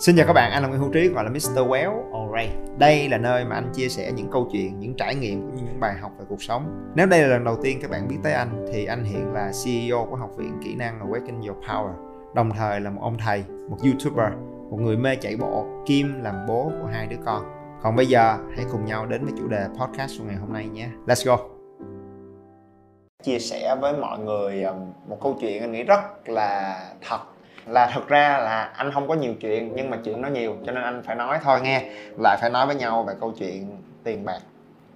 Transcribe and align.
Xin 0.00 0.16
chào 0.16 0.26
các 0.26 0.32
bạn, 0.32 0.52
anh 0.52 0.62
là 0.62 0.68
Nguyễn 0.68 0.80
Hữu 0.80 0.90
Trí 0.92 1.08
gọi 1.08 1.24
là 1.24 1.30
Mr. 1.30 1.58
Well 1.58 2.12
Alright. 2.12 2.78
Đây 2.78 3.08
là 3.08 3.18
nơi 3.18 3.44
mà 3.44 3.54
anh 3.54 3.72
chia 3.74 3.88
sẻ 3.88 4.12
những 4.12 4.30
câu 4.30 4.48
chuyện, 4.52 4.80
những 4.80 4.94
trải 4.94 5.14
nghiệm 5.14 5.40
cũng 5.40 5.56
như 5.56 5.62
những 5.62 5.80
bài 5.80 5.94
học 6.00 6.12
về 6.18 6.24
cuộc 6.28 6.42
sống. 6.42 6.92
Nếu 6.94 7.06
đây 7.06 7.22
là 7.22 7.28
lần 7.28 7.44
đầu 7.44 7.56
tiên 7.62 7.78
các 7.82 7.90
bạn 7.90 8.08
biết 8.08 8.16
tới 8.22 8.32
anh 8.32 8.66
thì 8.72 8.84
anh 8.84 9.04
hiện 9.04 9.32
là 9.32 9.52
CEO 9.64 10.06
của 10.10 10.16
Học 10.16 10.30
viện 10.36 10.58
Kỹ 10.64 10.74
năng 10.74 11.00
Awaken 11.00 11.48
Your 11.48 11.64
Power. 11.64 11.92
Đồng 12.34 12.50
thời 12.50 12.80
là 12.80 12.90
một 12.90 13.00
ông 13.02 13.18
thầy, 13.18 13.44
một 13.70 13.76
YouTuber, 13.84 14.32
một 14.70 14.76
người 14.80 14.96
mê 14.96 15.16
chạy 15.16 15.36
bộ, 15.36 15.66
kim 15.86 16.22
làm 16.22 16.34
bố 16.48 16.72
của 16.82 16.88
hai 16.92 17.06
đứa 17.06 17.18
con. 17.24 17.42
Còn 17.82 17.96
bây 17.96 18.06
giờ 18.06 18.38
hãy 18.56 18.64
cùng 18.72 18.84
nhau 18.84 19.06
đến 19.06 19.24
với 19.24 19.34
chủ 19.38 19.48
đề 19.48 19.66
podcast 19.80 20.18
của 20.18 20.24
ngày 20.24 20.36
hôm 20.36 20.52
nay 20.52 20.68
nhé. 20.68 20.88
Let's 21.06 21.26
go. 21.26 21.38
Chia 23.22 23.38
sẻ 23.38 23.76
với 23.80 23.92
mọi 23.92 24.18
người 24.18 24.62
um, 24.62 24.92
một 25.08 25.18
câu 25.22 25.36
chuyện 25.40 25.62
anh 25.62 25.72
nghĩ 25.72 25.82
rất 25.82 26.28
là 26.28 26.78
thật 27.08 27.20
là 27.66 27.90
thật 27.94 28.08
ra 28.08 28.38
là 28.38 28.70
anh 28.76 28.92
không 28.92 29.08
có 29.08 29.14
nhiều 29.14 29.34
chuyện 29.40 29.72
nhưng 29.74 29.90
mà 29.90 29.98
chuyện 30.04 30.22
nó 30.22 30.28
nhiều 30.28 30.56
cho 30.66 30.72
nên 30.72 30.84
anh 30.84 31.02
phải 31.02 31.16
nói 31.16 31.38
thôi 31.42 31.60
nghe. 31.62 31.90
Lại 32.18 32.38
phải 32.40 32.50
nói 32.50 32.66
với 32.66 32.74
nhau 32.74 33.02
về 33.02 33.14
câu 33.20 33.32
chuyện 33.38 33.82
tiền 34.04 34.24
bạc. 34.24 34.40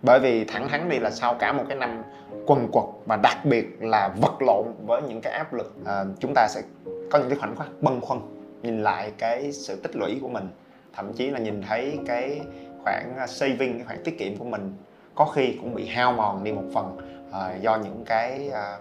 Bởi 0.02 0.20
vì 0.20 0.44
thẳng 0.44 0.68
thắn 0.68 0.88
đi 0.88 0.98
là 0.98 1.10
sau 1.10 1.34
cả 1.34 1.52
một 1.52 1.64
cái 1.68 1.78
năm 1.78 2.02
quần 2.46 2.68
quật 2.72 2.84
và 3.06 3.16
đặc 3.16 3.44
biệt 3.44 3.66
là 3.80 4.08
vật 4.08 4.42
lộn 4.42 4.66
với 4.86 5.02
những 5.02 5.20
cái 5.20 5.32
áp 5.32 5.54
lực 5.54 5.74
à, 5.86 6.04
chúng 6.20 6.32
ta 6.34 6.48
sẽ 6.48 6.62
có 7.10 7.18
những 7.18 7.28
cái 7.28 7.38
khoảnh 7.38 7.56
khắc 7.56 7.68
bâng 7.80 8.00
khuâng 8.00 8.20
nhìn 8.62 8.82
lại 8.82 9.12
cái 9.18 9.52
sự 9.52 9.76
tích 9.82 9.96
lũy 9.96 10.18
của 10.22 10.28
mình. 10.28 10.48
Thậm 10.92 11.12
chí 11.12 11.30
là 11.30 11.38
nhìn 11.38 11.62
thấy 11.62 11.98
cái 12.06 12.40
khoản 12.84 13.14
ờ, 13.18 13.26
saving 13.26 13.78
cái 13.78 13.84
khoản 13.86 14.04
tiết 14.04 14.18
kiệm 14.18 14.36
của 14.36 14.44
mình 14.44 14.76
có 15.14 15.24
khi 15.24 15.58
cũng 15.60 15.74
bị 15.74 15.86
hao 15.86 16.12
mòn 16.12 16.44
đi 16.44 16.52
một 16.52 16.64
phần 16.74 16.96
à, 17.32 17.54
do 17.60 17.76
những 17.76 18.04
cái 18.06 18.50
à, 18.52 18.78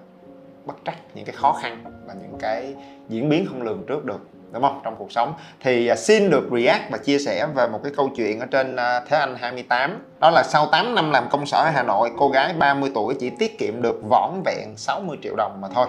bất 0.66 0.76
trắc 0.86 0.96
những 1.14 1.26
cái 1.26 1.36
khó 1.36 1.54
khăn 1.54 1.84
và 2.06 2.14
những 2.14 2.38
cái 2.40 2.76
diễn 3.10 3.30
biến 3.30 3.46
không 3.50 3.62
lường 3.62 3.84
trước 3.88 4.06
được 4.06 4.22
đúng 4.54 4.64
không? 4.64 4.80
Trong 4.84 4.96
cuộc 4.96 5.12
sống. 5.12 5.34
Thì 5.62 5.88
à, 5.88 5.96
xin 5.96 6.30
được 6.30 6.50
react 6.52 6.92
và 6.92 6.98
chia 6.98 7.20
sẻ 7.20 7.48
về 7.56 7.68
một 7.68 7.80
cái 7.84 7.92
câu 7.96 8.10
chuyện 8.16 8.40
ở 8.40 8.46
trên 8.46 8.76
à, 8.76 9.00
Thế 9.10 9.18
Anh 9.18 9.36
28 9.40 10.06
đó 10.20 10.30
là 10.30 10.44
sau 10.44 10.66
8 10.66 10.96
năm 10.96 11.12
làm 11.12 11.30
công 11.30 11.46
sở 11.46 11.58
ở 11.58 11.70
Hà 11.70 11.84
Nội 11.84 12.12
cô 12.18 12.30
gái 12.30 12.54
30 12.54 12.92
tuổi 12.96 13.16
chỉ 13.20 13.30
tiết 13.40 13.60
kiệm 13.60 13.82
được 13.82 14.02
vỏn 14.10 14.42
vẹn 14.46 14.74
60 14.78 15.18
triệu 15.24 15.36
đồng 15.36 15.62
mà 15.62 15.68
thôi. 15.74 15.88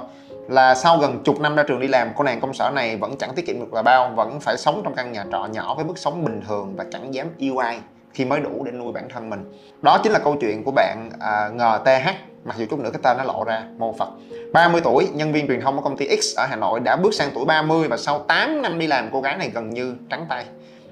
Là 0.48 0.75
sau 0.75 0.98
gần 0.98 1.22
chục 1.25 1.41
năm 1.41 1.56
ra 1.56 1.62
trường 1.62 1.81
đi 1.81 1.88
làm 1.88 2.09
cô 2.16 2.25
nàng 2.25 2.41
công 2.41 2.55
sở 2.55 2.70
này 2.75 2.97
vẫn 2.97 3.16
chẳng 3.19 3.34
tiết 3.34 3.47
kiệm 3.47 3.61
được 3.61 3.75
là 3.75 3.83
bao 3.83 4.12
vẫn 4.16 4.41
phải 4.41 4.56
sống 4.59 4.81
trong 4.84 4.94
căn 4.94 5.12
nhà 5.12 5.25
trọ 5.33 5.47
nhỏ 5.53 5.75
với 5.75 5.84
mức 5.84 5.98
sống 5.98 6.25
bình 6.25 6.41
thường 6.48 6.75
và 6.77 6.84
chẳng 6.92 7.14
dám 7.14 7.27
yêu 7.38 7.59
ai 7.59 7.81
khi 8.12 8.25
mới 8.25 8.41
đủ 8.41 8.64
để 8.64 8.72
nuôi 8.72 8.92
bản 8.92 9.09
thân 9.09 9.31
mình. 9.31 9.53
Đó 9.83 9.98
chính 10.03 10.12
là 10.12 10.19
câu 10.19 10.36
chuyện 10.41 10.64
của 10.64 10.70
bạn 10.70 11.11
à, 11.20 11.48
ngth 11.48 12.09
mặc 12.45 12.56
dù 12.59 12.67
chút 12.70 12.78
nữa 12.78 12.91
cái 12.92 13.00
tên 13.03 13.17
nó 13.19 13.25
lộ 13.25 13.45
ra, 13.45 13.62
mô 13.78 13.92
phật. 13.92 14.09
30 14.53 14.81
tuổi, 14.84 15.09
nhân 15.14 15.33
viên 15.33 15.47
truyền 15.47 15.61
thông 15.61 15.77
ở 15.77 15.83
công 15.83 15.97
ty 15.97 16.20
X 16.20 16.37
ở 16.37 16.47
Hà 16.47 16.56
Nội 16.56 16.81
đã 16.81 16.97
bước 16.97 17.14
sang 17.14 17.31
tuổi 17.34 17.45
30 17.45 17.89
và 17.89 17.97
sau 17.97 18.19
8 18.19 18.62
năm 18.62 18.78
đi 18.78 18.87
làm, 18.87 19.09
cô 19.12 19.20
gái 19.20 19.37
này 19.37 19.50
gần 19.55 19.70
như 19.70 19.97
trắng 20.11 20.27
tay. 20.28 20.45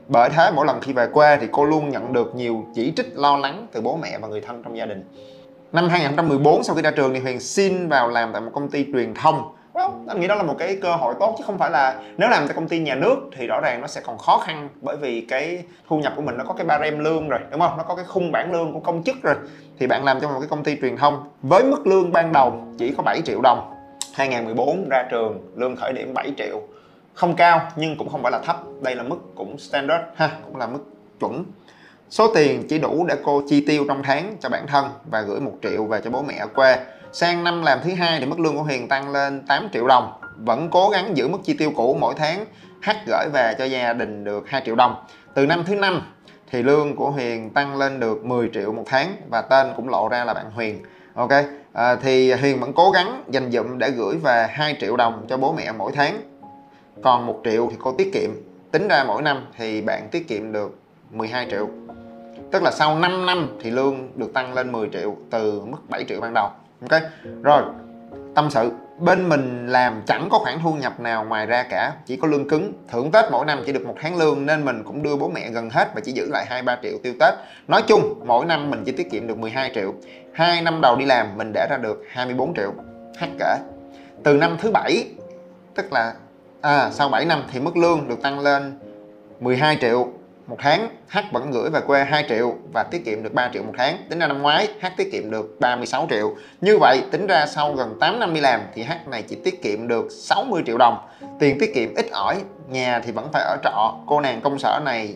Bởi 0.09 0.31
thế, 0.31 0.51
mỗi 0.55 0.67
lần 0.67 0.81
khi 0.81 0.93
về 0.93 1.07
quê 1.07 1.39
thì 1.41 1.47
cô 1.53 1.65
luôn 1.65 1.91
nhận 1.91 2.13
được 2.13 2.35
nhiều 2.35 2.65
chỉ 2.75 2.93
trích, 2.97 3.19
lo 3.19 3.37
lắng 3.37 3.67
từ 3.73 3.81
bố 3.81 3.97
mẹ 4.03 4.19
và 4.19 4.29
người 4.29 4.41
thân 4.41 4.63
trong 4.63 4.77
gia 4.77 4.87
đình. 4.87 5.05
Năm 5.73 5.89
2014 5.89 6.65
sau 6.65 6.77
khi 6.77 6.83
ra 6.83 6.91
trường 6.91 7.15
thì 7.15 7.21
Huyền 7.21 7.41
xin 7.41 7.89
vào 7.89 8.09
làm 8.09 8.33
tại 8.33 8.41
một 8.41 8.51
công 8.55 8.71
ty 8.71 8.87
truyền 8.93 9.15
thông 9.15 9.43
well, 9.73 9.91
anh 10.09 10.21
nghĩ 10.21 10.27
đó 10.27 10.35
là 10.35 10.43
một 10.43 10.55
cái 10.59 10.79
cơ 10.83 10.95
hội 10.95 11.15
tốt 11.21 11.35
chứ 11.39 11.45
không 11.47 11.59
phải 11.59 11.71
là 11.71 12.01
nếu 12.17 12.29
làm 12.29 12.47
tại 12.47 12.55
công 12.55 12.69
ty 12.69 12.79
nhà 12.79 12.95
nước 12.95 13.17
thì 13.37 13.47
rõ 13.47 13.61
ràng 13.63 13.81
nó 13.81 13.87
sẽ 13.87 14.01
còn 14.05 14.19
khó 14.19 14.39
khăn 14.39 14.69
bởi 14.81 14.97
vì 14.97 15.21
cái 15.29 15.65
thu 15.89 15.99
nhập 15.99 16.13
của 16.17 16.23
mình 16.23 16.37
nó 16.37 16.45
có 16.45 16.55
cái 16.55 16.67
barem 16.67 16.99
lương 16.99 17.29
rồi 17.29 17.41
đúng 17.51 17.61
không? 17.61 17.77
Nó 17.77 17.83
có 17.83 17.95
cái 17.95 18.05
khung 18.05 18.33
bảng 18.33 18.53
lương 18.53 18.73
của 18.73 18.81
công 18.81 19.03
chức 19.03 19.23
rồi. 19.23 19.35
Thì 19.79 19.87
bạn 19.87 20.05
làm 20.05 20.21
trong 20.21 20.33
một 20.33 20.41
cái 20.41 20.49
công 20.49 20.65
ty 20.65 20.77
truyền 20.83 20.97
thông 20.97 21.25
với 21.43 21.65
mức 21.65 21.87
lương 21.87 22.13
ban 22.13 22.33
đầu 22.33 22.63
chỉ 22.79 22.95
có 22.97 23.03
7 23.03 23.23
triệu 23.25 23.41
đồng 23.41 23.75
2014 24.15 24.89
ra 24.91 25.05
trường 25.11 25.41
lương 25.57 25.77
khởi 25.77 25.93
điểm 25.93 26.15
7 26.15 26.33
triệu. 26.37 26.61
Không 27.15 27.35
cao 27.37 27.61
nhưng 27.77 27.97
cũng 27.99 28.09
không 28.09 28.23
phải 28.23 28.33
là 28.33 28.39
thấp. 28.39 28.57
Đây 28.81 28.97
là 28.97 29.03
mức 29.03 29.19
cũng 29.35 29.59
standard 29.59 30.05
ha 30.15 30.31
cũng 30.47 30.57
là 30.57 30.67
mức 30.67 30.85
chuẩn. 31.21 31.45
Số 32.11 32.35
tiền 32.35 32.67
chỉ 32.69 32.79
đủ 32.79 33.07
để 33.09 33.17
cô 33.25 33.43
chi 33.49 33.65
tiêu 33.67 33.85
trong 33.89 34.03
tháng 34.03 34.37
cho 34.41 34.49
bản 34.49 34.67
thân 34.67 34.87
và 35.11 35.21
gửi 35.21 35.41
một 35.41 35.53
triệu 35.63 35.85
về 35.85 36.01
cho 36.05 36.11
bố 36.11 36.23
mẹ 36.23 36.35
ở 36.41 36.47
quê 36.47 36.77
sang 37.13 37.45
năm 37.45 37.63
làm 37.63 37.79
thứ 37.85 37.95
hai 37.95 38.21
thì 38.21 38.27
mức 38.27 38.41
lương 38.41 38.57
của 38.57 38.63
Hiền 38.63 38.89
tăng 38.89 39.13
lên 39.13 39.47
8 39.47 39.69
triệu 39.73 39.87
đồng. 39.87 40.13
Vẫn 40.37 40.69
cố 40.71 40.89
gắng 40.89 41.17
giữ 41.17 41.29
mức 41.29 41.39
chi 41.45 41.55
tiêu 41.55 41.73
cũ 41.77 41.97
mỗi 42.01 42.15
tháng 42.17 42.45
hát 42.81 42.97
gửi 43.07 43.29
về 43.33 43.55
cho 43.59 43.65
gia 43.65 43.93
đình 43.93 44.25
được 44.25 44.49
2 44.49 44.63
triệu 44.65 44.75
đồng. 44.75 45.05
Từ 45.35 45.47
năm 45.47 45.65
thứ 45.67 45.75
năm 45.75 46.03
thì 46.51 46.63
lương 46.63 46.97
của 46.97 47.11
Huyền 47.11 47.51
tăng 47.51 47.77
lên 47.77 48.01
được 48.01 48.25
10 48.25 48.51
triệu 48.55 48.73
một 48.73 48.83
tháng 48.87 49.17
và 49.31 49.43
tên 49.43 49.67
cũng 49.77 49.89
lộ 49.89 50.09
ra 50.09 50.25
là 50.25 50.35
bạn 50.35 50.51
Huyền. 50.51 50.83
Ok 51.15 51.31
à, 51.73 51.95
thì 51.95 52.33
Huyền 52.33 52.61
vẫn 52.61 52.73
cố 52.73 52.91
gắng 52.91 53.25
dành 53.29 53.51
dụm 53.53 53.79
để 53.79 53.91
gửi 53.91 54.17
về 54.17 54.47
2 54.51 54.77
triệu 54.81 54.97
đồng 54.97 55.27
cho 55.29 55.37
bố 55.37 55.53
mẹ 55.53 55.73
mỗi 55.73 55.93
tháng. 55.95 56.21
Còn 57.03 57.27
một 57.27 57.41
triệu 57.45 57.69
thì 57.71 57.77
cô 57.81 57.95
tiết 57.99 58.11
kiệm. 58.15 58.31
Tính 58.71 58.89
ra 58.89 59.05
mỗi 59.05 59.23
năm 59.23 59.47
thì 59.59 59.81
bạn 59.81 60.09
tiết 60.11 60.29
kiệm 60.29 60.53
được 60.53 60.79
12 61.11 61.47
triệu. 61.51 61.69
Tức 62.53 62.63
là 62.63 62.71
sau 62.71 62.99
5 62.99 63.27
năm 63.27 63.49
thì 63.63 63.71
lương 63.71 64.09
được 64.15 64.33
tăng 64.35 64.55
lên 64.55 64.73
10 64.73 64.89
triệu 64.93 65.17
từ 65.31 65.61
mức 65.61 65.79
7 65.89 66.05
triệu 66.09 66.21
ban 66.21 66.35
đầu 66.35 66.49
ok 66.91 67.03
rồi. 67.43 67.63
Tâm 68.35 68.51
sự. 68.51 68.71
Bên 68.99 69.29
mình 69.29 69.67
làm 69.67 70.03
chẳng 70.07 70.29
có 70.31 70.39
khoản 70.39 70.59
thu 70.63 70.75
nhập 70.75 71.01
nào 71.01 71.25
ngoài 71.25 71.47
ra 71.47 71.63
cả 71.63 71.93
chỉ 72.07 72.17
có 72.17 72.29
lương 72.29 72.49
cứng. 72.49 72.73
Thưởng 72.89 73.11
tết 73.11 73.25
mỗi 73.31 73.47
năm 73.47 73.63
chỉ 73.67 73.73
được 73.73 73.87
một 73.87 73.95
tháng 74.01 74.17
lương 74.17 74.47
nên 74.47 74.65
mình 74.65 74.83
cũng 74.85 75.03
đưa 75.03 75.17
bố 75.17 75.29
mẹ 75.29 75.51
gần 75.51 75.71
hết 75.71 75.95
và 75.95 76.01
chỉ 76.05 76.13
giữ 76.13 76.27
lại 76.31 76.47
hai 76.49 76.63
ba 76.63 76.79
triệu 76.83 76.99
tiêu 77.03 77.15
tết. 77.21 77.35
Nói 77.69 77.83
chung 77.87 78.23
mỗi 78.27 78.45
năm 78.47 78.71
mình 78.71 78.83
chỉ 78.87 78.93
tiết 78.93 79.11
kiệm 79.11 79.27
được 79.27 79.39
12 79.39 79.71
triệu. 79.75 79.95
Hai 80.33 80.63
năm 80.63 80.81
đầu 80.81 80.97
đi 80.97 81.05
làm 81.05 81.37
mình 81.37 81.53
để 81.55 81.67
ra 81.71 81.77
được 81.77 82.05
24 82.11 82.55
triệu. 82.55 82.73
Hát 83.17 83.29
kể 83.39 83.57
từ 84.25 84.37
năm 84.37 84.57
thứ 84.61 84.71
bảy 84.71 85.09
tức 85.75 85.93
là 85.93 86.15
à, 86.61 86.91
sau 86.91 87.09
7 87.09 87.25
năm 87.25 87.45
thì 87.53 87.61
mức 87.61 87.77
lương 87.77 88.09
được 88.09 88.23
tăng 88.23 88.41
lên 88.41 88.79
12 89.41 89.79
triệu 89.81 90.09
một 90.53 90.59
tháng, 90.61 90.89
H 91.09 91.19
vẫn 91.33 91.51
gửi 91.51 91.71
về 91.71 91.81
quê 91.87 92.05
2 92.05 92.25
triệu 92.29 92.55
và 92.73 92.83
tiết 92.83 93.05
kiệm 93.05 93.23
được 93.23 93.35
3 93.35 93.51
triệu 93.53 93.63
một 93.63 93.73
tháng. 93.79 93.97
Tính 94.09 94.19
ra 94.19 94.27
năm 94.27 94.43
ngoái, 94.43 94.69
H 94.81 94.87
tiết 94.97 95.13
kiệm 95.13 95.31
được 95.31 95.61
36 95.61 96.07
triệu. 96.11 96.35
Như 96.61 96.79
vậy, 96.79 97.03
tính 97.11 97.27
ra 97.27 97.47
sau 97.47 97.73
gần 97.75 97.97
8 98.01 98.21
năm 98.21 98.35
đi 98.35 98.41
làm 98.41 98.61
thì 98.75 98.83
H 98.83 98.93
này 99.07 99.23
chỉ 99.23 99.37
tiết 99.45 99.63
kiệm 99.63 99.89
được 99.89 100.07
60 100.11 100.63
triệu 100.67 100.79
đồng. 100.79 100.97
Tiền 101.39 101.59
tiết 101.61 101.75
kiệm 101.75 101.95
ít 101.95 102.07
ỏi, 102.11 102.37
nhà 102.69 103.01
thì 103.05 103.13
vẫn 103.13 103.29
phải 103.33 103.43
ở 103.43 103.57
trọ. 103.65 103.95
Cô 104.07 104.21
nàng 104.21 104.41
công 104.41 104.59
sở 104.59 104.81
này 104.85 105.15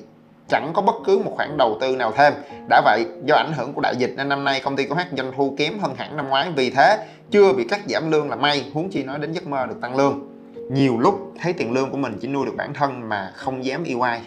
chẳng 0.48 0.70
có 0.74 0.82
bất 0.82 0.94
cứ 1.06 1.18
một 1.18 1.32
khoản 1.36 1.56
đầu 1.56 1.78
tư 1.80 1.96
nào 1.96 2.12
thêm. 2.16 2.32
Đã 2.68 2.82
vậy, 2.84 3.04
do 3.24 3.34
ảnh 3.36 3.52
hưởng 3.56 3.72
của 3.72 3.80
đại 3.80 3.96
dịch 3.96 4.14
nên 4.16 4.28
năm 4.28 4.44
nay 4.44 4.60
công 4.64 4.76
ty 4.76 4.84
của 4.84 4.94
H 4.94 5.00
doanh 5.16 5.32
thu 5.36 5.54
kém 5.58 5.78
hơn 5.78 5.94
hẳn 5.96 6.16
năm 6.16 6.28
ngoái. 6.28 6.50
Vì 6.56 6.70
thế, 6.70 6.98
chưa 7.30 7.52
bị 7.52 7.64
cắt 7.64 7.80
giảm 7.88 8.10
lương 8.10 8.30
là 8.30 8.36
may. 8.36 8.70
Huống 8.74 8.90
chi 8.90 9.04
nói 9.04 9.18
đến 9.18 9.32
giấc 9.32 9.46
mơ 9.46 9.66
được 9.66 9.76
tăng 9.80 9.96
lương. 9.96 10.28
Nhiều 10.70 10.98
lúc 10.98 11.32
thấy 11.42 11.52
tiền 11.52 11.72
lương 11.72 11.90
của 11.90 11.98
mình 11.98 12.18
chỉ 12.20 12.28
nuôi 12.28 12.46
được 12.46 12.54
bản 12.56 12.74
thân 12.74 13.08
mà 13.08 13.32
không 13.34 13.64
dám 13.64 13.84
yêu 13.84 14.00
ai 14.00 14.20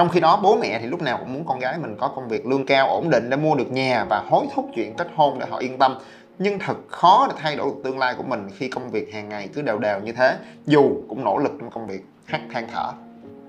trong 0.00 0.08
khi 0.08 0.20
đó 0.20 0.40
bố 0.42 0.56
mẹ 0.56 0.78
thì 0.80 0.86
lúc 0.86 1.02
nào 1.02 1.18
cũng 1.18 1.32
muốn 1.34 1.44
con 1.44 1.58
gái 1.58 1.78
mình 1.78 1.96
có 2.00 2.08
công 2.08 2.28
việc 2.28 2.46
lương 2.46 2.66
cao 2.66 2.88
ổn 2.88 3.10
định 3.10 3.30
để 3.30 3.36
mua 3.36 3.54
được 3.54 3.72
nhà 3.72 4.04
và 4.10 4.22
hối 4.30 4.46
thúc 4.54 4.70
chuyện 4.74 4.94
kết 4.94 5.08
hôn 5.14 5.38
để 5.38 5.46
họ 5.50 5.58
yên 5.58 5.78
tâm. 5.78 5.98
Nhưng 6.38 6.58
thật 6.58 6.76
khó 6.88 7.26
để 7.28 7.34
thay 7.42 7.56
đổi 7.56 7.66
được 7.66 7.80
tương 7.84 7.98
lai 7.98 8.14
của 8.14 8.22
mình 8.22 8.48
khi 8.56 8.68
công 8.68 8.90
việc 8.90 9.14
hàng 9.14 9.28
ngày 9.28 9.48
cứ 9.54 9.62
đều 9.62 9.78
đều 9.78 10.00
như 10.00 10.12
thế 10.12 10.36
dù 10.66 10.82
cũng 11.08 11.24
nỗ 11.24 11.38
lực 11.38 11.52
trong 11.60 11.70
công 11.70 11.86
việc 11.86 12.00
hắt 12.24 12.40
than 12.52 12.66
thở. 12.72 12.92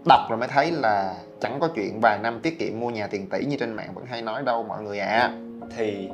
Đọc 0.09 0.19
rồi 0.29 0.38
mới 0.38 0.47
thấy 0.47 0.72
là 0.72 1.13
chẳng 1.41 1.59
có 1.59 1.69
chuyện 1.75 2.00
vài 2.01 2.19
năm 2.19 2.40
tiết 2.40 2.59
kiệm 2.59 2.79
mua 2.79 2.90
nhà 2.90 3.07
tiền 3.07 3.29
tỷ 3.29 3.45
như 3.45 3.57
trên 3.59 3.73
mạng 3.73 3.90
vẫn 3.94 4.06
hay 4.06 4.22
nói 4.22 4.44
đâu 4.44 4.63
mọi 4.63 4.81
người 4.84 5.00
ạ. 5.00 5.07
À. 5.07 5.31
thì 5.78 6.09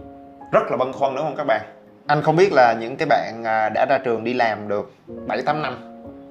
rất 0.52 0.64
là 0.72 0.78
băn 0.78 0.94
khoăn 0.94 1.16
đúng 1.16 1.24
không 1.24 1.36
các 1.38 1.48
bạn? 1.48 1.62
Anh 2.08 2.22
không 2.22 2.36
biết 2.36 2.50
là 2.52 2.74
những 2.80 2.96
cái 2.98 3.06
bạn 3.06 3.44
à, 3.44 3.70
đã 3.70 3.86
ra 3.90 3.98
trường 3.98 4.24
đi 4.24 4.34
làm 4.34 4.68
được 4.68 4.92
7 5.28 5.42
8 5.42 5.62
năm 5.62 5.78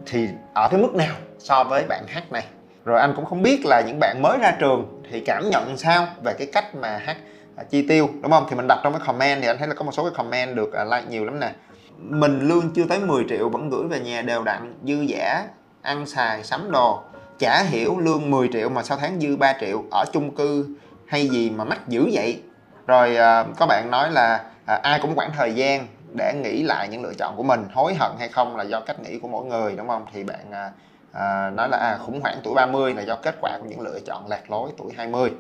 thì 0.07 0.29
ở 0.55 0.69
cái 0.71 0.81
mức 0.81 0.95
nào 0.95 1.15
so 1.39 1.65
với 1.65 1.85
bạn 1.89 2.05
H 2.15 2.33
này 2.33 2.45
rồi 2.87 3.01
anh 3.01 3.13
cũng 3.17 3.25
không 3.25 3.43
biết 3.43 3.61
là 3.65 3.83
những 3.87 3.99
bạn 4.01 4.23
mới 4.23 4.39
ra 4.39 4.57
trường 4.61 5.03
thì 5.11 5.21
cảm 5.21 5.51
nhận 5.51 5.79
sao 5.79 6.07
về 6.25 6.35
cái 6.39 6.47
cách 6.53 6.75
mà 6.75 7.01
hát 7.05 7.17
à, 7.57 7.65
chi 7.71 7.87
tiêu 7.89 8.09
đúng 8.23 8.33
không? 8.33 8.47
Thì 8.51 8.57
mình 8.57 8.67
đặt 8.69 8.81
trong 8.85 8.93
cái 8.93 9.03
comment 9.07 9.43
thì 9.43 9.49
anh 9.49 9.59
thấy 9.59 9.69
là 9.69 9.75
có 9.75 9.85
một 9.85 9.93
số 9.93 10.03
cái 10.03 10.13
comment 10.17 10.57
được 10.57 10.73
à, 10.73 10.85
like 10.85 11.05
nhiều 11.11 11.25
lắm 11.25 11.41
nè. 11.41 11.53
Mình 11.99 12.41
lương 12.41 12.71
chưa 12.75 12.85
tới 12.89 12.99
10 12.99 13.25
triệu 13.29 13.49
vẫn 13.49 13.71
gửi 13.71 13.89
về 13.89 14.01
nhà 14.01 14.23
đều 14.23 14.43
đặn 14.43 14.75
dư 14.85 15.01
giả 15.01 15.45
ăn 15.83 16.07
xài 16.07 16.45
sắm 16.45 16.71
đồ. 16.71 17.03
Chả 17.39 17.63
hiểu 17.63 17.99
lương 17.99 18.31
10 18.31 18.49
triệu 18.53 18.69
mà 18.69 18.83
sau 18.83 18.99
tháng 19.01 19.21
dư 19.21 19.37
3 19.37 19.55
triệu 19.61 19.85
ở 19.91 20.05
chung 20.13 20.35
cư 20.35 20.67
hay 21.07 21.29
gì 21.29 21.51
mà 21.51 21.65
mắc 21.65 21.89
dữ 21.89 22.11
vậy? 22.13 22.43
Rồi 22.87 23.17
à, 23.17 23.45
có 23.59 23.67
bạn 23.67 23.91
nói 23.91 24.11
là 24.11 24.45
à, 24.67 24.75
ai 24.83 24.99
cũng 25.03 25.13
quản 25.17 25.31
thời 25.37 25.55
gian 25.55 25.87
để 26.17 26.35
nghĩ 26.43 26.63
lại 26.63 26.89
những 26.89 27.03
lựa 27.03 27.15
chọn 27.19 27.37
của 27.37 27.43
mình 27.43 27.65
hối 27.73 27.95
hận 27.95 28.11
hay 28.19 28.29
không 28.29 28.57
là 28.57 28.65
do 28.65 28.81
cách 28.81 29.01
nghĩ 29.01 29.19
của 29.19 29.29
mỗi 29.29 29.45
người 29.45 29.75
đúng 29.77 29.89
không? 29.89 30.07
Thì 30.13 30.25
bạn 30.25 30.53
à, 30.53 30.71
à, 31.13 31.51
nói 31.51 31.69
là 31.69 31.77
à, 31.77 31.99
khủng 31.99 32.21
hoảng 32.21 32.37
tuổi 32.43 32.55
30 32.55 32.95
là 32.95 33.03
do 33.03 33.17
kết 33.17 33.35
quả 33.41 33.59
của 33.59 33.67
những 33.69 33.81
lựa 33.81 34.01
chọn 34.07 34.29
lạc 34.29 34.51
lối 34.51 34.71
tuổi 34.77 34.93
20 34.97 35.31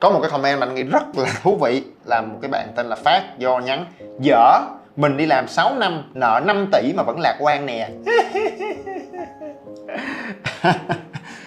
có 0.00 0.10
một 0.10 0.18
cái 0.22 0.30
comment 0.30 0.60
mà 0.60 0.66
anh 0.66 0.74
nghĩ 0.74 0.82
rất 0.82 1.02
là 1.16 1.28
thú 1.42 1.56
vị 1.56 1.82
là 2.04 2.20
một 2.20 2.38
cái 2.42 2.50
bạn 2.50 2.68
tên 2.76 2.86
là 2.86 2.96
Phát 2.96 3.38
do 3.38 3.58
nhắn 3.58 3.84
dở 4.20 4.60
mình 4.96 5.16
đi 5.16 5.26
làm 5.26 5.48
6 5.48 5.74
năm 5.74 6.10
nợ 6.14 6.40
5 6.44 6.68
tỷ 6.72 6.92
mà 6.96 7.02
vẫn 7.02 7.20
lạc 7.20 7.36
quan 7.40 7.66
nè. 7.66 7.88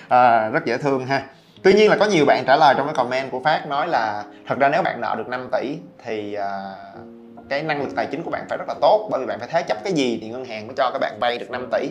À, 0.10 0.50
rất 0.50 0.66
dễ 0.66 0.78
thương 0.78 1.06
ha. 1.06 1.24
Tuy 1.64 1.74
nhiên 1.74 1.90
là 1.90 1.98
có 1.98 2.06
nhiều 2.06 2.26
bạn 2.26 2.44
trả 2.48 2.56
lời 2.56 2.74
trong 2.78 2.88
cái 2.88 2.96
comment 2.96 3.32
của 3.32 3.40
Phát 3.44 3.68
nói 3.68 3.88
là 3.88 4.24
thật 4.48 4.60
ra 4.60 4.70
nếu 4.70 4.82
bạn 4.82 5.02
nợ 5.02 5.16
được 5.18 5.28
5 5.28 5.50
tỷ 5.52 5.78
thì 6.04 6.38
uh, 6.38 7.15
cái 7.50 7.64
năng 7.64 7.82
lực 7.82 7.96
tài 7.96 8.08
chính 8.12 8.24
của 8.24 8.32
bạn 8.32 8.46
phải 8.50 8.58
rất 8.58 8.66
là 8.68 8.76
tốt. 8.82 9.08
Bởi 9.12 9.20
vì 9.20 9.26
bạn 9.26 9.40
phải 9.40 9.48
thế 9.52 9.64
chấp 9.64 9.78
cái 9.84 9.94
gì 9.94 10.20
thì 10.22 10.30
ngân 10.30 10.46
hàng 10.46 10.68
mới 10.68 10.76
cho 10.78 10.92
các 10.94 11.00
bạn 11.00 11.18
vay 11.22 11.38
được 11.38 11.52
5 11.52 11.68
tỷ. 11.72 11.90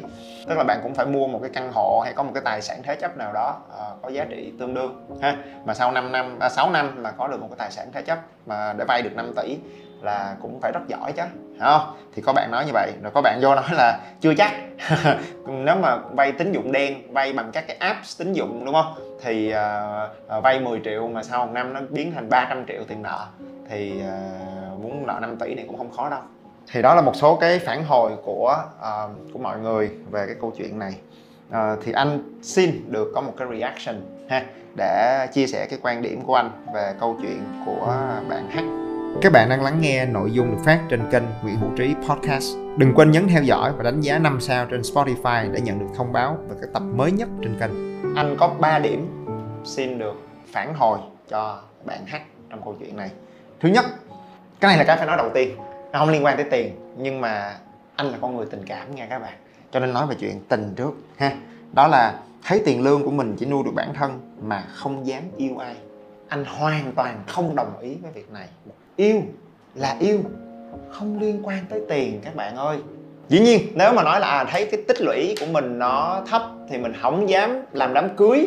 Tức 0.49 0.55
là 0.59 0.65
bạn 0.65 0.81
cũng 0.83 0.95
phải 0.95 1.07
mua 1.07 1.27
một 1.27 1.39
cái 1.43 1.51
căn 1.55 1.73
hộ 1.73 2.01
hay 2.05 2.13
có 2.13 2.23
một 2.23 2.31
cái 2.35 2.43
tài 2.45 2.63
sản 2.63 2.83
thế 2.83 2.95
chấp 2.95 3.17
nào 3.17 3.33
đó 3.33 3.57
uh, 3.69 4.03
có 4.03 4.09
giá 4.09 4.25
trị 4.25 4.53
tương 4.59 4.75
đương 4.75 5.07
ha. 5.23 5.37
Mà 5.65 5.75
sau 5.75 5.93
5 5.93 6.13
năm 6.13 6.39
à, 6.41 6.49
6 6.49 6.71
năm 6.71 7.03
mà 7.03 7.11
có 7.11 7.29
được 7.29 7.41
một 7.41 7.47
cái 7.51 7.57
tài 7.59 7.71
sản 7.71 7.91
thế 7.93 8.03
chấp 8.03 8.19
mà 8.47 8.75
để 8.79 8.85
vay 8.89 9.03
được 9.03 9.17
5 9.17 9.33
tỷ 9.37 9.59
là 10.03 10.37
cũng 10.43 10.61
phải 10.61 10.73
rất 10.73 10.81
giỏi 10.89 11.13
chứ 11.13 11.23
không? 11.61 11.83
Thì 12.15 12.23
có 12.23 12.33
bạn 12.33 12.51
nói 12.51 12.65
như 12.67 12.71
vậy 12.75 12.93
rồi 13.03 13.13
có 13.15 13.23
bạn 13.23 13.41
vô 13.43 13.55
nói 13.55 13.65
là 13.73 13.99
chưa 14.21 14.35
chắc. 14.35 14.53
Nếu 15.47 15.77
mà 15.77 15.97
vay 15.97 16.33
tín 16.33 16.53
dụng 16.53 16.73
đen 16.73 17.13
vay 17.13 17.33
bằng 17.33 17.51
các 17.53 17.65
cái 17.69 17.77
app 17.77 17.99
tín 18.19 18.33
dụng 18.33 18.65
đúng 18.65 18.75
không? 18.75 18.95
Thì 19.23 19.55
uh, 20.37 20.43
vay 20.43 20.61
10 20.61 20.81
triệu 20.85 21.09
mà 21.09 21.23
sau 21.23 21.47
một 21.47 21.53
năm 21.53 21.73
nó 21.73 21.81
biến 21.89 22.13
thành 22.15 22.29
300 22.29 22.65
triệu 22.69 22.85
tiền 22.89 23.03
nợ 23.03 23.27
thì 23.69 23.93
uh, 24.01 24.54
muốn 24.83 25.07
nợ 25.07 25.19
5 25.21 25.37
tỷ 25.37 25.55
này 25.55 25.65
cũng 25.69 25.79
không 25.79 25.91
khó 25.91 26.11
đâu 26.11 26.21
thì 26.73 26.83
đó 26.83 26.95
là 26.95 27.03
một 27.03 27.17
số 27.17 27.37
cái 27.37 27.59
phản 27.59 27.85
hồi 27.85 28.13
của 28.25 28.65
uh, 28.79 29.33
của 29.33 29.39
mọi 29.39 29.59
người 29.59 29.91
về 30.11 30.27
cái 30.27 30.37
câu 30.41 30.53
chuyện 30.57 30.79
này 30.79 30.95
uh, 31.49 31.57
thì 31.85 31.93
anh 31.93 32.41
xin 32.43 32.93
được 32.93 33.13
có 33.15 33.21
một 33.21 33.33
cái 33.37 33.49
reaction 33.51 34.01
ha 34.29 34.47
để 34.77 35.27
chia 35.33 35.47
sẻ 35.47 35.67
cái 35.71 35.79
quan 35.83 36.03
điểm 36.03 36.21
của 36.21 36.35
anh 36.35 36.51
về 36.75 36.95
câu 37.01 37.17
chuyện 37.23 37.43
của 37.67 37.87
bạn 38.29 38.51
H 38.51 38.85
các 39.23 39.33
bạn 39.33 39.49
đang 39.49 39.63
lắng 39.63 39.81
nghe 39.81 40.07
nội 40.07 40.31
dung 40.33 40.51
được 40.51 40.63
phát 40.65 40.81
trên 40.91 41.01
kênh 41.11 41.23
Nguyễn 41.43 41.57
Hữu 41.57 41.71
Trí 41.77 41.95
Podcast. 42.09 42.57
Đừng 42.77 42.93
quên 42.95 43.11
nhấn 43.11 43.29
theo 43.29 43.43
dõi 43.43 43.73
và 43.77 43.83
đánh 43.83 44.01
giá 44.01 44.19
5 44.19 44.41
sao 44.41 44.67
trên 44.67 44.81
Spotify 44.81 45.53
để 45.53 45.61
nhận 45.61 45.79
được 45.79 45.87
thông 45.97 46.13
báo 46.13 46.39
về 46.49 46.57
các 46.61 46.69
tập 46.73 46.83
mới 46.95 47.13
nhất 47.13 47.29
trên 47.43 47.57
kênh. 47.61 47.71
Anh 48.17 48.37
có 48.39 48.55
3 48.61 48.79
điểm 48.79 49.25
xin 49.65 49.99
được 49.99 50.15
phản 50.53 50.75
hồi 50.75 50.99
cho 51.29 51.63
bạn 51.85 52.07
H 52.07 52.15
trong 52.51 52.63
câu 52.65 52.77
chuyện 52.81 52.97
này. 52.97 53.11
Thứ 53.61 53.69
nhất, 53.69 53.85
cái 54.65 54.69
này 54.69 54.79
là 54.79 54.85
cái 54.85 54.97
phải 54.97 55.07
nói 55.07 55.17
đầu 55.17 55.31
tiên. 55.35 55.57
Nó 55.93 55.99
không 55.99 56.09
liên 56.09 56.25
quan 56.25 56.37
tới 56.37 56.47
tiền, 56.51 56.73
nhưng 56.99 57.21
mà 57.21 57.57
anh 57.97 58.07
là 58.07 58.19
con 58.21 58.37
người 58.37 58.47
tình 58.51 58.63
cảm 58.67 58.95
nha 58.95 59.07
các 59.11 59.19
bạn. 59.19 59.33
Cho 59.73 59.81
nên 59.81 59.93
nói 59.93 60.07
về 60.07 60.15
chuyện 60.21 60.41
tình 60.49 60.73
trước 60.77 60.93
ha. 61.17 61.33
Đó 61.73 61.89
là 61.89 62.15
thấy 62.45 62.63
tiền 62.65 62.83
lương 62.83 63.05
của 63.05 63.11
mình 63.11 63.37
chỉ 63.39 63.47
nuôi 63.47 63.63
được 63.65 63.71
bản 63.75 63.95
thân 63.95 64.21
mà 64.43 64.65
không 64.75 65.07
dám 65.07 65.23
yêu 65.37 65.59
ai. 65.59 65.75
Anh 66.29 66.45
hoàn 66.45 66.93
toàn 66.97 67.23
không 67.27 67.57
đồng 67.57 67.79
ý 67.81 67.97
với 68.03 68.13
việc 68.13 68.33
này 68.33 68.49
yêu 68.97 69.23
là 69.75 69.97
yêu 70.01 70.21
không 70.91 71.21
liên 71.21 71.47
quan 71.47 71.65
tới 71.69 71.81
tiền 71.89 72.21
các 72.25 72.37
bạn 72.37 72.57
ơi 72.57 72.79
dĩ 73.29 73.41
nhiên 73.41 73.61
nếu 73.75 73.93
mà 73.93 74.03
nói 74.03 74.21
là 74.21 74.27
à, 74.27 74.45
thấy 74.45 74.67
cái 74.67 74.83
tích 74.89 75.01
lũy 75.01 75.35
của 75.41 75.47
mình 75.47 75.79
nó 75.79 76.23
thấp 76.31 76.43
thì 76.71 76.79
mình 76.79 76.93
không 77.03 77.29
dám 77.29 77.63
làm 77.73 77.95
đám 77.95 78.17
cưới 78.17 78.47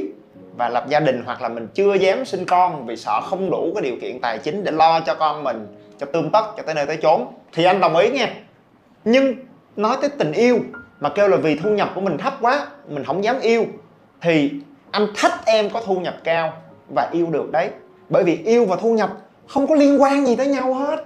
và 0.58 0.70
lập 0.70 0.86
gia 0.90 1.00
đình 1.00 1.22
hoặc 1.26 1.42
là 1.42 1.50
mình 1.50 1.68
chưa 1.74 1.94
dám 1.94 2.26
sinh 2.26 2.46
con 2.46 2.86
vì 2.86 2.98
sợ 2.98 3.22
không 3.22 3.50
đủ 3.50 3.72
cái 3.76 3.84
điều 3.84 3.96
kiện 4.02 4.20
tài 4.22 4.38
chính 4.38 4.64
để 4.64 4.72
lo 4.72 5.00
cho 5.00 5.14
con 5.14 5.44
mình 5.44 5.68
cho 6.00 6.06
tươm 6.06 6.30
tất 6.30 6.46
cho 6.58 6.64
tới 6.64 6.76
nơi 6.76 6.86
tới 6.86 6.98
chốn. 6.98 7.28
Thì 7.54 7.64
anh 7.64 7.80
đồng 7.80 7.96
ý 7.96 8.10
nghe. 8.10 8.30
nhưng 9.06 9.36
nói 9.76 9.98
tới 10.02 10.10
tình 10.10 10.32
yêu 10.32 10.60
mà 11.00 11.10
kêu 11.10 11.28
là 11.28 11.38
vì 11.38 11.60
thu 11.60 11.70
nhập 11.70 11.90
của 11.96 12.02
mình 12.02 12.18
thấp 12.18 12.34
quá 12.42 12.68
mình 12.88 13.04
không 13.04 13.24
dám 13.24 13.40
yêu 13.40 13.66
thì 14.22 14.52
anh 14.92 15.08
thách 15.16 15.46
em 15.46 15.70
có 15.70 15.82
thu 15.86 16.00
nhập 16.00 16.16
cao 16.24 16.54
và 16.96 17.10
yêu 17.12 17.28
được 17.32 17.52
đấy. 17.52 17.70
Bởi 18.10 18.24
vì 18.24 18.38
yêu 18.46 18.66
và 18.66 18.76
thu 18.76 18.94
nhập 18.94 19.10
không 19.48 19.68
có 19.68 19.76
liên 19.76 20.02
quan 20.02 20.26
gì 20.26 20.36
tới 20.36 20.48
nhau 20.48 20.74
hết. 20.74 21.04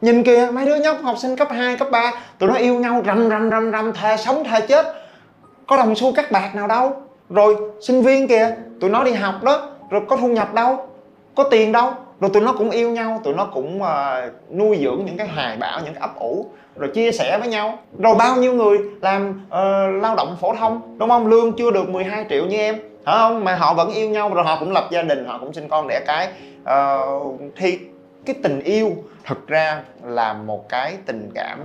Nhìn 0.00 0.22
kìa 0.22 0.48
mấy 0.52 0.66
đứa 0.66 0.76
nhóc 0.76 0.96
học 1.02 1.16
sinh 1.18 1.36
cấp 1.36 1.48
2, 1.50 1.76
cấp 1.76 1.88
3 1.90 2.12
tụi 2.38 2.48
nó 2.48 2.54
yêu 2.54 2.74
nhau 2.74 3.02
rầm 3.06 3.28
rầm 3.30 3.50
rầm 3.50 3.72
rầm 3.72 3.92
thề 3.92 4.16
sống 4.16 4.44
thề 4.44 4.60
chết. 4.60 4.86
Có 5.66 5.76
đồng 5.76 5.94
xu 5.94 6.12
cắt 6.12 6.32
bạc 6.32 6.54
nào 6.54 6.66
đâu. 6.66 7.02
Rồi 7.30 7.56
sinh 7.80 8.02
viên 8.02 8.28
kìa 8.28 8.56
tụi 8.80 8.90
nó 8.90 9.04
đi 9.04 9.12
học 9.12 9.42
đó 9.42 9.70
rồi 9.90 10.02
có 10.08 10.16
thu 10.16 10.28
nhập 10.28 10.54
đâu 10.54 10.88
có 11.34 11.44
tiền 11.44 11.72
đâu 11.72 11.92
rồi 12.20 12.30
tụi 12.34 12.42
nó 12.42 12.52
cũng 12.52 12.70
yêu 12.70 12.90
nhau 12.90 13.20
tụi 13.24 13.34
nó 13.34 13.44
cũng 13.44 13.82
uh, 13.82 14.52
nuôi 14.52 14.78
dưỡng 14.82 15.04
những 15.04 15.16
cái 15.16 15.28
hài 15.28 15.56
bão, 15.56 15.80
những 15.84 15.94
cái 15.94 16.00
ấp 16.00 16.16
ủ 16.16 16.46
rồi 16.76 16.90
chia 16.94 17.12
sẻ 17.12 17.38
với 17.38 17.48
nhau. 17.48 17.78
Rồi 17.98 18.14
bao 18.14 18.36
nhiêu 18.36 18.54
người 18.54 18.78
làm 19.00 19.30
uh, 19.46 20.02
lao 20.02 20.16
động 20.16 20.36
phổ 20.40 20.54
thông 20.54 20.98
đúng 20.98 21.08
không? 21.08 21.26
Lương 21.26 21.52
chưa 21.52 21.70
được 21.70 21.88
12 21.88 22.26
triệu 22.28 22.46
như 22.46 22.56
em 22.56 22.74
hả? 23.04 23.18
không? 23.18 23.44
Mà 23.44 23.56
họ 23.56 23.74
vẫn 23.74 23.90
yêu 23.90 24.10
nhau 24.10 24.34
rồi 24.34 24.44
họ 24.44 24.56
cũng 24.60 24.72
lập 24.72 24.88
gia 24.90 25.02
đình 25.02 25.24
họ 25.24 25.38
cũng 25.38 25.52
sinh 25.52 25.68
con 25.68 25.88
đẻ 25.88 26.00
cái. 26.06 26.28
Uh, 26.62 27.40
thì 27.56 27.78
cái 28.26 28.36
tình 28.42 28.60
yêu 28.60 28.92
thực 29.24 29.46
ra 29.46 29.82
là 30.04 30.32
một 30.32 30.68
cái 30.68 30.96
tình 31.06 31.30
cảm 31.34 31.58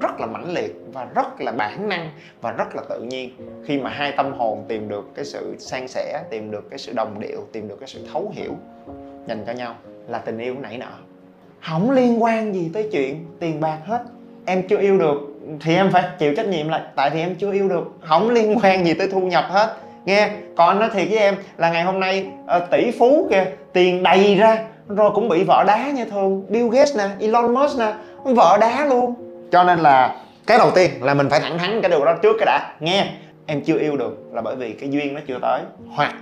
rất 0.00 0.20
là 0.20 0.26
mãnh 0.26 0.52
liệt 0.54 0.76
và 0.92 1.06
rất 1.14 1.40
là 1.40 1.52
bản 1.52 1.88
năng 1.88 2.10
và 2.40 2.52
rất 2.52 2.76
là 2.76 2.82
tự 2.88 3.00
nhiên. 3.00 3.30
Khi 3.64 3.78
mà 3.78 3.90
hai 3.90 4.12
tâm 4.12 4.32
hồn 4.32 4.64
tìm 4.68 4.88
được 4.88 5.04
cái 5.14 5.24
sự 5.24 5.56
san 5.58 5.88
sẻ 5.88 6.22
tìm 6.30 6.50
được 6.50 6.70
cái 6.70 6.78
sự 6.78 6.92
đồng 6.92 7.20
điệu 7.20 7.40
tìm 7.52 7.68
được 7.68 7.76
cái 7.80 7.88
sự 7.88 8.06
thấu 8.12 8.32
hiểu 8.34 8.56
dành 9.26 9.44
cho 9.46 9.52
nhau 9.52 9.74
là 10.08 10.18
tình 10.18 10.38
yêu 10.38 10.54
nảy 10.60 10.78
nở. 10.78 10.92
Không 11.60 11.90
liên 11.90 12.22
quan 12.22 12.54
gì 12.54 12.70
tới 12.74 12.88
chuyện 12.92 13.26
tiền 13.40 13.60
bạc 13.60 13.78
hết. 13.84 14.02
Em 14.44 14.68
chưa 14.68 14.78
yêu 14.78 14.98
được 14.98 15.18
thì 15.60 15.74
em 15.74 15.90
phải 15.92 16.04
chịu 16.18 16.34
trách 16.34 16.48
nhiệm 16.48 16.68
lại 16.68 16.80
tại 16.96 17.10
vì 17.10 17.20
em 17.20 17.34
chưa 17.34 17.52
yêu 17.52 17.68
được. 17.68 17.92
Không 18.00 18.30
liên 18.30 18.58
quan 18.62 18.86
gì 18.86 18.94
tới 18.94 19.08
thu 19.12 19.20
nhập 19.20 19.44
hết. 19.48 19.76
Nghe 20.04 20.30
còn 20.56 20.78
nói 20.78 20.90
thiệt 20.92 21.08
với 21.08 21.18
em 21.18 21.34
là 21.56 21.70
ngày 21.70 21.82
hôm 21.82 22.00
nay 22.00 22.26
uh, 22.44 22.70
tỷ 22.70 22.90
phú 22.98 23.26
kìa 23.30 23.44
tiền 23.72 24.02
đầy 24.02 24.34
ra 24.34 24.58
rồi 24.88 25.10
cũng 25.14 25.28
bị 25.28 25.44
vợ 25.44 25.64
đá 25.66 25.90
như 25.90 26.04
thường. 26.04 26.46
Bill 26.48 26.68
Gates 26.68 26.96
nè 26.96 27.04
Elon 27.20 27.54
Musk 27.54 27.78
nè 27.78 27.92
vợ 28.24 28.58
đá 28.60 28.86
luôn. 28.86 29.14
Cho 29.52 29.64
nên 29.64 29.78
là 29.78 30.16
cái 30.46 30.58
đầu 30.58 30.70
tiên 30.70 30.90
là 31.00 31.14
mình 31.14 31.28
phải 31.30 31.40
thẳng 31.40 31.58
thắn 31.58 31.80
cái 31.82 31.90
điều 31.90 32.04
đó 32.04 32.14
trước 32.22 32.36
cái 32.38 32.46
đã. 32.46 32.74
Nghe 32.80 33.06
em 33.46 33.60
chưa 33.60 33.78
yêu 33.78 33.96
được 33.96 34.18
là 34.32 34.42
bởi 34.42 34.56
vì 34.56 34.72
cái 34.72 34.90
duyên 34.90 35.14
nó 35.14 35.20
chưa 35.28 35.38
tới. 35.42 35.60
Hoặc 35.90 36.14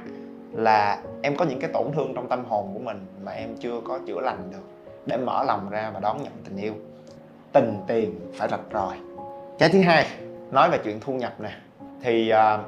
là 0.53 1.03
em 1.23 1.37
có 1.37 1.45
những 1.45 1.61
cái 1.61 1.71
tổn 1.73 1.93
thương 1.95 2.15
trong 2.15 2.29
tâm 2.29 2.45
hồn 2.45 2.71
của 2.75 2.79
mình 2.79 3.07
mà 3.25 3.33
em 3.33 3.57
chưa 3.61 3.81
có 3.85 3.99
chữa 4.07 4.21
lành 4.21 4.51
được 4.53 4.65
để 5.07 5.17
mở 5.17 5.45
lòng 5.45 5.71
ra 5.71 5.91
và 5.95 6.01
đón 6.01 6.23
nhận 6.23 6.33
tình 6.45 6.57
yêu. 6.57 6.73
Tình 7.53 7.75
tiền 7.87 8.21
phải 8.35 8.49
rạch 8.49 8.61
ròi. 8.73 8.97
Cái 9.59 9.69
thứ 9.69 9.81
hai 9.81 10.07
nói 10.51 10.71
về 10.71 10.79
chuyện 10.85 11.01
thu 11.01 11.13
nhập 11.13 11.41
nè. 11.41 11.51
Thì 12.03 12.33
uh, 12.33 12.61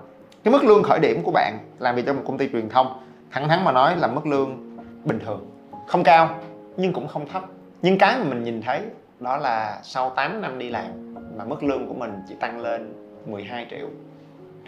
cái 0.44 0.52
mức 0.52 0.64
lương 0.64 0.82
khởi 0.82 0.98
điểm 0.98 1.22
của 1.22 1.30
bạn 1.30 1.58
làm 1.78 1.96
việc 1.96 2.06
trong 2.06 2.16
một 2.16 2.22
công 2.26 2.38
ty 2.38 2.48
truyền 2.52 2.68
thông 2.68 3.02
thẳng 3.30 3.48
thắn 3.48 3.64
mà 3.64 3.72
nói 3.72 3.96
là 3.96 4.08
mức 4.08 4.26
lương 4.26 4.78
bình 5.04 5.18
thường. 5.24 5.50
Không 5.86 6.04
cao 6.04 6.40
nhưng 6.76 6.92
cũng 6.92 7.08
không 7.08 7.28
thấp. 7.28 7.44
Nhưng 7.82 7.98
cái 7.98 8.18
mà 8.18 8.24
mình 8.24 8.44
nhìn 8.44 8.62
thấy 8.62 8.80
đó 9.20 9.36
là 9.36 9.80
sau 9.82 10.10
8 10.10 10.40
năm 10.40 10.58
đi 10.58 10.70
làm 10.70 11.14
mà 11.36 11.44
mức 11.44 11.62
lương 11.62 11.86
của 11.86 11.94
mình 11.94 12.12
chỉ 12.28 12.34
tăng 12.34 12.60
lên 12.60 12.92
12 13.26 13.66
triệu. 13.70 13.88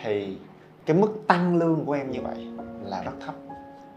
Thì 0.03 0.37
cái 0.87 0.97
mức 0.97 1.23
tăng 1.27 1.57
lương 1.57 1.85
của 1.85 1.93
em 1.93 2.11
như 2.11 2.21
vậy 2.23 2.47
là 2.87 3.03
rất 3.05 3.13
thấp. 3.27 3.35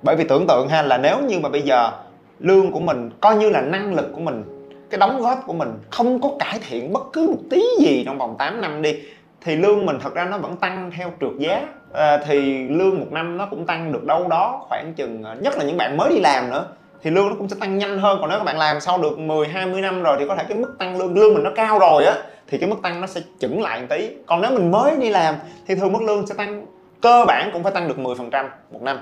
Bởi 0.04 0.16
vì 0.16 0.24
tưởng 0.24 0.48
tượng 0.48 0.70
ha 0.70 0.82
là 0.82 0.98
nếu 0.98 1.20
như 1.28 1.40
mà 1.40 1.50
bây 1.50 1.62
giờ 1.62 1.92
lương 2.40 2.72
của 2.72 2.80
mình 2.80 3.10
coi 3.22 3.36
như 3.36 3.50
là 3.50 3.62
năng 3.62 3.94
lực 3.94 4.12
của 4.14 4.22
mình 4.22 4.44
cái 4.90 5.00
đóng 5.00 5.22
góp 5.22 5.44
của 5.48 5.54
mình 5.54 5.70
không 5.90 6.22
có 6.22 6.30
cải 6.40 6.60
thiện 6.70 6.94
bất 6.94 7.04
cứ 7.14 7.28
một 7.28 7.42
tí 7.50 7.64
gì 7.80 8.04
trong 8.06 8.18
vòng 8.18 8.36
8 8.40 8.62
năm 8.62 8.82
đi 8.82 8.96
thì 9.42 9.56
lương 9.56 9.86
mình 9.86 9.98
thật 10.04 10.14
ra 10.14 10.26
nó 10.26 10.38
vẫn 10.38 10.56
tăng 10.56 10.92
theo 10.98 11.12
trượt 11.22 11.32
giá. 11.38 11.68
À, 11.94 12.18
thì 12.18 12.68
lương 12.68 13.00
một 13.00 13.06
năm 13.12 13.38
nó 13.38 13.46
cũng 13.46 13.66
tăng 13.66 13.92
được 13.92 14.04
đâu 14.04 14.28
đó 14.28 14.66
khoảng 14.70 14.94
chừng 14.94 15.24
ờ, 15.24 15.36
nhất 15.36 15.58
là 15.58 15.64
những 15.64 15.78
bạn 15.78 15.98
mới 15.98 16.10
đi 16.10 16.20
làm 16.20 16.50
nữa 16.50 16.66
thì 17.04 17.10
lương 17.10 17.28
nó 17.28 17.36
cũng 17.38 17.50
sẽ 17.50 17.56
tăng 17.60 17.78
nhanh 17.78 18.00
hơn. 18.00 18.18
Còn 18.22 18.30
nếu 18.30 18.40
các 18.40 18.44
bạn 18.44 18.58
làm 18.58 18.80
sau 18.80 19.02
được 19.02 19.20
10 19.20 19.48
20 19.48 19.82
năm 19.82 20.04
rồi 20.04 20.18
thì 20.20 20.26
có 20.28 20.36
thể 20.36 20.44
cái 20.50 20.58
mức 20.58 20.76
tăng 20.80 20.98
lương 20.98 21.14
lương 21.14 21.34
mình 21.34 21.44
nó 21.44 21.52
cao 21.56 21.80
rồi 21.80 22.06
á 22.06 22.16
thì 22.48 22.58
cái 22.58 22.70
mức 22.70 22.76
tăng 22.84 23.02
nó 23.02 23.08
sẽ 23.08 23.22
chững 23.40 23.62
lại 23.62 23.80
một 23.80 23.88
tí. 23.90 24.10
Còn 24.26 24.42
nếu 24.42 24.52
mình 24.52 24.72
mới 24.72 24.96
đi 24.96 25.10
làm 25.10 25.36
thì 25.68 25.76
thường 25.76 25.94
mức 25.94 26.02
lương 26.02 26.28
sẽ 26.28 26.36
tăng 26.36 26.66
cơ 27.02 27.26
bản 27.28 27.50
cũng 27.54 27.64
phải 27.64 27.72
tăng 27.72 27.88
được 27.88 27.98
10% 27.98 28.50
một 28.72 28.82
năm 28.82 29.00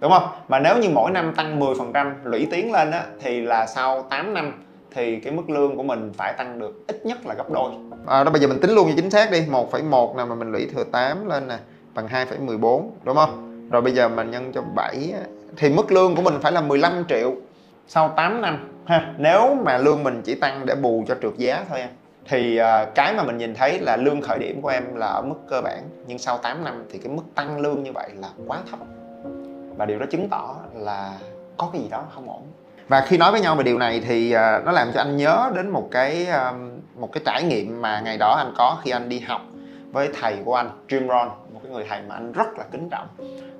đúng 0.00 0.12
không? 0.12 0.28
Mà 0.48 0.58
nếu 0.58 0.78
như 0.78 0.88
mỗi 0.88 1.10
năm 1.10 1.34
tăng 1.34 1.60
10% 1.60 2.12
lũy 2.24 2.46
tiến 2.50 2.72
lên 2.72 2.90
á 2.90 3.04
thì 3.20 3.40
là 3.40 3.66
sau 3.66 4.02
8 4.10 4.34
năm 4.34 4.52
thì 4.90 5.20
cái 5.20 5.32
mức 5.32 5.50
lương 5.50 5.76
của 5.76 5.82
mình 5.82 6.12
phải 6.16 6.32
tăng 6.32 6.58
được 6.58 6.86
ít 6.86 7.06
nhất 7.06 7.26
là 7.26 7.34
gấp 7.34 7.50
đôi. 7.50 7.70
À, 8.06 8.24
đó 8.24 8.30
bây 8.30 8.40
giờ 8.40 8.48
mình 8.48 8.60
tính 8.60 8.70
luôn 8.70 8.88
cho 8.88 8.94
chính 8.96 9.10
xác 9.10 9.30
đi 9.30 9.40
1,1 9.40 10.16
nè 10.16 10.24
mà 10.24 10.34
mình 10.34 10.52
lũy 10.52 10.68
thừa 10.74 10.84
8 10.92 11.28
lên 11.28 11.48
nè 11.48 11.56
bằng 11.94 12.08
2,14 12.08 12.90
đúng 13.04 13.16
không? 13.16 13.68
Rồi 13.70 13.82
bây 13.82 13.92
giờ 13.92 14.08
mình 14.08 14.30
nhân 14.30 14.52
cho 14.52 14.62
7 14.74 15.14
thì 15.56 15.68
mức 15.68 15.92
lương 15.92 16.14
của 16.14 16.22
mình 16.22 16.34
phải 16.42 16.52
là 16.52 16.60
15 16.60 17.04
triệu 17.08 17.34
sau 17.88 18.12
8 18.16 18.40
năm 18.40 18.68
ha. 18.84 19.14
Nếu 19.18 19.54
mà 19.64 19.78
lương 19.78 20.04
mình 20.04 20.22
chỉ 20.24 20.34
tăng 20.34 20.66
để 20.66 20.74
bù 20.74 21.04
cho 21.08 21.14
trượt 21.22 21.36
giá 21.36 21.64
thôi 21.68 21.80
em 21.80 21.88
thì 22.28 22.60
uh, 22.60 22.94
cái 22.94 23.14
mà 23.14 23.22
mình 23.22 23.38
nhìn 23.38 23.54
thấy 23.54 23.78
là 23.78 23.96
lương 23.96 24.20
khởi 24.20 24.38
điểm 24.38 24.62
của 24.62 24.68
em 24.68 24.94
là 24.94 25.06
ở 25.06 25.22
mức 25.22 25.36
cơ 25.48 25.60
bản 25.60 25.82
nhưng 26.06 26.18
sau 26.18 26.38
8 26.38 26.64
năm 26.64 26.84
thì 26.90 26.98
cái 26.98 27.12
mức 27.12 27.22
tăng 27.34 27.60
lương 27.60 27.82
như 27.82 27.92
vậy 27.92 28.10
là 28.14 28.28
quá 28.46 28.58
thấp. 28.70 28.78
Và 29.76 29.86
điều 29.86 29.98
đó 29.98 30.06
chứng 30.10 30.28
tỏ 30.28 30.56
là 30.74 31.12
có 31.56 31.70
cái 31.72 31.82
gì 31.82 31.88
đó 31.88 32.04
không 32.14 32.30
ổn. 32.30 32.42
Và 32.88 33.00
khi 33.00 33.18
nói 33.18 33.32
với 33.32 33.40
nhau 33.40 33.54
về 33.54 33.64
điều 33.64 33.78
này 33.78 34.00
thì 34.00 34.34
uh, 34.34 34.64
nó 34.64 34.72
làm 34.72 34.90
cho 34.94 35.00
anh 35.00 35.16
nhớ 35.16 35.50
đến 35.54 35.70
một 35.70 35.88
cái 35.90 36.26
uh, 36.30 36.56
một 36.96 37.12
cái 37.12 37.22
trải 37.26 37.42
nghiệm 37.42 37.82
mà 37.82 38.00
ngày 38.00 38.16
đó 38.18 38.34
anh 38.38 38.52
có 38.56 38.78
khi 38.84 38.90
anh 38.90 39.08
đi 39.08 39.20
học 39.20 39.40
với 39.92 40.08
thầy 40.20 40.36
của 40.44 40.54
anh 40.54 40.70
Jim 40.88 41.00
Rohn 41.08 41.28
một 41.52 41.60
cái 41.62 41.72
người 41.72 41.84
thầy 41.88 42.02
mà 42.08 42.14
anh 42.14 42.32
rất 42.32 42.58
là 42.58 42.64
kính 42.72 42.90
trọng. 42.90 43.06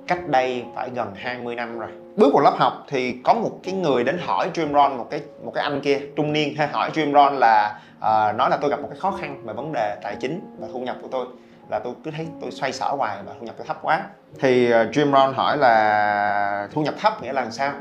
Cách 0.07 0.27
đây 0.27 0.63
phải 0.75 0.89
gần 0.95 1.11
20 1.15 1.55
năm 1.55 1.79
rồi. 1.79 1.89
Bước 2.15 2.33
vào 2.33 2.43
lớp 2.43 2.55
học 2.57 2.85
thì 2.87 3.15
có 3.23 3.33
một 3.33 3.59
cái 3.63 3.73
người 3.73 4.03
đến 4.03 4.17
hỏi 4.21 4.49
Jim 4.53 4.67
Rohn 4.67 4.97
một 4.97 5.07
cái 5.11 5.21
một 5.43 5.51
cái 5.55 5.63
anh 5.63 5.81
kia 5.81 5.99
trung 6.15 6.33
niên 6.33 6.55
hay 6.55 6.67
hỏi 6.67 6.89
Jim 6.93 7.13
Rohn 7.13 7.39
là 7.39 7.79
à, 7.99 8.31
nói 8.31 8.49
là 8.49 8.57
tôi 8.61 8.69
gặp 8.69 8.81
một 8.81 8.87
cái 8.89 8.99
khó 8.99 9.11
khăn 9.11 9.41
về 9.45 9.53
vấn 9.53 9.71
đề 9.73 9.97
tài 10.03 10.15
chính 10.15 10.55
và 10.59 10.67
thu 10.73 10.79
nhập 10.79 10.97
của 11.01 11.07
tôi 11.11 11.27
là 11.69 11.79
tôi 11.79 11.93
cứ 12.03 12.11
thấy 12.11 12.27
tôi 12.41 12.51
xoay 12.51 12.73
sở 12.73 12.95
hoài 12.97 13.17
và 13.25 13.33
thu 13.39 13.45
nhập 13.45 13.55
tôi 13.57 13.67
thấp 13.67 13.79
quá. 13.81 14.05
Thì 14.39 14.67
uh, 14.67 14.73
Jim 14.73 15.11
Rohn 15.11 15.33
hỏi 15.35 15.57
là 15.57 16.67
thu 16.71 16.81
nhập 16.81 16.93
thấp 16.99 17.21
nghĩa 17.21 17.33
là 17.33 17.41
làm 17.41 17.51
sao? 17.51 17.73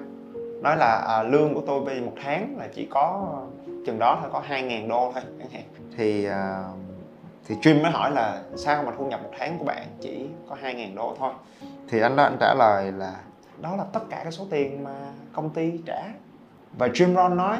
Nói 0.62 0.76
là 0.76 1.04
à, 1.08 1.22
lương 1.22 1.54
của 1.54 1.62
tôi 1.66 1.80
bây 1.84 1.94
giờ 1.94 2.06
một 2.06 2.14
tháng 2.22 2.54
là 2.58 2.68
chỉ 2.74 2.88
có 2.90 3.34
chừng 3.86 3.98
đó 3.98 4.18
thôi 4.20 4.30
có 4.32 4.42
2.000 4.48 4.88
đô 4.88 5.12
thôi 5.14 5.22
thì 5.96 6.28
uh, 6.28 6.34
thì 7.48 7.54
Jim 7.54 7.82
mới 7.82 7.90
hỏi 7.90 8.10
là 8.10 8.42
sao 8.56 8.82
mà 8.82 8.92
thu 8.98 9.06
nhập 9.06 9.20
một 9.22 9.30
tháng 9.38 9.58
của 9.58 9.64
bạn 9.64 9.86
chỉ 10.00 10.26
có 10.48 10.56
2.000 10.62 10.94
đô 10.94 11.16
thôi? 11.18 11.32
Thì 11.88 12.00
anh 12.00 12.16
đó 12.16 12.22
anh 12.22 12.36
trả 12.40 12.54
lời 12.54 12.92
là 12.92 13.14
đó 13.58 13.76
là 13.76 13.84
tất 13.92 14.00
cả 14.10 14.20
cái 14.22 14.32
số 14.32 14.44
tiền 14.50 14.84
mà 14.84 14.94
công 15.32 15.50
ty 15.50 15.80
trả. 15.86 16.02
Và 16.78 16.86
Jim 16.86 17.14
Rohn 17.14 17.36
nói 17.36 17.58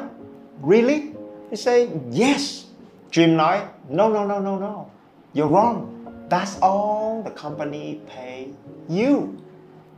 really? 0.69 1.01
He 1.49 1.55
say, 1.55 1.89
yes. 2.19 2.65
Jim 3.11 3.35
nói, 3.35 3.59
no 3.89 4.09
no 4.09 4.25
no 4.25 4.39
no 4.39 4.59
no. 4.59 4.85
You're 5.33 5.49
wrong. 5.49 5.85
That's 6.29 6.59
all 6.61 7.23
the 7.23 7.31
company 7.43 7.97
pay 8.15 8.47
you. 8.89 9.23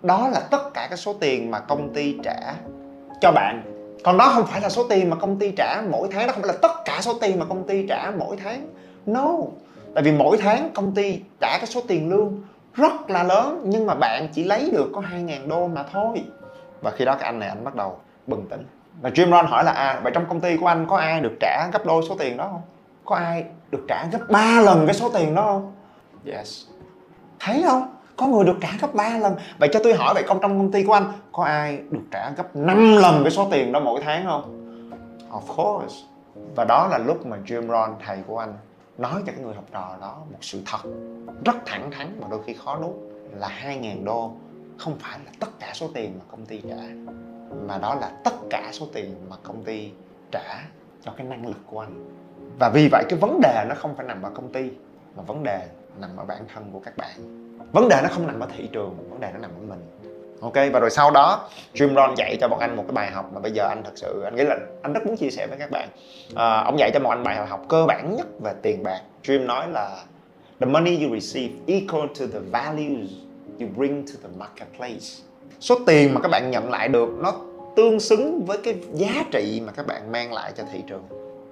Đó 0.04 0.30
là 0.30 0.40
tất 0.52 0.74
cả 0.74 0.88
các 0.90 0.96
số 0.96 1.14
tiền 1.14 1.52
mà 1.52 1.60
công 1.60 1.94
ty 1.94 2.18
trả 2.24 2.56
cho 3.22 3.32
bạn. 3.32 3.64
Còn 4.04 4.18
đó 4.18 4.32
không 4.36 4.46
phải 4.46 4.62
là 4.62 4.70
số 4.70 4.84
tiền 4.90 5.10
mà 5.10 5.16
công 5.16 5.40
ty 5.40 5.52
trả 5.52 5.82
mỗi 5.92 6.08
tháng, 6.12 6.28
đó 6.28 6.34
không 6.34 6.44
phải 6.44 6.54
là 6.54 6.60
tất 6.62 6.72
cả 6.86 7.02
số 7.02 7.14
tiền 7.22 7.40
mà 7.40 7.46
công 7.46 7.68
ty 7.68 7.88
trả 7.88 8.12
mỗi 8.18 8.38
tháng. 8.38 8.68
No. 9.06 9.38
Tại 9.96 10.04
vì 10.04 10.12
mỗi 10.12 10.38
tháng 10.38 10.70
công 10.74 10.96
ty 10.96 11.20
trả 11.40 11.58
cái 11.58 11.66
số 11.66 11.82
tiền 11.88 12.10
lương 12.10 12.42
rất 12.74 13.10
là 13.10 13.24
lớn, 13.24 13.62
nhưng 13.66 13.86
mà 13.86 13.96
bạn 13.96 14.28
chỉ 14.34 14.44
lấy 14.44 14.70
được 14.72 14.90
có 14.94 15.02
2.000 15.02 15.48
đô 15.48 15.68
mà 15.68 15.86
thôi. 15.92 16.24
Và 16.82 16.92
khi 16.92 17.06
đó 17.06 17.16
cái 17.16 17.26
anh 17.26 17.40
này, 17.40 17.50
anh 17.50 17.64
bắt 17.64 17.76
đầu 17.76 18.00
bừng 18.28 18.46
tỉnh 18.50 18.66
và 19.02 19.10
Jim 19.10 19.26
Rohn 19.26 19.46
hỏi 19.46 19.64
là 19.64 19.72
à 19.72 20.00
vậy 20.04 20.12
trong 20.16 20.26
công 20.30 20.42
ty 20.42 20.58
của 20.58 20.68
anh 20.68 20.86
có 20.90 20.98
ai 20.98 21.22
được 21.22 21.34
trả 21.40 21.70
gấp 21.74 21.86
đôi 21.86 22.04
số 22.10 22.16
tiền 22.20 22.38
đó 22.38 22.48
không? 22.52 22.62
Có 23.06 23.16
ai 23.16 23.46
được 23.72 23.86
trả 23.88 24.06
gấp 24.12 24.30
3 24.30 24.62
lần 24.62 24.86
cái 24.86 24.94
số 24.94 25.10
tiền 25.10 25.36
đó 25.36 25.44
không? 25.44 25.74
Yes. 26.26 26.64
Thấy 27.40 27.64
không? 27.68 27.96
Có 28.18 28.28
người 28.28 28.46
được 28.46 28.58
trả 28.62 28.70
gấp 28.82 28.94
3 28.94 29.18
lần. 29.18 29.36
Vậy 29.60 29.70
cho 29.74 29.80
tôi 29.84 29.94
hỏi 29.94 30.14
vậy 30.14 30.24
công 30.28 30.40
trong 30.42 30.58
công 30.58 30.72
ty 30.72 30.84
của 30.84 30.94
anh 30.94 31.12
có 31.32 31.44
ai 31.44 31.82
được 31.90 32.04
trả 32.12 32.30
gấp 32.30 32.56
5 32.56 32.96
lần 32.98 33.24
cái 33.24 33.32
số 33.32 33.48
tiền 33.52 33.72
đó 33.72 33.80
mỗi 33.80 34.02
tháng 34.04 34.26
không? 34.26 34.58
Of 35.32 35.56
course. 35.56 35.96
Và 36.56 36.66
đó 36.66 36.88
là 36.92 36.98
lúc 36.98 37.26
mà 37.26 37.38
Jim 37.46 37.62
Rohn 37.68 37.96
thầy 38.06 38.18
của 38.28 38.38
anh 38.38 38.54
nói 38.98 39.22
cho 39.26 39.32
cái 39.32 39.42
người 39.46 39.56
học 39.56 39.66
trò 39.72 39.96
đó 40.02 40.18
một 40.32 40.38
sự 40.42 40.62
thật 40.66 40.90
rất 41.46 41.56
thẳng 41.66 41.92
thắn 41.92 42.18
mà 42.22 42.28
đôi 42.32 42.40
khi 42.46 42.54
khó 42.54 42.78
nuốt 42.78 42.96
là 43.36 43.50
2.000 43.64 44.04
đô 44.04 44.32
không 44.78 44.96
phải 45.00 45.20
là 45.26 45.32
tất 45.40 45.60
cả 45.60 45.70
số 45.74 45.88
tiền 45.94 46.14
mà 46.20 46.26
công 46.32 46.46
ty 46.46 46.62
trả 46.70 46.76
mà 47.68 47.78
đó 47.78 47.96
là 47.96 48.12
tất 48.24 48.34
cả 48.50 48.70
số 48.72 48.88
tiền 48.94 49.16
mà 49.30 49.36
công 49.44 49.64
ty 49.64 49.92
trả 50.32 50.64
cho 51.06 51.12
cái 51.18 51.28
năng 51.28 51.48
lực 51.48 51.58
của 51.66 51.80
anh. 51.80 52.10
Và 52.60 52.70
vì 52.70 52.88
vậy 52.92 53.04
cái 53.10 53.20
vấn 53.20 53.42
đề 53.42 53.66
nó 53.70 53.76
không 53.76 53.96
phải 53.96 54.06
nằm 54.06 54.22
ở 54.22 54.30
công 54.30 54.52
ty 54.52 54.70
mà 55.16 55.24
vấn 55.24 55.44
đề 55.44 55.68
nằm 56.00 56.18
ở 56.18 56.26
bản 56.26 56.42
thân 56.54 56.70
của 56.74 56.80
các 56.80 56.98
bạn. 56.98 57.48
Vấn 57.72 57.90
đề 57.90 58.00
nó 58.04 58.10
không 58.12 58.28
nằm 58.28 58.40
ở 58.40 58.48
thị 58.58 58.70
trường 58.72 59.10
vấn 59.10 59.20
đề 59.20 59.30
nó 59.34 59.40
nằm 59.40 59.52
ở 59.52 59.62
mình. 59.68 59.80
Ok 60.42 60.54
và 60.74 60.80
rồi 60.80 60.90
sau 60.90 61.12
đó 61.12 61.50
Jim 61.74 61.96
Rohn 61.96 62.16
dạy 62.18 62.38
cho 62.42 62.48
bọn 62.48 62.60
anh 62.60 62.76
một 62.76 62.84
cái 62.88 62.94
bài 62.94 63.12
học 63.12 63.30
mà 63.34 63.40
bây 63.40 63.52
giờ 63.52 63.68
anh 63.68 63.84
thật 63.84 63.92
sự 63.96 64.22
anh 64.22 64.36
nghĩ 64.36 64.44
là 64.44 64.58
anh 64.82 64.94
rất 64.94 65.06
muốn 65.06 65.18
chia 65.18 65.30
sẻ 65.30 65.48
với 65.48 65.58
các 65.58 65.72
bạn. 65.72 65.90
À, 66.36 66.62
ông 66.62 66.80
dạy 66.80 66.92
cho 66.94 67.00
bọn 67.00 67.12
anh 67.12 67.24
bài 67.24 67.48
học 67.48 67.66
cơ 67.70 67.86
bản 67.86 68.16
nhất 68.16 68.28
về 68.40 68.54
tiền 68.62 68.84
bạc. 68.84 69.02
Jim 69.24 69.46
nói 69.46 69.68
là 69.70 70.04
the 70.60 70.66
money 70.66 71.04
you 71.04 71.20
receive 71.20 71.54
equal 71.68 72.08
to 72.20 72.26
the 72.34 72.40
values 72.40 73.12
you 73.60 73.68
bring 73.78 74.06
to 74.08 74.14
the 74.24 74.30
marketplace 74.38 75.24
số 75.62 75.76
tiền 75.86 76.14
mà 76.14 76.22
các 76.22 76.32
bạn 76.32 76.52
nhận 76.52 76.70
lại 76.70 76.88
được 76.88 77.10
nó 77.20 77.34
tương 77.76 78.00
xứng 78.00 78.46
với 78.46 78.58
cái 78.58 78.76
giá 78.94 79.24
trị 79.32 79.62
mà 79.66 79.72
các 79.72 79.88
bạn 79.88 80.12
mang 80.12 80.34
lại 80.34 80.52
cho 80.58 80.64
thị 80.74 80.80
trường. 80.88 81.04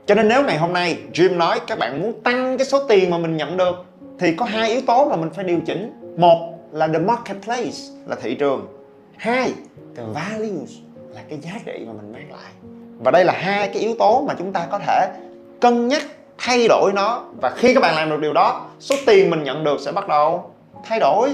Cho 0.05 0.15
nên 0.15 0.27
nếu 0.27 0.43
ngày 0.43 0.57
hôm 0.57 0.73
nay 0.73 0.97
Jim 1.13 1.37
nói 1.37 1.59
các 1.67 1.79
bạn 1.79 2.01
muốn 2.01 2.21
tăng 2.23 2.57
cái 2.57 2.65
số 2.65 2.87
tiền 2.87 3.09
mà 3.09 3.17
mình 3.17 3.37
nhận 3.37 3.57
được 3.57 3.85
thì 4.19 4.35
có 4.35 4.45
hai 4.45 4.71
yếu 4.71 4.81
tố 4.81 5.09
mà 5.09 5.15
mình 5.15 5.29
phải 5.35 5.43
điều 5.43 5.59
chỉnh. 5.65 6.15
Một 6.17 6.55
là 6.71 6.87
the 6.87 6.99
marketplace 6.99 7.77
là 8.07 8.15
thị 8.21 8.35
trường. 8.35 8.67
Hai 9.17 9.53
the 9.97 10.03
values 10.13 10.71
là 11.15 11.21
cái 11.29 11.39
giá 11.41 11.51
trị 11.65 11.85
mà 11.87 11.93
mình 11.93 12.13
mang 12.13 12.31
lại. 12.31 12.51
Và 13.03 13.11
đây 13.11 13.25
là 13.25 13.33
hai 13.33 13.67
cái 13.67 13.81
yếu 13.81 13.95
tố 13.99 14.23
mà 14.27 14.33
chúng 14.37 14.53
ta 14.53 14.67
có 14.71 14.79
thể 14.79 15.07
cân 15.59 15.87
nhắc 15.87 16.03
thay 16.37 16.67
đổi 16.67 16.91
nó. 16.95 17.23
Và 17.41 17.49
khi 17.49 17.73
các 17.73 17.79
bạn 17.79 17.95
làm 17.95 18.09
được 18.09 18.19
điều 18.21 18.33
đó 18.33 18.65
số 18.79 18.95
tiền 19.05 19.29
mình 19.29 19.43
nhận 19.43 19.63
được 19.63 19.79
sẽ 19.79 19.91
bắt 19.91 20.07
đầu 20.07 20.51
thay 20.83 20.99
đổi 20.99 21.29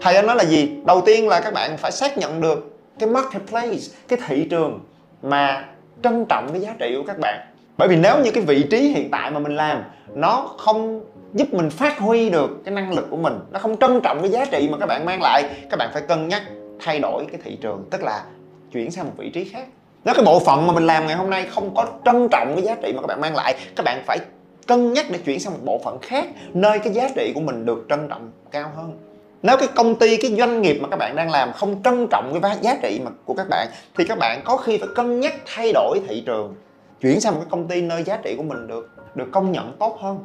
thầy 0.00 0.14
anh 0.14 0.26
nói 0.26 0.36
là 0.36 0.44
gì? 0.44 0.70
Đầu 0.86 1.02
tiên 1.06 1.28
là 1.28 1.40
các 1.40 1.54
bạn 1.54 1.76
phải 1.76 1.92
xác 1.92 2.18
nhận 2.18 2.40
được 2.40 2.78
cái 2.98 3.08
marketplace, 3.08 3.78
cái 4.08 4.18
thị 4.26 4.46
trường 4.50 4.80
mà 5.22 5.64
trân 6.02 6.24
trọng 6.28 6.48
cái 6.52 6.60
giá 6.60 6.74
trị 6.78 6.94
của 6.96 7.04
các 7.06 7.18
bạn. 7.18 7.40
Bởi 7.78 7.88
vì 7.88 7.96
nếu 7.96 8.24
như 8.24 8.30
cái 8.30 8.44
vị 8.44 8.62
trí 8.70 8.78
hiện 8.78 9.10
tại 9.10 9.30
mà 9.30 9.38
mình 9.38 9.56
làm, 9.56 9.82
nó 10.14 10.54
không 10.58 11.04
giúp 11.34 11.54
mình 11.54 11.70
phát 11.70 11.98
huy 11.98 12.30
được 12.30 12.50
cái 12.64 12.74
năng 12.74 12.92
lực 12.92 13.06
của 13.10 13.16
mình, 13.16 13.38
nó 13.50 13.58
không 13.58 13.76
trân 13.76 14.00
trọng 14.00 14.20
cái 14.20 14.30
giá 14.30 14.44
trị 14.44 14.68
mà 14.70 14.78
các 14.78 14.86
bạn 14.86 15.04
mang 15.04 15.22
lại, 15.22 15.44
các 15.70 15.76
bạn 15.76 15.90
phải 15.92 16.02
cân 16.02 16.28
nhắc 16.28 16.42
thay 16.80 16.98
đổi 16.98 17.26
cái 17.32 17.40
thị 17.44 17.58
trường, 17.60 17.84
tức 17.90 18.02
là 18.02 18.24
chuyển 18.72 18.90
sang 18.90 19.04
một 19.04 19.12
vị 19.16 19.30
trí 19.30 19.44
khác. 19.44 19.66
Nếu 20.04 20.14
cái 20.14 20.24
bộ 20.24 20.40
phận 20.40 20.66
mà 20.66 20.72
mình 20.72 20.86
làm 20.86 21.06
ngày 21.06 21.16
hôm 21.16 21.30
nay 21.30 21.46
không 21.50 21.74
có 21.74 21.86
trân 22.04 22.28
trọng 22.28 22.52
cái 22.54 22.64
giá 22.64 22.74
trị 22.82 22.92
mà 22.92 23.00
các 23.00 23.06
bạn 23.06 23.20
mang 23.20 23.34
lại, 23.36 23.54
các 23.76 23.84
bạn 23.84 24.02
phải 24.06 24.18
cân 24.66 24.92
nhắc 24.92 25.06
để 25.10 25.18
chuyển 25.18 25.40
sang 25.40 25.52
một 25.52 25.60
bộ 25.64 25.80
phận 25.84 25.98
khác, 26.02 26.26
nơi 26.54 26.78
cái 26.78 26.92
giá 26.92 27.08
trị 27.16 27.32
của 27.34 27.40
mình 27.40 27.66
được 27.66 27.86
trân 27.88 28.08
trọng 28.08 28.30
cao 28.50 28.70
hơn 28.76 29.09
nếu 29.42 29.56
cái 29.56 29.68
công 29.74 29.94
ty, 29.94 30.16
cái 30.16 30.34
doanh 30.38 30.62
nghiệp 30.62 30.78
mà 30.82 30.88
các 30.88 30.96
bạn 30.96 31.16
đang 31.16 31.30
làm 31.30 31.52
không 31.52 31.82
trân 31.82 32.06
trọng 32.10 32.40
cái 32.42 32.58
giá 32.60 32.76
trị 32.82 33.00
mà 33.04 33.10
của 33.24 33.34
các 33.34 33.46
bạn, 33.50 33.68
thì 33.98 34.04
các 34.04 34.18
bạn 34.18 34.40
có 34.44 34.56
khi 34.56 34.78
phải 34.78 34.88
cân 34.94 35.20
nhắc 35.20 35.34
thay 35.46 35.72
đổi 35.72 36.00
thị 36.08 36.22
trường, 36.26 36.54
chuyển 37.00 37.20
sang 37.20 37.34
một 37.34 37.40
cái 37.40 37.48
công 37.50 37.68
ty 37.68 37.82
nơi 37.82 38.02
giá 38.02 38.16
trị 38.16 38.34
của 38.36 38.42
mình 38.42 38.66
được 38.66 38.90
được 39.14 39.28
công 39.32 39.52
nhận 39.52 39.76
tốt 39.78 39.98
hơn. 40.00 40.18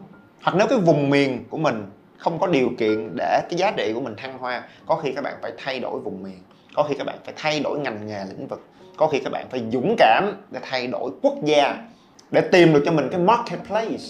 Hoặc 0.44 0.56
nếu 0.58 0.68
cái 0.68 0.80
vùng 0.80 1.10
miền 1.10 1.44
của 1.50 1.58
mình 1.58 1.86
không 2.18 2.40
có 2.40 2.48
điều 2.48 2.70
kiện 2.78 3.10
để 3.16 3.42
cái 3.50 3.60
giá 3.60 3.72
trị 3.72 3.92
của 3.94 4.02
mình 4.02 4.16
thăng 4.18 4.38
hoa, 4.38 4.64
có 4.86 4.96
khi 4.96 5.12
các 5.12 5.24
bạn 5.24 5.34
phải 5.42 5.52
thay 5.58 5.80
đổi 5.80 6.00
vùng 6.00 6.24
miền, 6.24 6.40
có 6.76 6.84
khi 6.84 6.96
các 6.98 7.08
bạn 7.08 7.16
phải 7.26 7.34
thay 7.38 7.60
đổi 7.60 7.80
ngành 7.80 8.08
nghề 8.08 8.26
lĩnh 8.30 8.48
vực, 8.48 8.62
có 8.98 9.08
khi 9.08 9.20
các 9.20 9.34
bạn 9.34 9.46
phải 9.52 9.64
dũng 9.72 9.96
cảm 9.98 10.32
để 10.52 10.60
thay 10.64 10.88
đổi 10.88 11.12
quốc 11.22 11.34
gia, 11.44 11.78
để 12.32 12.42
tìm 12.42 12.74
được 12.74 12.84
cho 12.86 12.92
mình 12.92 13.08
cái 13.12 13.20
marketplace, 13.20 14.04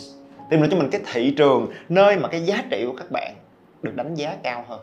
tìm 0.49 0.61
được 0.61 0.67
cho 0.71 0.77
mình 0.77 0.89
cái 0.89 1.01
thị 1.13 1.33
trường 1.37 1.67
nơi 1.89 2.17
mà 2.17 2.27
cái 2.27 2.45
giá 2.45 2.63
trị 2.69 2.83
của 2.87 2.97
các 2.97 3.11
bạn 3.11 3.35
được 3.81 3.95
đánh 3.95 4.15
giá 4.15 4.35
cao 4.43 4.65
hơn 4.67 4.79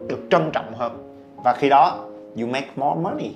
được 0.00 0.18
trân 0.30 0.50
trọng 0.52 0.74
hơn. 0.74 1.20
Và 1.44 1.52
khi 1.52 1.68
đó, 1.68 2.04
you 2.40 2.46
make 2.46 2.68
more 2.76 3.00
money. 3.00 3.30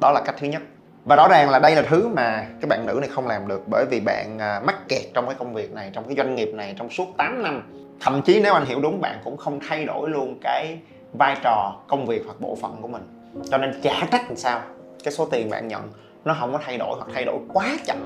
Đó 0.00 0.12
là 0.12 0.20
cách 0.24 0.34
thứ 0.38 0.46
nhất. 0.46 0.62
Và 1.04 1.16
rõ 1.16 1.28
ràng 1.28 1.50
là 1.50 1.58
đây 1.58 1.76
là 1.76 1.82
thứ 1.82 2.08
mà 2.08 2.46
các 2.60 2.68
bạn 2.68 2.86
nữ 2.86 2.98
này 3.00 3.08
không 3.08 3.26
làm 3.26 3.48
được 3.48 3.62
bởi 3.70 3.84
vì 3.90 4.00
bạn 4.00 4.38
à, 4.38 4.60
mắc 4.64 4.88
kẹt 4.88 5.02
trong 5.14 5.26
cái 5.26 5.34
công 5.38 5.54
việc 5.54 5.72
này, 5.72 5.90
trong 5.92 6.04
cái 6.04 6.16
doanh 6.16 6.34
nghiệp 6.34 6.50
này 6.54 6.74
trong 6.78 6.90
suốt 6.90 7.06
8 7.16 7.42
năm. 7.42 7.62
Thậm 8.00 8.22
chí 8.22 8.40
nếu 8.42 8.54
anh 8.54 8.64
hiểu 8.64 8.80
đúng, 8.80 9.00
bạn 9.00 9.18
cũng 9.24 9.36
không 9.36 9.60
thay 9.68 9.84
đổi 9.84 10.10
luôn 10.10 10.38
cái 10.42 10.78
vai 11.18 11.36
trò, 11.42 11.76
công 11.88 12.06
việc 12.06 12.22
hoặc 12.26 12.40
bộ 12.40 12.56
phận 12.62 12.76
của 12.82 12.88
mình. 12.88 13.02
Cho 13.50 13.58
nên 13.58 13.80
chả 13.82 14.06
trách 14.10 14.22
làm 14.28 14.36
sao, 14.36 14.60
cái 15.04 15.12
số 15.12 15.24
tiền 15.24 15.50
bạn 15.50 15.68
nhận 15.68 15.82
nó 16.24 16.36
không 16.40 16.52
có 16.52 16.58
thay 16.64 16.78
đổi 16.78 16.96
hoặc 16.96 17.08
thay 17.14 17.24
đổi 17.24 17.38
quá 17.52 17.76
chậm 17.86 17.96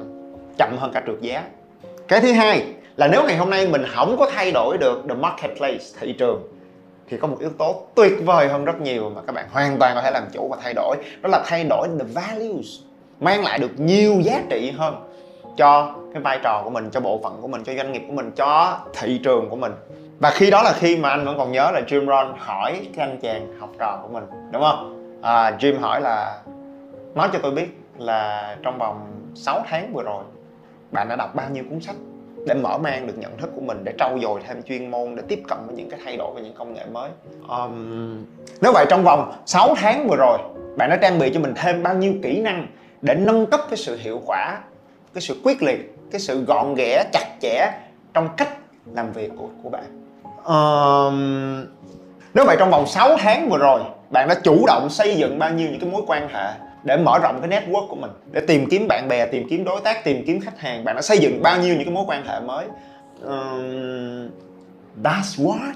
chậm 0.58 0.76
hơn 0.78 0.90
cả 0.94 1.02
trượt 1.06 1.20
giá. 1.20 1.44
Cái 2.08 2.20
thứ 2.20 2.32
hai 2.32 2.66
là 2.96 3.08
nếu 3.08 3.22
ngày 3.26 3.36
hôm 3.36 3.50
nay 3.50 3.68
mình 3.68 3.82
không 3.94 4.16
có 4.18 4.30
thay 4.34 4.52
đổi 4.52 4.78
được 4.78 5.02
the 5.08 5.14
marketplace, 5.14 5.84
thị 6.00 6.14
trường 6.18 6.42
thì 7.08 7.16
có 7.16 7.28
một 7.28 7.36
yếu 7.40 7.50
tố 7.58 7.82
tuyệt 7.94 8.12
vời 8.24 8.48
hơn 8.48 8.64
rất 8.64 8.80
nhiều 8.80 9.10
mà 9.14 9.22
các 9.26 9.32
bạn 9.32 9.48
hoàn 9.52 9.78
toàn 9.78 9.94
có 9.94 10.02
thể 10.02 10.10
làm 10.10 10.24
chủ 10.32 10.48
và 10.48 10.56
thay 10.62 10.74
đổi 10.74 10.96
đó 11.22 11.28
là 11.28 11.42
thay 11.46 11.64
đổi 11.64 11.88
the 11.98 12.04
values 12.14 12.66
mang 13.20 13.44
lại 13.44 13.58
được 13.58 13.80
nhiều 13.80 14.20
giá 14.20 14.42
trị 14.50 14.72
hơn 14.76 14.94
cho 15.56 15.94
cái 16.12 16.22
vai 16.22 16.38
trò 16.42 16.60
của 16.64 16.70
mình 16.70 16.90
cho 16.90 17.00
bộ 17.00 17.20
phận 17.22 17.38
của 17.42 17.48
mình 17.48 17.64
cho 17.64 17.74
doanh 17.74 17.92
nghiệp 17.92 18.02
của 18.06 18.12
mình 18.12 18.30
cho 18.30 18.78
thị 18.94 19.20
trường 19.24 19.50
của 19.50 19.56
mình. 19.56 19.72
Và 20.18 20.30
khi 20.30 20.50
đó 20.50 20.62
là 20.62 20.72
khi 20.72 20.96
mà 20.96 21.08
anh 21.08 21.24
vẫn 21.24 21.38
còn 21.38 21.52
nhớ 21.52 21.70
là 21.74 21.80
Jim 21.86 22.06
Rohn 22.06 22.34
hỏi 22.38 22.88
cái 22.96 23.08
anh 23.08 23.18
chàng 23.22 23.60
học 23.60 23.70
trò 23.78 23.98
của 24.02 24.08
mình 24.08 24.24
đúng 24.52 24.62
không? 24.62 25.18
À, 25.22 25.50
Jim 25.50 25.80
hỏi 25.80 26.00
là 26.00 26.40
nói 27.14 27.28
cho 27.32 27.38
tôi 27.42 27.52
biết 27.52 27.78
là 27.98 28.56
trong 28.62 28.78
vòng 28.78 29.06
6 29.34 29.62
tháng 29.66 29.92
vừa 29.92 30.02
rồi 30.02 30.24
bạn 30.90 31.08
đã 31.08 31.16
đọc 31.16 31.34
bao 31.34 31.50
nhiêu 31.50 31.64
cuốn 31.70 31.80
sách? 31.80 31.96
Để 32.46 32.54
mở 32.54 32.78
mang 32.78 33.06
được 33.06 33.18
nhận 33.18 33.36
thức 33.36 33.50
của 33.54 33.60
mình 33.60 33.80
để 33.84 33.92
trau 33.98 34.18
dồi 34.22 34.40
thêm 34.48 34.62
chuyên 34.62 34.90
môn 34.90 35.16
để 35.16 35.22
tiếp 35.28 35.42
cận 35.48 35.58
với 35.66 35.76
những 35.76 35.90
cái 35.90 36.00
thay 36.04 36.16
đổi 36.16 36.32
và 36.34 36.40
những 36.40 36.54
công 36.54 36.74
nghệ 36.74 36.84
mới. 36.92 37.10
Um, 37.48 38.24
nếu 38.60 38.72
vậy 38.72 38.86
trong 38.88 39.04
vòng 39.04 39.32
6 39.46 39.74
tháng 39.76 40.08
vừa 40.08 40.16
rồi 40.16 40.38
bạn 40.76 40.90
đã 40.90 40.96
trang 40.96 41.18
bị 41.18 41.30
cho 41.34 41.40
mình 41.40 41.52
thêm 41.56 41.82
bao 41.82 41.94
nhiêu 41.94 42.14
kỹ 42.22 42.40
năng 42.40 42.66
để 43.02 43.14
nâng 43.14 43.46
cấp 43.46 43.60
cái 43.70 43.76
sự 43.76 43.96
hiệu 43.96 44.20
quả 44.26 44.58
cái 45.14 45.22
sự 45.22 45.40
quyết 45.44 45.62
liệt 45.62 45.94
cái 46.10 46.20
sự 46.20 46.44
gọn 46.44 46.74
ghẽ 46.74 47.04
chặt 47.12 47.26
chẽ 47.40 47.70
trong 48.14 48.28
cách 48.36 48.48
làm 48.92 49.12
việc 49.12 49.30
của 49.36 49.48
của 49.62 49.70
bạn? 49.70 49.84
Um, 50.44 51.66
nếu 52.34 52.44
vậy 52.44 52.56
trong 52.58 52.70
vòng 52.70 52.86
6 52.86 53.16
tháng 53.18 53.48
vừa 53.50 53.58
rồi 53.58 53.80
bạn 54.10 54.28
đã 54.28 54.34
chủ 54.34 54.66
động 54.66 54.90
xây 54.90 55.16
dựng 55.16 55.38
bao 55.38 55.50
nhiêu 55.50 55.68
những 55.70 55.80
cái 55.80 55.90
mối 55.90 56.02
quan 56.06 56.28
hệ 56.28 56.50
để 56.84 56.96
mở 56.96 57.18
rộng 57.18 57.40
cái 57.42 57.60
network 57.60 57.88
của 57.88 57.96
mình 57.96 58.10
để 58.32 58.40
tìm 58.40 58.66
kiếm 58.70 58.86
bạn 58.88 59.08
bè 59.08 59.26
tìm 59.26 59.46
kiếm 59.50 59.64
đối 59.64 59.80
tác 59.80 60.04
tìm 60.04 60.24
kiếm 60.26 60.40
khách 60.40 60.60
hàng. 60.60 60.84
Bạn 60.84 60.96
đã 60.96 61.02
xây 61.02 61.18
dựng 61.18 61.42
bao 61.42 61.60
nhiêu 61.60 61.74
những 61.74 61.84
cái 61.84 61.94
mối 61.94 62.04
quan 62.08 62.26
hệ 62.26 62.40
mới? 62.40 62.66
Um, 63.22 64.30
that's 65.02 65.44
why. 65.44 65.72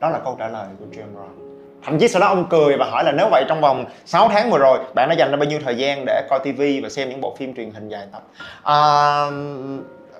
Đó 0.00 0.10
là 0.10 0.18
câu 0.24 0.36
trả 0.38 0.48
lời 0.48 0.66
của 0.78 0.84
Jim 0.84 1.14
Rohn 1.14 1.50
thậm 1.86 1.98
chí 1.98 2.08
sau 2.08 2.20
đó 2.20 2.26
ông 2.26 2.46
cười 2.50 2.76
và 2.76 2.86
hỏi 2.90 3.04
là 3.04 3.12
nếu 3.12 3.28
vậy 3.30 3.44
trong 3.48 3.60
vòng 3.60 3.84
6 4.06 4.28
tháng 4.28 4.50
vừa 4.50 4.58
rồi 4.58 4.78
bạn 4.94 5.08
đã 5.08 5.14
dành 5.14 5.30
ra 5.30 5.36
bao 5.36 5.44
nhiêu 5.44 5.58
thời 5.64 5.76
gian 5.76 6.04
để 6.06 6.26
coi 6.30 6.40
tivi 6.44 6.80
và 6.80 6.88
xem 6.88 7.08
những 7.08 7.20
bộ 7.20 7.36
phim 7.38 7.54
truyền 7.54 7.70
hình 7.70 7.88
dài 7.88 8.06
tập? 8.12 8.22
À, 8.62 8.76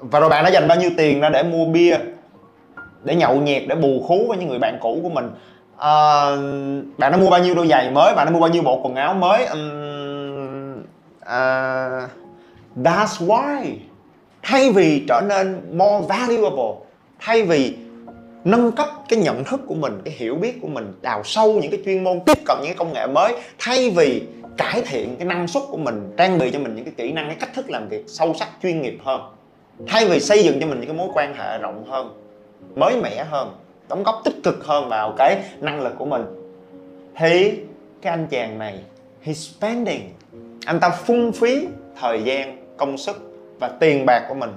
và 0.01 0.21
rồi 0.21 0.29
bạn 0.29 0.45
đã 0.45 0.51
dành 0.51 0.69
bao 0.69 0.79
nhiêu 0.79 0.91
tiền 0.97 1.21
ra 1.21 1.29
để 1.29 1.43
mua 1.43 1.65
bia 1.65 1.97
để 3.05 3.15
nhậu 3.15 3.35
nhẹt 3.35 3.63
để 3.69 3.75
bù 3.75 4.05
khú 4.07 4.25
với 4.29 4.39
những 4.39 4.49
người 4.49 4.59
bạn 4.59 4.79
cũ 4.81 5.01
của 5.03 5.09
mình? 5.09 5.31
À, 5.79 6.25
bạn 6.99 7.13
đã 7.13 7.17
mua 7.17 7.31
bao 7.31 7.41
nhiêu 7.41 7.55
đôi 7.55 7.69
giày 7.69 7.91
mới? 7.91 8.15
Bạn 8.15 8.27
đã 8.27 8.33
mua 8.33 8.41
bao 8.41 8.51
nhiêu 8.51 8.63
bộ 8.63 8.81
quần 8.83 8.95
áo 8.95 9.15
mới? 9.15 9.47
Um, 9.47 9.90
uh, 11.31 12.11
that's 12.77 13.27
why. 13.27 13.77
Thay 14.43 14.73
vì 14.73 15.05
trở 15.09 15.21
nên 15.29 15.79
more 15.79 16.07
valuable 16.09 16.87
thay 17.21 17.43
vì 17.43 17.77
nâng 18.45 18.73
cấp 18.73 18.89
cái 19.09 19.19
nhận 19.19 19.45
thức 19.45 19.61
của 19.67 19.75
mình 19.75 20.01
cái 20.05 20.15
hiểu 20.17 20.35
biết 20.35 20.59
của 20.63 20.69
mình 20.69 20.93
đào 21.03 21.25
sâu 21.25 21.53
những 21.53 21.71
cái 21.71 21.81
chuyên 21.85 22.05
môn 22.05 22.21
tiếp 22.27 22.39
cận 22.47 22.57
những 22.59 22.67
cái 22.67 22.75
công 22.75 22.93
nghệ 22.93 23.07
mới 23.07 23.33
thay 23.59 23.91
vì 23.91 24.23
cải 24.57 24.83
thiện 24.83 25.17
cái 25.17 25.27
năng 25.27 25.49
suất 25.49 25.63
của 25.69 25.77
mình 25.77 26.13
trang 26.17 26.39
bị 26.39 26.51
cho 26.51 26.59
mình 26.59 26.75
những 26.75 26.85
cái 26.85 26.95
kỹ 26.97 27.13
năng 27.13 27.27
cái 27.27 27.37
cách 27.41 27.51
thức 27.55 27.71
làm 27.71 27.89
việc 27.89 28.05
sâu 28.07 28.35
sắc 28.35 28.49
chuyên 28.63 28.83
nghiệp 28.83 28.99
hơn. 29.05 29.21
Thay 29.87 30.09
vì 30.09 30.21
xây 30.21 30.45
dựng 30.45 30.61
cho 30.61 30.67
mình 30.67 30.81
những 30.81 30.89
cái 30.89 30.97
mối 30.97 31.09
quan 31.15 31.35
hệ 31.35 31.59
rộng 31.59 31.85
hơn 31.89 32.17
mới 32.77 33.01
mẻ 33.03 33.25
hơn 33.25 33.57
đóng 33.89 34.03
góp 34.03 34.21
tích 34.25 34.35
cực 34.43 34.65
hơn 34.65 34.89
vào 34.89 35.15
cái 35.19 35.43
năng 35.61 35.81
lực 35.81 35.93
của 35.99 36.05
mình. 36.05 36.23
Thì 37.17 37.59
cái 38.03 38.11
anh 38.11 38.27
chàng 38.31 38.59
này 38.59 38.81
he's 39.25 39.33
spending 39.33 40.11
anh 40.67 40.81
ta 40.81 40.91
phung 40.91 41.33
phí 41.33 41.69
thời 42.01 42.23
gian, 42.23 42.67
công 42.77 42.99
sức 42.99 43.17
và 43.61 43.71
tiền 43.81 44.07
bạc 44.07 44.27
của 44.29 44.35
mình 44.35 44.53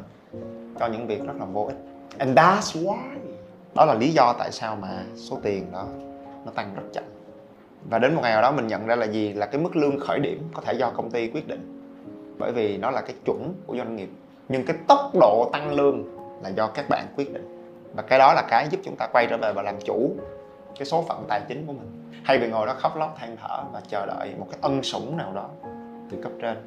cho 0.79 0.87
những 0.87 1.07
việc 1.07 1.23
rất 1.25 1.33
là 1.39 1.45
vô 1.45 1.65
ích. 1.65 1.77
And 2.17 2.37
that's 2.37 2.85
why. 2.85 2.97
Đó 3.75 3.85
là 3.85 3.93
lý 3.93 4.09
do 4.09 4.33
tại 4.39 4.51
sao 4.51 4.75
mà 4.75 5.03
số 5.15 5.39
tiền 5.43 5.71
đó 5.71 5.85
nó 6.45 6.51
tăng 6.55 6.75
rất 6.75 6.83
chậm. 6.93 7.03
Và 7.89 7.99
đến 7.99 8.15
một 8.15 8.21
ngày 8.21 8.31
nào 8.31 8.41
đó 8.41 8.51
mình 8.51 8.67
nhận 8.67 8.87
ra 8.87 8.95
là 8.95 9.05
gì? 9.05 9.33
Là 9.33 9.45
cái 9.45 9.61
mức 9.61 9.75
lương 9.75 9.99
khởi 9.99 10.19
điểm 10.19 10.49
có 10.53 10.61
thể 10.61 10.73
do 10.73 10.89
công 10.89 11.11
ty 11.11 11.29
quyết 11.29 11.47
định. 11.47 11.81
Bởi 12.37 12.51
vì 12.51 12.77
nó 12.77 12.91
là 12.91 13.01
cái 13.01 13.15
chuẩn 13.25 13.53
của 13.67 13.75
doanh 13.77 13.95
nghiệp. 13.95 14.09
Nhưng 14.49 14.65
cái 14.65 14.75
tốc 14.87 15.11
độ 15.19 15.49
tăng 15.53 15.73
lương 15.73 16.03
là 16.43 16.49
do 16.49 16.67
các 16.67 16.89
bạn 16.89 17.05
quyết 17.15 17.33
định. 17.33 17.75
Và 17.95 18.03
cái 18.03 18.19
đó 18.19 18.33
là 18.33 18.43
cái 18.49 18.67
giúp 18.71 18.79
chúng 18.83 18.95
ta 18.95 19.07
quay 19.13 19.27
trở 19.29 19.37
về 19.37 19.53
và 19.53 19.61
làm 19.61 19.75
chủ 19.85 20.15
cái 20.79 20.85
số 20.85 21.05
phận 21.07 21.25
tài 21.29 21.41
chính 21.47 21.65
của 21.67 21.73
mình. 21.73 22.11
Hay 22.23 22.37
vì 22.37 22.47
ngồi 22.47 22.67
đó 22.67 22.73
khóc 22.79 22.97
lóc 22.97 23.15
than 23.19 23.37
thở 23.41 23.63
và 23.73 23.81
chờ 23.87 24.05
đợi 24.05 24.33
một 24.39 24.47
cái 24.51 24.59
ân 24.61 24.83
sủng 24.83 25.17
nào 25.17 25.33
đó 25.33 25.49
từ 26.13 26.23
cấp 26.23 26.31
trên. 26.41 26.57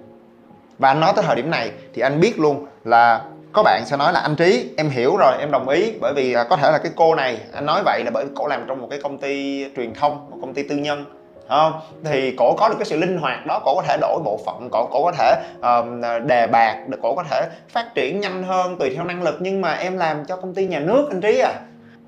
Và 0.78 0.88
anh 0.88 1.00
nói 1.00 1.12
tới 1.16 1.24
thời 1.26 1.36
điểm 1.36 1.50
này 1.50 1.70
thì 1.94 2.02
anh 2.02 2.20
biết 2.20 2.38
luôn 2.38 2.66
là 2.84 3.22
có 3.52 3.62
bạn 3.62 3.82
sẽ 3.86 3.96
nói 3.96 4.12
là 4.12 4.20
anh 4.20 4.36
trí 4.36 4.70
em 4.76 4.88
hiểu 4.88 5.16
rồi 5.16 5.32
em 5.40 5.50
đồng 5.50 5.68
ý. 5.68 5.92
Bởi 6.00 6.12
vì 6.16 6.32
à, 6.32 6.44
có 6.44 6.56
thể 6.56 6.70
là 6.70 6.78
cái 6.78 6.92
cô 6.96 7.14
này 7.14 7.38
anh 7.52 7.66
nói 7.66 7.82
vậy 7.84 8.02
là 8.04 8.10
bởi 8.14 8.24
vì 8.24 8.30
cổ 8.36 8.46
làm 8.46 8.64
trong 8.68 8.80
một 8.80 8.86
cái 8.90 9.00
công 9.02 9.18
ty 9.18 9.64
truyền 9.76 9.94
thông 9.94 10.30
một 10.30 10.36
công 10.40 10.54
ty 10.54 10.62
tư 10.62 10.76
nhân 10.76 11.04
không? 11.48 11.72
Thì 12.04 12.34
cổ 12.38 12.54
có 12.58 12.68
được 12.68 12.74
cái 12.78 12.84
sự 12.84 12.96
linh 12.96 13.18
hoạt 13.18 13.46
đó 13.46 13.60
cổ 13.64 13.74
có 13.74 13.82
thể 13.82 13.96
đổi 14.00 14.20
bộ 14.24 14.40
phận 14.46 14.68
cổ 14.72 14.88
cổ 14.92 15.04
có 15.04 15.12
thể 15.18 15.42
um, 15.62 16.00
đề 16.26 16.46
bạc 16.46 16.76
cổ 17.02 17.14
có 17.14 17.24
thể 17.30 17.48
phát 17.68 17.94
triển 17.94 18.20
nhanh 18.20 18.42
hơn 18.42 18.76
tùy 18.78 18.92
theo 18.94 19.04
năng 19.04 19.22
lực. 19.22 19.36
Nhưng 19.40 19.60
mà 19.60 19.74
em 19.74 19.98
làm 19.98 20.24
cho 20.24 20.36
công 20.36 20.54
ty 20.54 20.66
nhà 20.66 20.80
nước 20.80 21.08
anh 21.10 21.20
trí 21.20 21.38
à. 21.38 21.52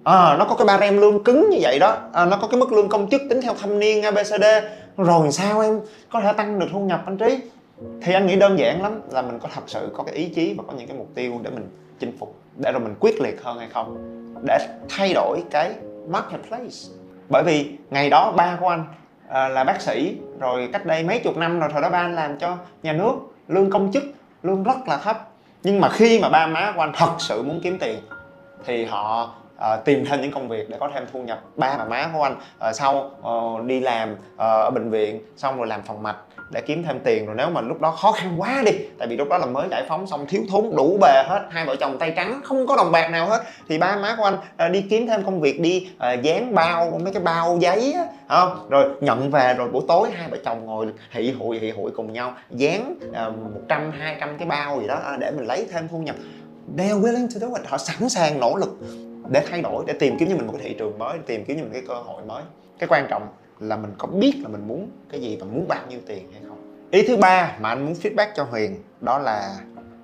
À, 0.04 0.36
nó 0.38 0.44
có 0.44 0.54
cái 0.54 0.66
ba 0.66 0.78
rem 0.78 0.98
lương 1.00 1.24
cứng 1.24 1.50
như 1.50 1.58
vậy 1.60 1.78
đó. 1.78 1.96
À, 2.12 2.24
nó 2.24 2.38
có 2.40 2.48
cái 2.48 2.60
mức 2.60 2.72
lương 2.72 2.88
công 2.88 3.10
chức 3.10 3.22
tính 3.30 3.42
theo 3.42 3.54
thâm 3.60 3.78
niên 3.78 4.02
abcd 4.02 4.44
rồi 5.04 5.32
sao 5.32 5.60
em? 5.60 5.80
Có 6.10 6.20
thể 6.20 6.32
tăng 6.32 6.58
được 6.58 6.66
thu 6.72 6.80
nhập 6.80 7.02
anh 7.06 7.16
trí. 7.16 7.40
Thì 8.02 8.12
anh 8.12 8.26
nghĩ 8.26 8.36
đơn 8.36 8.58
giản 8.58 8.82
lắm 8.82 9.00
là 9.10 9.22
mình 9.22 9.38
có 9.38 9.48
thật 9.54 9.62
sự 9.66 9.92
có 9.96 10.02
cái 10.02 10.14
ý 10.14 10.28
chí 10.28 10.54
và 10.58 10.64
có 10.66 10.72
những 10.72 10.88
cái 10.88 10.96
mục 10.96 11.08
tiêu 11.14 11.40
để 11.42 11.50
mình 11.50 11.68
chinh 11.98 12.16
phục 12.18 12.34
để 12.56 12.72
rồi 12.72 12.80
mình 12.80 12.94
quyết 13.00 13.20
liệt 13.20 13.42
hơn 13.42 13.58
hay 13.58 13.68
không 13.72 13.96
để 14.46 14.58
thay 14.88 15.12
đổi 15.14 15.42
cái 15.50 15.72
marketplace. 16.08 16.76
Bởi 17.28 17.42
vì 17.42 17.76
ngày 17.90 18.10
đó 18.10 18.32
ba 18.36 18.56
của 18.60 18.68
anh 18.68 18.84
à, 19.28 19.48
là 19.48 19.64
bác 19.64 19.80
sĩ 19.80 20.16
rồi 20.40 20.68
cách 20.72 20.86
đây 20.86 21.04
mấy 21.04 21.18
chục 21.18 21.36
năm 21.36 21.60
rồi 21.60 21.68
thời 21.72 21.82
đó 21.82 21.90
ba 21.90 21.98
anh 21.98 22.14
làm 22.14 22.38
cho 22.38 22.56
nhà 22.82 22.92
nước 22.92 23.14
lương 23.48 23.70
công 23.70 23.92
chức 23.92 24.04
lương 24.42 24.62
rất 24.62 24.76
là 24.86 24.96
thấp. 24.96 25.28
Nhưng 25.62 25.80
mà 25.80 25.88
khi 25.88 26.20
mà 26.20 26.28
ba 26.28 26.46
má 26.46 26.72
của 26.76 26.80
anh 26.80 26.92
thật 26.94 27.14
sự 27.18 27.42
muốn 27.42 27.60
kiếm 27.62 27.78
tiền 27.78 27.98
thì 28.64 28.84
họ 28.84 29.34
À, 29.60 29.76
tìm 29.76 30.04
thêm 30.04 30.20
những 30.20 30.32
công 30.32 30.48
việc 30.48 30.70
để 30.70 30.76
có 30.80 30.90
thêm 30.94 31.04
thu 31.12 31.22
nhập. 31.22 31.40
Ba 31.56 31.76
và 31.78 31.84
má 31.84 32.10
của 32.14 32.22
anh 32.22 32.36
uh, 32.68 32.74
sau 32.74 33.10
uh, 33.28 33.64
đi 33.64 33.80
làm 33.80 34.12
uh, 34.12 34.18
ở 34.38 34.70
bệnh 34.70 34.90
viện 34.90 35.20
xong 35.36 35.58
rồi 35.58 35.66
làm 35.66 35.82
phòng 35.82 36.02
mạch 36.02 36.16
để 36.50 36.60
kiếm 36.60 36.82
thêm 36.82 37.00
tiền. 37.04 37.26
Rồi 37.26 37.34
nếu 37.38 37.50
mà 37.50 37.60
lúc 37.60 37.80
đó 37.80 37.90
khó 37.90 38.12
khăn 38.12 38.34
quá 38.38 38.62
đi 38.66 38.72
tại 38.98 39.08
vì 39.08 39.16
lúc 39.16 39.28
đó 39.28 39.38
là 39.38 39.46
mới 39.46 39.68
giải 39.70 39.84
phóng 39.88 40.06
xong 40.06 40.26
thiếu 40.26 40.42
thốn 40.50 40.70
đủ 40.76 40.98
bề 41.00 41.24
hết 41.26 41.46
hai 41.50 41.66
vợ 41.66 41.76
chồng 41.76 41.98
tay 41.98 42.12
trắng 42.16 42.40
không 42.44 42.66
có 42.66 42.76
đồng 42.76 42.92
bạc 42.92 43.08
nào 43.10 43.26
hết 43.26 43.42
thì 43.68 43.78
ba 43.78 43.96
má 43.96 44.14
của 44.18 44.24
anh 44.24 44.36
à, 44.56 44.68
đi 44.68 44.84
kiếm 44.90 45.06
thêm 45.06 45.22
công 45.22 45.40
việc 45.40 45.60
đi 45.60 45.88
à, 45.98 46.12
dán 46.12 46.54
bao 46.54 46.98
mấy 47.04 47.12
cái 47.12 47.22
bao 47.22 47.58
giấy 47.60 47.92
á 47.92 48.06
không 48.28 48.68
rồi 48.70 48.90
nhận 49.00 49.30
về 49.30 49.54
rồi 49.54 49.68
buổi 49.68 49.82
tối 49.88 50.10
hai 50.10 50.28
vợ 50.30 50.36
chồng 50.44 50.66
ngồi 50.66 50.86
hị 51.10 51.32
hụi 51.32 51.58
hị 51.58 51.70
hụi 51.70 51.90
cùng 51.90 52.12
nhau 52.12 52.34
dán 52.50 52.98
một 53.54 53.60
trăm 53.68 53.92
hai 53.98 54.16
trăm 54.20 54.38
cái 54.38 54.48
bao 54.48 54.80
gì 54.80 54.86
đó 54.86 55.16
để 55.18 55.30
mình 55.30 55.46
lấy 55.46 55.66
thêm 55.72 55.88
thu 55.88 55.98
nhập. 55.98 56.16
They 56.78 56.88
are 56.88 57.00
willing 57.00 57.28
to 57.34 57.46
do 57.46 57.46
it. 57.56 57.68
Họ 57.68 57.78
sẵn 57.78 58.08
sàng 58.08 58.40
nỗ 58.40 58.56
lực 58.56 58.78
để 59.28 59.44
thay 59.50 59.62
đổi, 59.62 59.84
để 59.86 59.92
tìm 59.92 60.16
kiếm 60.18 60.28
cho 60.28 60.36
mình 60.36 60.46
một 60.46 60.52
cái 60.58 60.68
thị 60.68 60.76
trường 60.78 60.98
mới, 60.98 61.18
để 61.18 61.24
tìm 61.26 61.44
kiếm 61.44 61.56
cho 61.56 61.62
mình 61.62 61.72
cái 61.72 61.82
cơ 61.88 61.94
hội 61.94 62.22
mới. 62.24 62.42
Cái 62.78 62.88
quan 62.88 63.06
trọng 63.10 63.28
là 63.60 63.76
mình 63.76 63.90
có 63.98 64.06
biết 64.06 64.34
là 64.42 64.48
mình 64.48 64.68
muốn 64.68 64.90
cái 65.10 65.20
gì 65.20 65.36
và 65.40 65.46
muốn 65.46 65.68
bao 65.68 65.80
nhiêu 65.88 66.00
tiền 66.06 66.32
hay 66.32 66.42
không. 66.48 66.88
Ý 66.90 67.06
thứ 67.06 67.16
ba 67.16 67.56
mà 67.60 67.68
anh 67.68 67.84
muốn 67.84 67.94
feedback 67.94 68.28
cho 68.34 68.44
huyền, 68.44 68.82
đó 69.00 69.18
là 69.18 69.56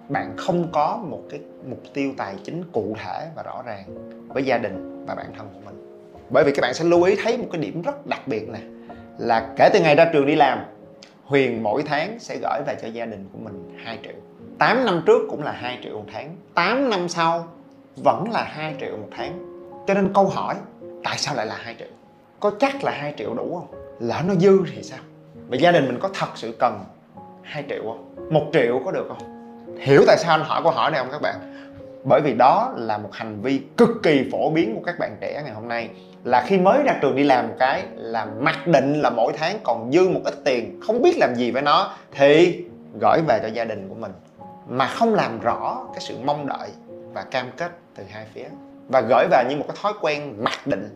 bạn 0.09 0.35
không 0.37 0.69
có 0.73 1.01
một 1.09 1.23
cái 1.31 1.41
mục 1.69 1.81
tiêu 1.95 2.13
tài 2.17 2.35
chính 2.45 2.63
cụ 2.73 2.97
thể 3.05 3.29
và 3.37 3.43
rõ 3.43 3.63
ràng 3.67 3.85
với 4.29 4.45
gia 4.45 4.59
đình 4.59 5.07
và 5.07 5.15
bản 5.15 5.27
thân 5.39 5.49
của 5.55 5.61
mình. 5.65 6.09
Bởi 6.31 6.45
vì 6.45 6.53
các 6.55 6.61
bạn 6.63 6.75
sẽ 6.75 6.85
lưu 6.85 7.03
ý 7.03 7.17
thấy 7.23 7.39
một 7.39 7.47
cái 7.53 7.61
điểm 7.61 7.83
rất 7.83 8.07
đặc 8.07 8.29
biệt 8.29 8.49
nè, 8.49 8.59
là 9.19 9.55
kể 9.57 9.69
từ 9.73 9.81
ngày 9.81 9.95
ra 9.95 10.11
trường 10.13 10.27
đi 10.27 10.35
làm, 10.35 10.65
Huyền 11.25 11.63
mỗi 11.63 11.83
tháng 11.83 12.19
sẽ 12.19 12.39
gửi 12.43 12.63
về 12.67 12.77
cho 12.83 12.89
gia 12.89 13.07
đình 13.07 13.29
của 13.33 13.39
mình 13.39 13.79
2 13.85 13.99
triệu. 14.03 14.13
8 14.59 14.85
năm 14.85 15.03
trước 15.07 15.27
cũng 15.31 15.43
là 15.43 15.53
2 15.53 15.79
triệu 15.83 15.93
một 15.93 16.05
tháng. 16.13 16.37
8 16.55 16.91
năm 16.91 17.09
sau 17.09 17.49
vẫn 17.97 18.31
là 18.33 18.43
2 18.43 18.75
triệu 18.81 18.97
một 18.97 19.09
tháng. 19.11 19.39
Cho 19.87 19.95
nên 19.95 20.13
câu 20.15 20.27
hỏi, 20.27 20.55
tại 21.05 21.19
sao 21.19 21.35
lại 21.35 21.47
là 21.47 21.57
2 21.59 21.75
triệu? 21.79 21.89
Có 22.41 22.51
chắc 22.61 22.85
là 22.85 22.93
2 22.93 23.15
triệu 23.17 23.35
đủ 23.35 23.61
không? 23.61 23.81
Lỡ 24.01 24.23
nó 24.27 24.35
dư 24.35 24.59
thì 24.75 24.83
sao? 24.83 24.99
Và 25.49 25.57
gia 25.57 25.73
đình 25.73 25.87
mình 25.87 25.99
có 26.01 26.09
thật 26.15 26.29
sự 26.35 26.57
cần 26.59 26.85
2 27.43 27.65
triệu 27.69 27.83
không? 27.83 28.31
Một 28.31 28.47
triệu 28.53 28.81
có 28.85 28.91
được 28.91 29.07
không? 29.09 29.35
Hiểu 29.79 30.05
tại 30.07 30.17
sao 30.19 30.31
anh 30.31 30.45
hỏi 30.45 30.61
câu 30.63 30.73
hỏi 30.73 30.91
này 30.91 31.01
không 31.01 31.13
các 31.13 31.23
bạn? 31.23 31.37
Bởi 32.05 32.21
vì 32.21 32.35
đó 32.35 32.73
là 32.77 32.99
một 32.99 33.09
hành 33.13 33.41
vi 33.43 33.61
cực 33.77 33.91
kỳ 34.03 34.29
phổ 34.33 34.51
biến 34.51 34.75
của 34.75 34.83
các 34.87 34.99
bạn 34.99 35.17
trẻ 35.21 35.43
ngày 35.45 35.55
hôm 35.55 35.69
nay. 35.69 35.91
Là 36.25 36.45
khi 36.47 36.59
mới 36.59 36.83
ra 36.83 36.99
trường 37.03 37.17
đi 37.17 37.25
làm 37.25 37.49
một 37.49 37.55
cái, 37.59 37.83
là 37.95 38.27
mặc 38.41 38.67
định 38.67 39.01
là 39.01 39.11
mỗi 39.11 39.33
tháng 39.37 39.59
còn 39.63 39.93
dư 39.93 40.09
một 40.09 40.21
ít 40.25 40.35
tiền, 40.45 40.81
không 40.87 41.03
biết 41.03 41.19
làm 41.19 41.35
gì 41.35 41.51
với 41.51 41.63
nó, 41.63 41.93
thì 42.13 42.65
gửi 43.01 43.21
về 43.29 43.39
cho 43.43 43.49
gia 43.49 43.65
đình 43.65 43.89
của 43.89 43.95
mình. 43.95 44.13
Mà 44.69 44.87
không 44.87 45.15
làm 45.15 45.41
rõ 45.41 45.87
cái 45.93 46.01
sự 46.01 46.15
mong 46.25 46.47
đợi 46.47 46.69
và 47.15 47.23
cam 47.23 47.51
kết 47.57 47.73
từ 47.95 48.05
hai 48.11 48.27
phía. 48.35 48.47
Và 48.89 49.01
gửi 49.01 49.27
về 49.31 49.45
như 49.49 49.57
một 49.57 49.65
cái 49.69 49.77
thói 49.83 49.93
quen 50.01 50.35
mặc 50.39 50.67
định 50.67 50.89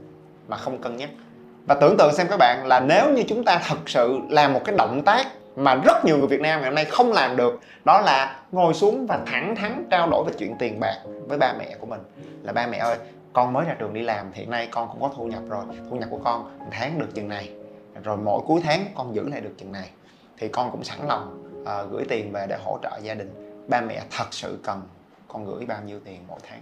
mà 0.49 0.57
không 0.57 0.79
cân 0.79 0.97
nhắc. 0.97 1.11
Và 1.67 1.75
tưởng 1.75 1.97
tượng 1.99 2.15
xem 2.15 2.27
các 2.31 2.37
bạn 2.37 2.67
là 2.67 2.81
nếu 2.81 3.13
như 3.13 3.23
chúng 3.29 3.45
ta 3.45 3.61
thật 3.69 3.79
sự 3.87 4.19
làm 4.29 4.53
một 4.53 4.61
cái 4.65 4.75
động 4.79 5.03
tác 5.05 5.27
mà 5.57 5.75
rất 5.75 6.05
nhiều 6.05 6.19
người 6.19 6.27
Việt 6.27 6.41
Nam 6.41 6.61
ngày 6.61 6.71
hôm 6.71 6.75
nay 6.75 6.85
không 6.85 7.13
làm 7.13 7.37
được 7.37 7.61
đó 7.85 8.01
là 8.01 8.43
ngồi 8.53 8.75
xuống 8.75 9.07
và 9.07 9.19
thẳng 9.27 9.57
thắn 9.57 9.87
trao 9.91 10.11
đổi 10.11 10.25
về 10.25 10.33
chuyện 10.39 10.57
tiền 10.59 10.81
bạc 10.81 10.97
với 11.29 11.39
ba 11.39 11.55
mẹ 11.59 11.77
của 11.81 11.87
mình. 11.87 12.01
Là 12.43 12.53
ba 12.53 12.67
mẹ 12.67 12.79
ơi 12.79 12.97
con 13.33 13.53
mới 13.53 13.65
ra 13.65 13.75
trường 13.79 13.95
đi 13.95 14.01
làm 14.03 14.33
hiện 14.33 14.51
nay 14.51 14.69
con 14.71 14.89
cũng 14.89 15.01
có 15.01 15.11
thu 15.17 15.27
nhập 15.27 15.43
rồi 15.49 15.65
thu 15.91 15.97
nhập 15.97 16.09
của 16.11 16.21
con 16.25 16.57
tháng 16.71 16.99
được 16.99 17.15
chừng 17.15 17.29
này. 17.29 17.51
Rồi 18.05 18.17
mỗi 18.17 18.41
cuối 18.47 18.61
tháng 18.65 18.85
con 18.95 19.15
giữ 19.15 19.29
lại 19.29 19.41
được 19.41 19.55
chừng 19.59 19.73
này. 19.73 19.91
Thì 20.39 20.49
con 20.49 20.71
cũng 20.71 20.85
sẵn 20.85 20.99
lòng 21.09 21.53
uh, 21.63 21.93
gửi 21.93 22.05
tiền 22.09 22.33
về 22.33 22.47
để 22.49 22.57
hỗ 22.65 22.79
trợ 22.83 22.99
gia 23.03 23.15
đình. 23.15 23.65
Ba 23.69 23.81
mẹ 23.81 24.03
thật 24.11 24.27
sự 24.31 24.59
cần 24.65 24.83
con 25.29 25.47
gửi 25.47 25.67
bao 25.67 25.79
nhiêu 25.87 26.01
tiền 26.05 26.21
mỗi 26.29 26.39
tháng. 26.49 26.61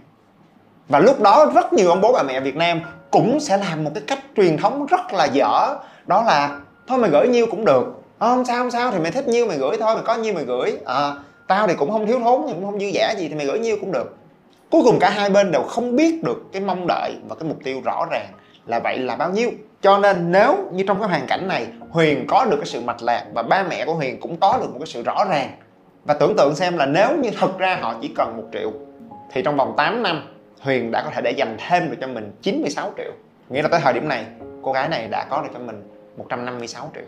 Và 0.89 0.99
lúc 0.99 1.21
đó 1.21 1.51
rất 1.55 1.73
nhiều 1.73 1.89
ông 1.89 2.01
bố 2.01 2.13
bà 2.13 2.23
mẹ 2.23 2.39
Việt 2.39 2.55
Nam 2.55 2.81
cũng 3.11 3.39
sẽ 3.39 3.57
làm 3.57 3.83
một 3.83 3.91
cái 3.93 4.03
cách 4.07 4.19
truyền 4.35 4.57
thống 4.57 4.85
rất 4.85 5.13
là 5.13 5.25
dở. 5.25 5.75
Đó 6.05 6.23
là 6.23 6.59
thôi 6.87 6.97
mày 6.97 7.09
gửi 7.09 7.27
nhiêu 7.27 7.45
cũng 7.51 7.65
được. 7.65 8.01
À, 8.19 8.27
không 8.27 8.45
sao 8.45 8.57
không 8.57 8.71
sao 8.71 8.91
thì 8.91 8.99
mày 8.99 9.11
thích 9.11 9.27
nhiêu 9.27 9.47
mày 9.47 9.57
gửi 9.57 9.77
thôi 9.79 9.95
mày 9.95 10.03
có 10.03 10.15
nhiêu 10.15 10.33
mày 10.33 10.43
gửi. 10.43 10.77
À, 10.85 11.13
tao 11.47 11.67
thì 11.67 11.73
cũng 11.75 11.91
không 11.91 12.07
thiếu 12.07 12.19
thốn 12.19 12.41
nhưng 12.47 12.55
cũng 12.55 12.65
không 12.65 12.79
dư 12.79 12.85
giả 12.85 13.13
gì 13.17 13.27
thì 13.29 13.35
mày 13.35 13.45
gửi 13.45 13.59
nhiêu 13.59 13.77
cũng 13.81 13.91
được. 13.91 14.15
Cuối 14.71 14.81
cùng 14.85 14.99
cả 14.99 15.09
hai 15.09 15.29
bên 15.29 15.51
đều 15.51 15.63
không 15.63 15.95
biết 15.95 16.23
được 16.23 16.43
cái 16.53 16.61
mong 16.61 16.87
đợi 16.87 17.15
và 17.29 17.35
cái 17.35 17.49
mục 17.49 17.57
tiêu 17.63 17.81
rõ 17.85 18.05
ràng 18.11 18.27
là 18.65 18.79
vậy 18.79 18.97
là 18.97 19.15
bao 19.15 19.31
nhiêu. 19.31 19.51
Cho 19.81 19.97
nên 19.97 20.31
nếu 20.31 20.57
như 20.71 20.83
trong 20.87 20.99
cái 20.99 21.09
hoàn 21.09 21.27
cảnh 21.27 21.47
này 21.47 21.67
huyền 21.89 22.25
có 22.27 22.45
được 22.45 22.57
cái 22.57 22.65
sự 22.65 22.81
mạch 22.81 23.03
lạc 23.03 23.25
và 23.33 23.43
ba 23.43 23.63
mẹ 23.63 23.85
của 23.85 23.93
huyền 23.93 24.19
cũng 24.19 24.37
có 24.37 24.57
được 24.61 24.69
một 24.69 24.79
cái 24.79 24.87
sự 24.87 25.03
rõ 25.03 25.25
ràng 25.29 25.49
và 26.07 26.13
tưởng 26.13 26.35
tượng 26.37 26.55
xem 26.55 26.77
là 26.77 26.85
nếu 26.85 27.17
như 27.17 27.29
thật 27.39 27.57
ra 27.57 27.77
họ 27.81 27.95
chỉ 28.01 28.11
cần 28.15 28.37
một 28.37 28.43
triệu, 28.53 28.71
thì 29.31 29.41
trong 29.41 29.55
vòng 29.55 29.73
8 29.77 30.03
năm, 30.03 30.21
Huyền 30.59 30.91
đã 30.91 31.01
có 31.03 31.09
thể 31.13 31.21
để 31.21 31.31
dành 31.31 31.57
thêm 31.67 31.89
được 31.89 31.97
cho 32.01 32.07
mình 32.07 32.31
96 32.41 32.91
triệu. 32.97 33.11
Nghĩa 33.49 33.61
là 33.61 33.67
tới 33.67 33.79
thời 33.83 33.93
điểm 33.93 34.07
này, 34.07 34.25
cô 34.61 34.71
gái 34.71 34.89
này 34.89 35.07
đã 35.07 35.25
có 35.29 35.41
được 35.41 35.49
cho 35.53 35.59
mình 35.59 35.83
156 36.17 36.91
triệu. 36.95 37.03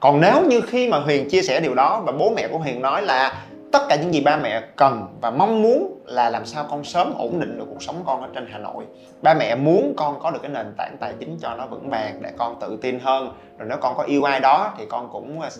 Còn 0.00 0.20
nếu 0.20 0.42
như 0.46 0.60
khi 0.60 0.88
mà 0.88 0.98
Huyền 0.98 1.28
chia 1.30 1.42
sẻ 1.42 1.60
điều 1.60 1.74
đó 1.74 2.02
và 2.06 2.12
bố 2.12 2.32
mẹ 2.36 2.48
của 2.48 2.58
Huyền 2.58 2.82
nói 2.82 3.02
là 3.02 3.34
tất 3.74 3.86
cả 3.88 3.96
những 3.96 4.14
gì 4.14 4.20
ba 4.20 4.36
mẹ 4.36 4.60
cần 4.76 5.06
và 5.20 5.30
mong 5.30 5.62
muốn 5.62 6.02
là 6.06 6.30
làm 6.30 6.46
sao 6.46 6.66
con 6.70 6.84
sớm 6.84 7.14
ổn 7.18 7.40
định 7.40 7.58
được 7.58 7.64
cuộc 7.70 7.82
sống 7.82 8.02
con 8.06 8.22
ở 8.22 8.28
trên 8.34 8.46
Hà 8.52 8.58
Nội. 8.58 8.84
Ba 9.22 9.34
mẹ 9.34 9.54
muốn 9.54 9.94
con 9.96 10.20
có 10.20 10.30
được 10.30 10.38
cái 10.42 10.50
nền 10.50 10.74
tảng 10.76 10.96
tài 11.00 11.14
chính 11.20 11.38
cho 11.40 11.54
nó 11.54 11.66
vững 11.66 11.90
vàng 11.90 12.18
để 12.22 12.30
con 12.38 12.60
tự 12.60 12.78
tin 12.82 13.00
hơn. 13.00 13.32
Rồi 13.58 13.68
nếu 13.68 13.78
con 13.80 13.96
có 13.96 14.02
yêu 14.02 14.24
ai 14.24 14.40
đó 14.40 14.74
thì 14.78 14.86
con 14.86 15.08
cũng 15.12 15.38
uh, 15.38 15.52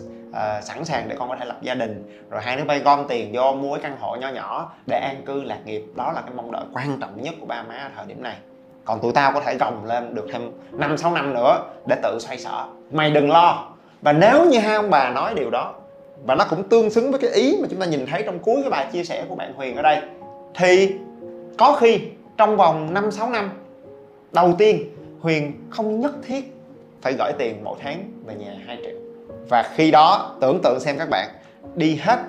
sẵn 0.63 0.85
sàng 0.85 1.07
để 1.07 1.15
con 1.19 1.29
có 1.29 1.35
thể 1.39 1.45
lập 1.45 1.57
gia 1.61 1.73
đình. 1.73 2.23
Rồi 2.29 2.41
hai 2.41 2.57
đứa 2.57 2.63
bay 2.63 2.79
gom 2.79 3.07
tiền 3.07 3.31
vô 3.33 3.53
mua 3.53 3.75
cái 3.75 3.83
căn 3.83 3.97
hộ 3.99 4.15
nho 4.15 4.29
nhỏ 4.29 4.71
để 4.87 4.99
an 4.99 5.21
cư 5.25 5.43
lạc 5.43 5.59
nghiệp. 5.65 5.83
Đó 5.95 6.11
là 6.11 6.21
cái 6.21 6.31
mong 6.35 6.51
đợi 6.51 6.63
quan 6.73 6.97
trọng 7.01 7.21
nhất 7.21 7.33
của 7.39 7.45
ba 7.45 7.63
má 7.63 7.75
ở 7.75 7.89
thời 7.95 8.05
điểm 8.05 8.23
này. 8.23 8.35
Còn 8.85 8.99
tụi 8.99 9.13
tao 9.13 9.31
có 9.33 9.41
thể 9.41 9.57
gồng 9.57 9.85
lên 9.85 10.15
được 10.15 10.27
thêm 10.33 10.51
5 10.71 10.97
6 10.97 11.11
năm 11.11 11.33
nữa 11.33 11.63
để 11.87 11.95
tự 12.03 12.17
xoay 12.19 12.37
sở. 12.37 12.65
Mày 12.91 13.11
đừng 13.11 13.31
lo. 13.31 13.67
Và 14.01 14.13
nếu 14.13 14.45
như 14.45 14.59
hai 14.59 14.75
ông 14.75 14.89
bà 14.89 15.09
nói 15.09 15.33
điều 15.35 15.49
đó 15.49 15.73
và 16.23 16.35
nó 16.35 16.45
cũng 16.49 16.69
tương 16.69 16.89
xứng 16.89 17.11
với 17.11 17.19
cái 17.19 17.31
ý 17.31 17.57
mà 17.61 17.67
chúng 17.71 17.79
ta 17.79 17.85
nhìn 17.85 18.05
thấy 18.05 18.23
trong 18.25 18.39
cuối 18.39 18.61
cái 18.61 18.69
bài 18.69 18.87
chia 18.91 19.03
sẻ 19.03 19.25
của 19.29 19.35
bạn 19.35 19.53
Huyền 19.53 19.75
ở 19.75 19.81
đây. 19.81 20.01
Thì 20.55 20.95
có 21.57 21.77
khi 21.79 21.99
trong 22.37 22.57
vòng 22.57 22.93
5 22.93 23.11
6 23.11 23.29
năm, 23.29 23.51
đầu 24.31 24.53
tiên 24.57 24.89
Huyền 25.19 25.53
không 25.69 25.99
nhất 25.99 26.11
thiết 26.27 26.55
phải 27.01 27.13
gửi 27.13 27.31
tiền 27.37 27.61
mỗi 27.63 27.77
tháng 27.81 28.11
về 28.25 28.35
nhà 28.35 28.55
2 28.65 28.77
triệu. 28.83 28.95
Và 29.49 29.63
khi 29.75 29.91
đó, 29.91 30.35
tưởng 30.41 30.59
tượng 30.63 30.79
xem 30.79 30.97
các 30.97 31.09
bạn, 31.09 31.29
đi 31.75 31.99
hết 32.01 32.19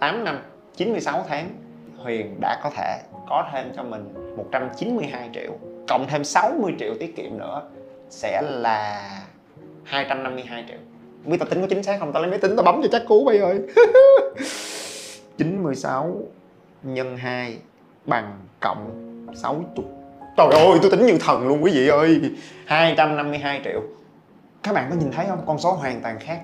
8 0.00 0.24
năm 0.24 0.42
96 0.76 1.24
tháng, 1.28 1.48
Huyền 1.98 2.36
đã 2.40 2.60
có 2.62 2.70
thể 2.76 3.00
có 3.28 3.48
thêm 3.52 3.72
cho 3.76 3.82
mình 3.82 4.14
192 4.36 5.30
triệu, 5.34 5.52
cộng 5.88 6.06
thêm 6.08 6.24
60 6.24 6.74
triệu 6.78 6.94
tiết 7.00 7.16
kiệm 7.16 7.38
nữa 7.38 7.62
sẽ 8.10 8.42
là 8.42 9.10
252 9.84 10.64
triệu 10.68 10.78
biết 11.24 11.36
tao 11.40 11.48
tính 11.48 11.60
có 11.60 11.66
chính 11.66 11.82
xác 11.82 11.96
không? 12.00 12.12
Tao 12.12 12.22
lấy 12.22 12.30
máy 12.30 12.38
tính 12.38 12.56
tao 12.56 12.64
bấm 12.64 12.82
cho 12.82 12.88
chắc 12.92 13.02
cú 13.08 13.24
bây 13.24 13.38
ơi 13.38 13.60
96 15.38 16.16
nhân 16.82 17.16
2 17.16 17.56
bằng 18.06 18.38
cộng 18.60 18.90
60 19.42 19.64
Trời 20.36 20.48
ơi 20.50 20.78
tôi 20.82 20.90
tính 20.90 21.06
như 21.06 21.18
thần 21.18 21.48
luôn 21.48 21.64
quý 21.64 21.70
vị 21.74 21.88
ơi. 21.88 22.20
252 22.66 23.60
triệu. 23.64 23.80
Các 24.62 24.74
bạn 24.74 24.86
có 24.90 24.96
nhìn 24.96 25.10
thấy 25.12 25.26
không? 25.28 25.42
Con 25.46 25.58
số 25.58 25.72
hoàn 25.72 26.00
toàn 26.00 26.18
khác. 26.20 26.40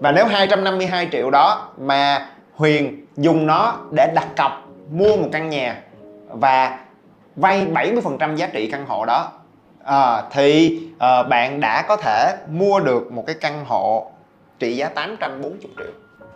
Và 0.00 0.12
nếu 0.12 0.26
252 0.26 1.08
triệu 1.12 1.30
đó 1.30 1.72
mà 1.78 2.28
Huyền 2.54 3.06
dùng 3.16 3.46
nó 3.46 3.78
để 3.96 4.12
đặt 4.14 4.28
cọc 4.36 4.52
mua 4.92 5.16
một 5.16 5.28
căn 5.32 5.48
nhà 5.48 5.82
và 6.28 6.78
vay 7.36 7.66
70% 7.66 8.36
giá 8.36 8.46
trị 8.46 8.68
căn 8.72 8.86
hộ 8.86 9.04
đó 9.06 9.32
à, 9.84 10.22
thì 10.30 10.80
à, 10.98 11.22
bạn 11.22 11.60
đã 11.60 11.82
có 11.88 11.96
thể 11.96 12.36
mua 12.50 12.80
được 12.80 13.12
một 13.12 13.24
cái 13.26 13.36
căn 13.40 13.64
hộ 13.64 14.10
trị 14.58 14.76
giá 14.76 14.88
840 14.88 15.58
triệu. 15.60 15.86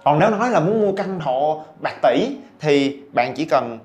Còn 0.04 0.18
nếu 0.18 0.30
nói 0.30 0.50
là 0.50 0.61
muốn 0.61 0.80
mua 0.80 0.92
căn 0.92 1.20
hộ 1.20 1.64
bạc 1.83 1.94
tỷ 2.02 2.37
thì 2.61 3.00
bạn 3.12 3.35
chỉ 3.35 3.44
cần 3.44 3.78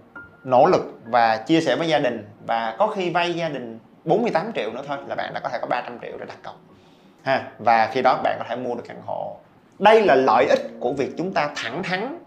nỗ 0.43 0.65
lực 0.65 0.99
và 1.05 1.37
chia 1.37 1.61
sẻ 1.61 1.75
với 1.75 1.87
gia 1.87 1.99
đình 1.99 2.27
và 2.47 2.75
có 2.77 2.87
khi 2.87 3.09
vay 3.09 3.33
gia 3.33 3.49
đình 3.49 3.79
48 4.03 4.51
triệu 4.55 4.71
nữa 4.71 4.81
thôi 4.87 4.97
là 5.07 5.15
bạn 5.15 5.33
đã 5.33 5.39
có 5.39 5.49
thể 5.49 5.59
có 5.61 5.67
300 5.67 5.97
triệu 6.01 6.17
để 6.19 6.25
đặt 6.25 6.37
cọc 6.43 6.55
ha. 7.23 7.51
Và 7.59 7.89
khi 7.93 8.01
đó 8.01 8.21
bạn 8.23 8.35
có 8.39 8.45
thể 8.49 8.55
mua 8.55 8.75
được 8.75 8.83
căn 8.87 8.97
hộ. 9.05 9.37
Đây 9.79 10.01
là 10.01 10.15
lợi 10.15 10.45
ích 10.49 10.61
của 10.79 10.93
việc 10.93 11.09
chúng 11.17 11.33
ta 11.33 11.49
thẳng 11.55 11.83
thắn 11.83 12.19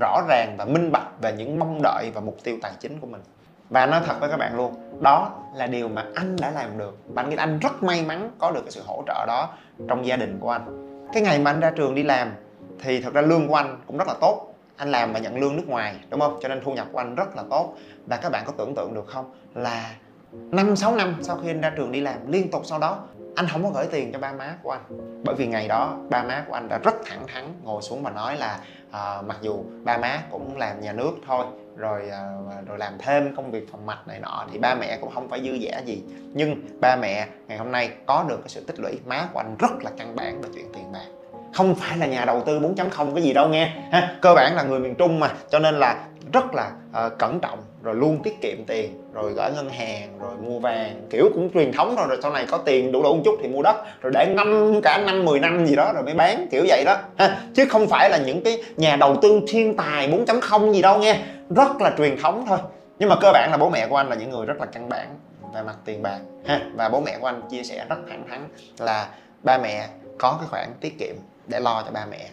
rõ 0.00 0.22
ràng 0.28 0.54
và 0.58 0.64
minh 0.64 0.92
bạch 0.92 1.08
về 1.22 1.32
những 1.32 1.58
mong 1.58 1.82
đợi 1.82 2.10
và 2.14 2.20
mục 2.20 2.36
tiêu 2.44 2.58
tài 2.62 2.72
chính 2.80 3.00
của 3.00 3.06
mình 3.06 3.20
và 3.70 3.86
nói 3.86 4.00
thật 4.06 4.14
với 4.20 4.30
các 4.30 4.36
bạn 4.36 4.56
luôn 4.56 4.74
đó 5.00 5.30
là 5.54 5.66
điều 5.66 5.88
mà 5.88 6.04
anh 6.14 6.36
đã 6.40 6.50
làm 6.50 6.78
được. 6.78 6.96
Và 7.08 7.22
anh 7.22 7.30
nghĩ 7.30 7.36
anh 7.36 7.58
rất 7.58 7.82
may 7.82 8.02
mắn 8.02 8.30
có 8.38 8.50
được 8.50 8.60
cái 8.62 8.70
sự 8.70 8.82
hỗ 8.86 9.02
trợ 9.06 9.24
đó 9.26 9.48
trong 9.88 10.06
gia 10.06 10.16
đình 10.16 10.38
của 10.40 10.50
anh. 10.50 10.86
Cái 11.12 11.22
ngày 11.22 11.38
mà 11.38 11.50
anh 11.50 11.60
ra 11.60 11.70
trường 11.70 11.94
đi 11.94 12.02
làm 12.02 12.32
thì 12.80 13.02
thật 13.02 13.14
ra 13.14 13.20
lương 13.20 13.48
của 13.48 13.54
anh 13.54 13.78
cũng 13.86 13.98
rất 13.98 14.08
là 14.08 14.14
tốt. 14.20 14.54
Anh 14.76 14.90
làm 14.90 15.12
và 15.12 15.18
nhận 15.18 15.40
lương 15.40 15.56
nước 15.56 15.68
ngoài 15.68 15.96
đúng 16.10 16.20
không? 16.20 16.38
Cho 16.42 16.48
nên 16.48 16.60
thu 16.64 16.72
nhập 16.72 16.86
của 16.92 16.98
anh 16.98 17.14
rất 17.14 17.36
là 17.36 17.42
tốt. 17.50 17.74
Và 18.06 18.16
các 18.16 18.32
bạn 18.32 18.44
có 18.46 18.52
tưởng 18.58 18.74
tượng 18.74 18.94
được 18.94 19.06
không? 19.06 19.32
Là 19.54 19.90
năm 20.32 20.76
sáu 20.76 20.94
năm 20.94 21.14
sau 21.20 21.38
khi 21.42 21.50
anh 21.50 21.60
ra 21.60 21.72
trường 21.76 21.92
đi 21.92 22.00
làm 22.00 22.32
liên 22.32 22.50
tục 22.50 22.62
sau 22.64 22.78
đó 22.78 22.98
anh 23.36 23.46
không 23.48 23.62
có 23.62 23.70
gửi 23.74 23.86
tiền 23.90 24.12
cho 24.12 24.18
ba 24.18 24.32
má 24.32 24.54
của 24.62 24.70
anh. 24.70 24.82
Bởi 25.24 25.34
vì 25.34 25.46
ngày 25.46 25.68
đó 25.68 25.96
ba 26.10 26.22
má 26.22 26.44
của 26.48 26.54
anh 26.54 26.68
đã 26.68 26.78
rất 26.78 26.94
thẳng 27.06 27.26
thắn 27.32 27.44
ngồi 27.62 27.82
xuống 27.82 28.02
và 28.02 28.10
nói 28.10 28.36
là 28.36 28.58
à, 28.90 29.22
mặc 29.26 29.36
dù 29.40 29.64
ba 29.84 29.98
má 29.98 30.22
cũng 30.30 30.58
làm 30.58 30.80
nhà 30.80 30.92
nước 30.92 31.12
thôi 31.26 31.44
rồi 31.80 32.00
à, 32.10 32.24
rồi 32.66 32.78
làm 32.78 32.92
thêm 32.98 33.36
công 33.36 33.50
việc 33.50 33.72
phòng 33.72 33.86
mạch 33.86 34.08
này 34.08 34.18
nọ 34.20 34.46
thì 34.52 34.58
ba 34.58 34.74
mẹ 34.74 34.98
cũng 35.00 35.10
không 35.10 35.28
phải 35.28 35.40
dư 35.42 35.58
dả 35.58 35.78
gì. 35.78 36.02
Nhưng 36.32 36.56
ba 36.80 36.96
mẹ 36.96 37.26
ngày 37.48 37.58
hôm 37.58 37.72
nay 37.72 37.90
có 38.06 38.24
được 38.28 38.36
cái 38.36 38.48
sự 38.48 38.60
tích 38.66 38.80
lũy 38.80 38.92
má 39.06 39.28
của 39.32 39.40
anh 39.40 39.56
rất 39.58 39.84
là 39.84 39.90
căn 39.98 40.16
bản 40.16 40.40
về 40.42 40.48
chuyện 40.54 40.66
tiền 40.74 40.92
bạc. 40.92 41.06
Không 41.54 41.74
phải 41.74 41.98
là 41.98 42.06
nhà 42.06 42.24
đầu 42.24 42.42
tư 42.46 42.60
4.0 42.60 43.14
cái 43.14 43.22
gì 43.22 43.32
đâu 43.32 43.48
nghe 43.48 43.66
ha. 43.66 44.18
Cơ 44.22 44.34
bản 44.34 44.56
là 44.56 44.62
người 44.62 44.80
miền 44.80 44.94
Trung 44.94 45.20
mà 45.20 45.32
cho 45.50 45.58
nên 45.58 45.74
là 45.74 46.06
rất 46.32 46.54
là 46.54 46.70
uh, 47.06 47.18
cẩn 47.18 47.40
trọng 47.40 47.58
rồi 47.82 47.94
luôn 47.94 48.22
tiết 48.22 48.40
kiệm 48.42 48.64
tiền 48.66 49.02
rồi 49.12 49.32
gửi 49.32 49.50
ngân 49.56 49.68
hàng 49.68 50.08
rồi 50.20 50.36
mua 50.36 50.58
vàng 50.58 51.06
kiểu 51.10 51.30
cũng 51.34 51.50
truyền 51.54 51.72
thống 51.72 51.96
rồi 51.96 52.06
rồi 52.08 52.18
sau 52.22 52.32
này 52.32 52.46
có 52.50 52.58
tiền 52.58 52.92
đủ 52.92 53.02
đủ 53.02 53.14
một 53.14 53.22
chút 53.24 53.38
thì 53.42 53.48
mua 53.48 53.62
đất 53.62 53.76
rồi 54.00 54.12
để 54.14 54.26
năm 54.36 54.80
cả 54.82 55.02
năm 55.06 55.24
10 55.24 55.40
năm 55.40 55.66
gì 55.66 55.76
đó 55.76 55.92
rồi 55.92 56.02
mới 56.02 56.14
bán 56.14 56.46
kiểu 56.50 56.64
vậy 56.68 56.84
đó 56.86 56.96
ha. 57.16 57.40
Chứ 57.54 57.66
không 57.70 57.88
phải 57.88 58.10
là 58.10 58.18
những 58.18 58.42
cái 58.44 58.62
nhà 58.76 58.96
đầu 58.96 59.16
tư 59.22 59.40
thiên 59.48 59.76
tài 59.76 60.08
4.0 60.08 60.72
gì 60.72 60.82
đâu 60.82 60.98
nghe 60.98 61.18
rất 61.56 61.80
là 61.80 61.94
truyền 61.98 62.16
thống 62.22 62.44
thôi. 62.48 62.58
Nhưng 62.98 63.08
mà 63.08 63.16
cơ 63.20 63.32
bản 63.32 63.50
là 63.50 63.56
bố 63.56 63.70
mẹ 63.70 63.86
của 63.88 63.96
anh 63.96 64.08
là 64.08 64.16
những 64.16 64.30
người 64.30 64.46
rất 64.46 64.60
là 64.60 64.66
căn 64.66 64.88
bản 64.88 65.18
về 65.54 65.62
mặt 65.62 65.76
tiền 65.84 66.02
bạc, 66.02 66.18
ha. 66.46 66.60
Và 66.74 66.88
bố 66.88 67.00
mẹ 67.00 67.18
của 67.20 67.26
anh 67.26 67.42
chia 67.50 67.62
sẻ 67.62 67.86
rất 67.88 67.96
thẳng 68.08 68.24
thắn 68.30 68.48
là 68.78 69.08
ba 69.42 69.58
mẹ 69.58 69.88
có 70.18 70.36
cái 70.40 70.48
khoản 70.50 70.68
tiết 70.80 70.98
kiệm 70.98 71.14
để 71.46 71.60
lo 71.60 71.82
cho 71.82 71.90
ba 71.90 72.06
mẹ. 72.10 72.28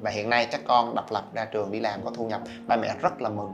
Và 0.00 0.10
hiện 0.10 0.30
nay 0.30 0.46
các 0.50 0.60
con 0.68 0.94
độc 0.94 1.12
lập 1.12 1.24
ra 1.34 1.44
trường 1.44 1.72
đi 1.72 1.80
làm 1.80 2.04
có 2.04 2.10
thu 2.14 2.26
nhập, 2.26 2.40
ba 2.66 2.76
mẹ 2.76 2.94
rất 3.02 3.22
là 3.22 3.28
mừng. 3.28 3.52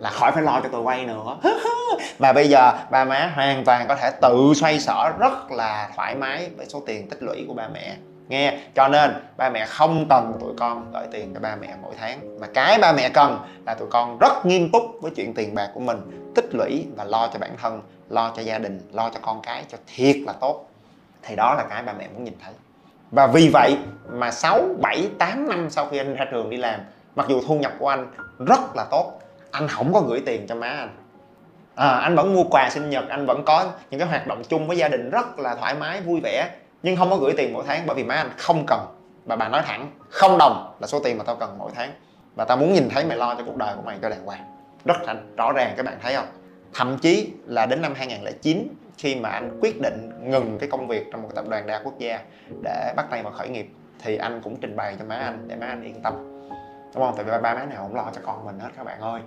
Là 0.00 0.10
khỏi 0.10 0.32
phải 0.32 0.42
lo 0.42 0.60
cho 0.62 0.68
tôi 0.72 0.82
quay 0.82 1.06
nữa. 1.06 1.38
Và 2.18 2.32
bây 2.32 2.48
giờ 2.48 2.72
ba 2.90 3.04
má 3.04 3.32
hoàn 3.34 3.64
toàn 3.64 3.88
có 3.88 3.96
thể 3.96 4.10
tự 4.22 4.52
xoay 4.54 4.80
sở 4.80 5.12
rất 5.18 5.50
là 5.50 5.90
thoải 5.96 6.14
mái 6.14 6.50
với 6.56 6.66
số 6.66 6.82
tiền 6.86 7.08
tích 7.08 7.22
lũy 7.22 7.44
của 7.48 7.54
ba 7.54 7.68
mẹ 7.68 7.96
nghe. 8.28 8.58
Cho 8.74 8.88
nên 8.88 9.10
ba 9.36 9.50
mẹ 9.50 9.66
không 9.66 10.06
cần 10.08 10.32
tụi 10.40 10.52
con 10.58 10.90
gửi 10.92 11.06
tiền 11.10 11.34
cho 11.34 11.40
ba 11.40 11.56
mẹ 11.56 11.74
mỗi 11.82 11.94
tháng. 12.00 12.40
Mà 12.40 12.46
cái 12.54 12.78
ba 12.78 12.92
mẹ 12.92 13.08
cần 13.08 13.38
là 13.66 13.74
tụi 13.74 13.88
con 13.90 14.18
rất 14.18 14.46
nghiêm 14.46 14.70
túc 14.72 14.82
với 15.00 15.10
chuyện 15.16 15.34
tiền 15.34 15.54
bạc 15.54 15.70
của 15.74 15.80
mình 15.80 16.30
tích 16.34 16.54
lũy 16.54 16.86
và 16.96 17.04
lo 17.04 17.28
cho 17.32 17.38
bản 17.38 17.56
thân 17.62 17.82
lo 18.08 18.32
cho 18.36 18.42
gia 18.42 18.58
đình 18.58 18.80
lo 18.92 19.10
cho 19.10 19.20
con 19.22 19.40
cái 19.42 19.64
cho 19.68 19.78
thiệt 19.94 20.16
là 20.26 20.32
tốt. 20.32 20.68
Thì 21.22 21.36
đó 21.36 21.54
là 21.54 21.64
cái 21.70 21.82
ba 21.82 21.92
mẹ 21.92 22.08
muốn 22.14 22.24
nhìn 22.24 22.34
thấy. 22.44 22.52
Và 23.10 23.26
vì 23.26 23.50
vậy 23.52 23.76
mà 24.12 24.30
6, 24.30 24.60
7, 24.80 25.10
8 25.18 25.48
năm 25.48 25.70
sau 25.70 25.86
khi 25.86 25.98
anh 25.98 26.14
ra 26.14 26.24
trường 26.30 26.50
đi 26.50 26.56
làm 26.56 26.80
mặc 27.14 27.26
dù 27.28 27.40
thu 27.46 27.58
nhập 27.58 27.72
của 27.78 27.88
anh 27.88 28.06
rất 28.38 28.60
là 28.76 28.84
tốt 28.90 29.20
anh 29.50 29.68
không 29.68 29.92
có 29.92 30.00
gửi 30.00 30.22
tiền 30.26 30.46
cho 30.48 30.54
má 30.54 30.68
anh. 30.68 30.96
À, 31.74 31.88
anh 31.88 32.16
vẫn 32.16 32.34
mua 32.34 32.44
quà 32.50 32.70
sinh 32.70 32.90
nhật 32.90 33.08
anh 33.08 33.26
vẫn 33.26 33.42
có 33.46 33.72
những 33.90 34.00
cái 34.00 34.08
hoạt 34.08 34.26
động 34.26 34.42
chung 34.48 34.68
với 34.68 34.76
gia 34.76 34.88
đình 34.88 35.10
rất 35.10 35.38
là 35.38 35.54
thoải 35.54 35.74
mái 35.74 36.00
vui 36.00 36.20
vẻ 36.20 36.50
nhưng 36.82 36.96
không 36.96 37.10
có 37.10 37.16
gửi 37.16 37.34
tiền 37.36 37.52
mỗi 37.52 37.64
tháng 37.66 37.86
bởi 37.86 37.96
vì 37.96 38.04
má 38.04 38.14
anh 38.14 38.30
không 38.36 38.64
cần. 38.66 38.80
Và 39.24 39.36
bà 39.36 39.48
nói 39.48 39.62
thẳng 39.66 39.90
không 40.10 40.38
đồng 40.38 40.74
là 40.80 40.86
số 40.86 41.00
tiền 41.00 41.18
mà 41.18 41.24
tao 41.24 41.36
cần 41.36 41.56
mỗi 41.58 41.70
tháng. 41.74 41.92
Và 42.36 42.44
tao 42.44 42.56
muốn 42.56 42.72
nhìn 42.72 42.88
thấy 42.88 43.04
mày 43.04 43.16
lo 43.16 43.34
cho 43.34 43.44
cuộc 43.46 43.56
đời 43.56 43.76
của 43.76 43.82
mày 43.82 43.98
cho 44.02 44.08
đàng 44.08 44.24
hoàng. 44.24 44.44
Rất 44.84 44.96
thành 45.06 45.34
rõ 45.36 45.52
ràng 45.52 45.74
các 45.76 45.86
bạn 45.86 45.98
thấy 46.02 46.14
không? 46.14 46.26
Thậm 46.74 46.98
chí 46.98 47.32
là 47.46 47.66
đến 47.66 47.82
năm 47.82 47.94
2009 47.96 48.68
khi 48.98 49.14
mà 49.14 49.28
anh 49.28 49.58
quyết 49.60 49.80
định 49.80 50.10
ngừng 50.22 50.58
cái 50.58 50.68
công 50.68 50.88
việc 50.88 51.06
trong 51.12 51.22
một 51.22 51.28
tập 51.34 51.44
đoàn 51.48 51.66
đa 51.66 51.80
quốc 51.84 51.98
gia 51.98 52.20
để 52.62 52.92
bắt 52.96 53.06
tay 53.10 53.22
vào 53.22 53.32
khởi 53.32 53.48
nghiệp 53.48 53.70
thì 54.02 54.16
anh 54.16 54.40
cũng 54.44 54.56
trình 54.60 54.76
bày 54.76 54.96
cho 54.98 55.04
má 55.04 55.16
anh 55.16 55.44
để 55.48 55.56
má 55.56 55.66
anh 55.66 55.82
yên 55.82 56.02
tâm. 56.02 56.14
Đúng 56.94 57.04
không? 57.04 57.14
Tại 57.16 57.24
vì 57.24 57.32
ba 57.42 57.54
má 57.54 57.64
nào 57.64 57.82
cũng 57.82 57.96
lo 57.96 58.04
cho 58.14 58.20
con 58.24 58.46
mình 58.46 58.58
hết 58.58 58.68
các 58.76 58.84
bạn 58.84 59.00
ơi. 59.00 59.20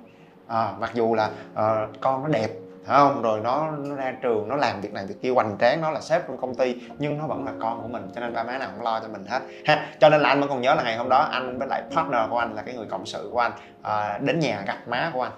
À, 0.47 0.73
mặc 0.79 0.91
dù 0.93 1.15
là 1.15 1.29
uh, 1.53 1.89
con 2.01 2.23
nó 2.23 2.29
đẹp 2.29 2.49
phải 2.85 2.97
không 2.97 3.21
rồi 3.21 3.39
nó, 3.39 3.71
nó 3.71 3.95
ra 3.95 4.13
trường 4.21 4.47
nó 4.47 4.55
làm 4.55 4.81
việc 4.81 4.93
này 4.93 5.05
việc 5.05 5.21
kia 5.21 5.29
hoành 5.29 5.57
tráng 5.59 5.81
nó 5.81 5.91
là 5.91 6.01
sếp 6.01 6.27
trong 6.27 6.37
công 6.37 6.55
ty 6.55 6.75
nhưng 6.97 7.17
nó 7.17 7.27
vẫn 7.27 7.45
là 7.45 7.51
con 7.61 7.81
của 7.81 7.87
mình 7.87 8.11
cho 8.15 8.21
nên 8.21 8.33
ba 8.33 8.43
má 8.43 8.57
nào 8.57 8.69
cũng 8.75 8.85
lo 8.85 8.99
cho 8.99 9.07
mình 9.07 9.25
hết. 9.25 9.39
Ha 9.65 9.87
cho 9.99 10.09
nên 10.09 10.21
là 10.21 10.29
anh 10.29 10.39
vẫn 10.39 10.49
còn 10.49 10.61
nhớ 10.61 10.73
là 10.73 10.83
ngày 10.83 10.97
hôm 10.97 11.09
đó 11.09 11.27
anh 11.31 11.59
với 11.59 11.67
lại 11.67 11.83
partner 11.95 12.21
của 12.29 12.37
anh 12.37 12.55
là 12.55 12.61
cái 12.61 12.75
người 12.75 12.85
cộng 12.89 13.05
sự 13.05 13.29
của 13.31 13.39
anh 13.39 13.51
à, 13.81 14.19
đến 14.21 14.39
nhà 14.39 14.63
gặp 14.67 14.77
má 14.87 15.11
của 15.13 15.21
anh 15.21 15.31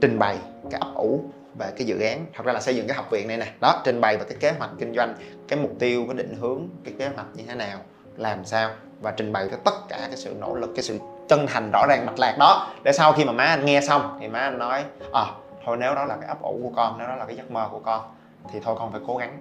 trình 0.00 0.18
bày 0.18 0.38
cái 0.70 0.80
ấp 0.80 0.94
ủ 0.94 1.20
về 1.58 1.66
cái 1.76 1.86
dự 1.86 2.00
án. 2.00 2.26
Thật 2.34 2.46
ra 2.46 2.52
là 2.52 2.60
xây 2.60 2.76
dựng 2.76 2.86
cái 2.86 2.96
học 2.96 3.10
viện 3.10 3.28
này 3.28 3.36
nè 3.36 3.46
đó 3.60 3.80
trình 3.84 4.00
bày 4.00 4.16
về 4.16 4.24
cái 4.28 4.38
kế 4.40 4.52
hoạch 4.58 4.70
kinh 4.78 4.94
doanh 4.94 5.14
cái 5.48 5.58
mục 5.58 5.72
tiêu 5.78 6.04
cái 6.08 6.14
định 6.14 6.36
hướng 6.40 6.68
cái 6.84 6.94
kế 6.98 7.08
hoạch 7.08 7.26
như 7.34 7.44
thế 7.48 7.54
nào 7.54 7.78
làm 8.16 8.44
sao 8.44 8.70
và 9.00 9.10
trình 9.10 9.32
bày 9.32 9.48
cho 9.50 9.56
tất 9.64 9.74
cả 9.88 9.98
cái 10.00 10.16
sự 10.16 10.34
nỗ 10.40 10.54
lực 10.54 10.70
cái 10.76 10.82
sự 10.82 10.98
chân 11.28 11.46
thành 11.46 11.70
rõ 11.72 11.86
ràng 11.88 12.06
mạch 12.06 12.18
lạc 12.18 12.36
đó. 12.38 12.68
Để 12.82 12.92
sau 12.92 13.12
khi 13.12 13.24
mà 13.24 13.32
má 13.32 13.44
anh 13.44 13.64
nghe 13.64 13.80
xong 13.80 14.18
thì 14.20 14.28
má 14.28 14.38
anh 14.38 14.58
nói 14.58 14.84
à 15.12 15.24
thôi 15.64 15.76
nếu 15.80 15.94
đó 15.94 16.04
là 16.04 16.16
cái 16.16 16.28
ấp 16.28 16.42
ủ 16.42 16.60
của 16.62 16.72
con 16.76 16.98
nếu 16.98 17.08
đó 17.08 17.16
là 17.16 17.26
cái 17.26 17.36
giấc 17.36 17.50
mơ 17.50 17.68
của 17.70 17.80
con 17.80 18.04
thì 18.52 18.60
thôi 18.60 18.76
con 18.78 18.92
phải 18.92 19.00
cố 19.06 19.16
gắng 19.16 19.38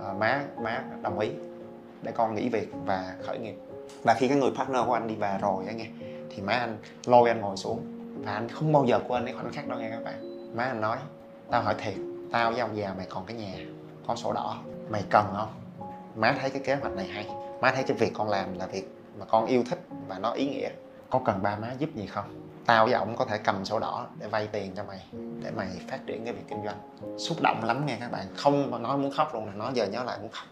à, 0.00 0.12
má 0.12 0.44
má 0.62 0.84
đồng 1.02 1.18
ý 1.18 1.30
để 2.02 2.12
con 2.12 2.34
nghỉ 2.34 2.48
việc 2.48 2.68
và 2.86 3.14
khởi 3.26 3.38
nghiệp. 3.38 3.54
Và 4.02 4.14
khi 4.14 4.28
cái 4.28 4.38
người 4.38 4.50
partner 4.56 4.86
của 4.86 4.92
anh 4.92 5.06
đi 5.06 5.14
về 5.14 5.38
rồi 5.40 5.64
nghe 5.64 5.86
thì 6.30 6.42
má 6.42 6.52
anh 6.52 6.78
lôi 7.06 7.28
anh 7.28 7.40
ngồi 7.40 7.56
xuống 7.56 7.80
và 8.24 8.32
anh 8.32 8.48
không 8.48 8.72
bao 8.72 8.84
giờ 8.84 9.00
quên 9.08 9.24
cái 9.24 9.34
khoảnh 9.34 9.52
khắc 9.52 9.68
đó 9.68 9.76
nghe 9.76 9.90
các 9.90 10.04
bạn. 10.04 10.50
Má 10.56 10.64
anh 10.64 10.80
nói 10.80 10.96
tao 11.50 11.62
hỏi 11.62 11.74
thiệt 11.78 11.94
tao 12.32 12.50
với 12.50 12.60
ông 12.60 12.76
già 12.76 12.94
mày 12.96 13.06
còn 13.10 13.26
cái 13.26 13.36
nhà 13.36 13.54
có 14.06 14.16
sổ 14.16 14.32
đỏ 14.32 14.56
mày 14.90 15.02
cần 15.10 15.26
không? 15.36 15.52
Má 16.16 16.36
thấy 16.40 16.50
cái 16.50 16.62
kế 16.64 16.74
hoạch 16.74 16.92
này 16.92 17.06
hay 17.06 17.28
má 17.60 17.72
thấy 17.74 17.84
cái 17.84 17.96
việc 17.96 18.12
con 18.14 18.28
làm 18.28 18.58
là 18.58 18.66
việc 18.66 18.88
mà 19.18 19.24
con 19.24 19.46
yêu 19.46 19.64
thích 19.70 19.78
và 20.08 20.18
nó 20.18 20.30
ý 20.30 20.46
nghĩa. 20.46 20.68
Có 21.10 21.20
cần 21.24 21.42
ba 21.42 21.56
má 21.56 21.68
giúp 21.78 21.90
gì 21.94 22.06
không? 22.06 22.24
Tao 22.66 22.84
với 22.84 22.94
ổng 22.94 23.16
có 23.16 23.24
thể 23.24 23.38
cầm 23.38 23.64
sổ 23.64 23.78
đỏ 23.78 24.06
để 24.20 24.28
vay 24.28 24.46
tiền 24.46 24.72
cho 24.76 24.84
mày, 24.84 25.00
để 25.44 25.50
mày 25.56 25.68
phát 25.88 25.98
triển 26.06 26.24
cái 26.24 26.34
việc 26.34 26.44
kinh 26.48 26.64
doanh. 26.64 26.76
Xúc 27.18 27.38
động 27.42 27.64
lắm 27.64 27.86
nghe 27.86 27.96
các 28.00 28.12
bạn. 28.12 28.24
Không 28.36 28.70
mà 28.70 28.78
nói 28.78 28.98
muốn 28.98 29.10
khóc 29.10 29.34
luôn 29.34 29.46
là 29.46 29.52
nói 29.52 29.72
giờ 29.74 29.86
nhớ 29.86 30.04
lại 30.04 30.18
cũng 30.20 30.30
khóc. 30.30 30.44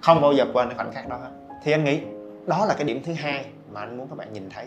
Không 0.00 0.20
bao 0.20 0.32
giờ 0.32 0.44
quên 0.52 0.68
cái 0.68 0.76
khoảnh 0.76 0.92
khắc 0.92 1.08
đó. 1.08 1.16
Hết 1.16 1.30
thì 1.64 1.72
anh 1.72 1.84
nghĩ, 1.84 2.00
đó 2.46 2.64
là 2.64 2.74
cái 2.74 2.84
điểm 2.84 3.02
thứ 3.04 3.12
hai 3.12 3.44
mà 3.72 3.80
anh 3.80 3.98
muốn 3.98 4.08
các 4.08 4.18
bạn 4.18 4.32
nhìn 4.32 4.50
thấy, 4.50 4.66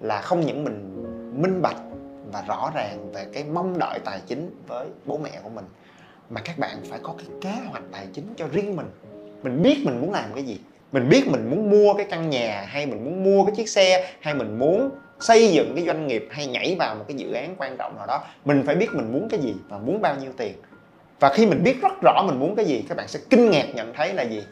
là 0.00 0.20
không 0.20 0.40
những 0.40 0.64
mình 0.64 1.04
minh 1.42 1.62
bạch 1.62 1.76
và 2.32 2.44
rõ 2.48 2.70
ràng 2.74 3.12
về 3.12 3.26
cái 3.32 3.44
mong 3.44 3.78
đợi 3.78 3.98
tài 4.04 4.20
chính 4.26 4.62
với 4.68 4.86
bố 5.04 5.18
mẹ 5.18 5.30
của 5.42 5.48
mình, 5.48 5.64
mà 6.30 6.40
các 6.44 6.58
bạn 6.58 6.76
phải 6.90 6.98
có 7.02 7.14
cái 7.18 7.26
kế 7.40 7.54
hoạch 7.70 7.82
tài 7.92 8.06
chính 8.12 8.34
cho 8.36 8.46
riêng 8.52 8.76
mình. 8.76 8.90
Mình 9.42 9.62
biết 9.62 9.82
mình 9.84 10.00
muốn 10.00 10.12
làm 10.12 10.34
cái 10.34 10.44
gì, 10.44 10.60
mình 10.92 11.08
biết 11.08 11.28
mình 11.28 11.50
muốn 11.50 11.70
mua 11.70 11.94
cái 11.94 12.06
căn 12.10 12.30
nhà, 12.30 12.64
hay 12.68 12.86
mình 12.86 13.04
muốn 13.04 13.24
mua 13.24 13.44
cái 13.44 13.54
chiếc 13.56 13.68
xe, 13.68 14.12
hay 14.20 14.34
mình 14.34 14.58
muốn 14.58 14.90
xây 15.24 15.52
dựng 15.52 15.74
cái 15.74 15.86
doanh 15.86 16.06
nghiệp 16.06 16.28
hay 16.30 16.46
nhảy 16.46 16.76
vào 16.78 16.94
một 16.94 17.04
cái 17.08 17.16
dự 17.16 17.32
án 17.32 17.54
quan 17.58 17.76
trọng 17.76 17.96
nào 17.96 18.06
đó, 18.06 18.24
mình 18.44 18.62
phải 18.66 18.74
biết 18.74 18.88
mình 18.92 19.12
muốn 19.12 19.28
cái 19.30 19.40
gì 19.40 19.54
và 19.68 19.78
muốn 19.78 20.00
bao 20.02 20.16
nhiêu 20.16 20.32
tiền. 20.36 20.54
Và 21.20 21.32
khi 21.34 21.46
mình 21.46 21.62
biết 21.62 21.82
rất 21.82 21.92
rõ 22.02 22.22
mình 22.26 22.40
muốn 22.40 22.56
cái 22.56 22.64
gì, 22.64 22.84
các 22.88 22.96
bạn 22.98 23.08
sẽ 23.08 23.20
kinh 23.30 23.50
ngạc 23.50 23.66
nhận 23.74 23.92
thấy 23.94 24.14
là 24.14 24.22
gì? 24.22 24.44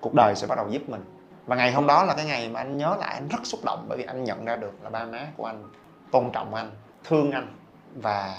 Cuộc 0.00 0.14
đời 0.14 0.34
sẽ 0.34 0.46
bắt 0.46 0.54
đầu 0.56 0.66
giúp 0.70 0.88
mình. 0.88 1.04
Và 1.46 1.56
ngày 1.56 1.72
hôm 1.72 1.86
đó 1.86 2.04
là 2.04 2.14
cái 2.14 2.24
ngày 2.24 2.48
mà 2.48 2.60
anh 2.60 2.78
nhớ 2.78 2.96
lại, 3.00 3.14
anh 3.14 3.28
rất 3.28 3.38
xúc 3.44 3.60
động 3.64 3.84
bởi 3.88 3.98
vì 3.98 4.04
anh 4.04 4.24
nhận 4.24 4.44
ra 4.44 4.56
được 4.56 4.72
là 4.82 4.90
ba 4.90 5.04
má 5.04 5.26
của 5.36 5.44
anh, 5.44 5.62
tôn 6.12 6.30
trọng 6.32 6.54
anh, 6.54 6.70
thương 7.04 7.30
anh 7.30 7.54
và 7.94 8.34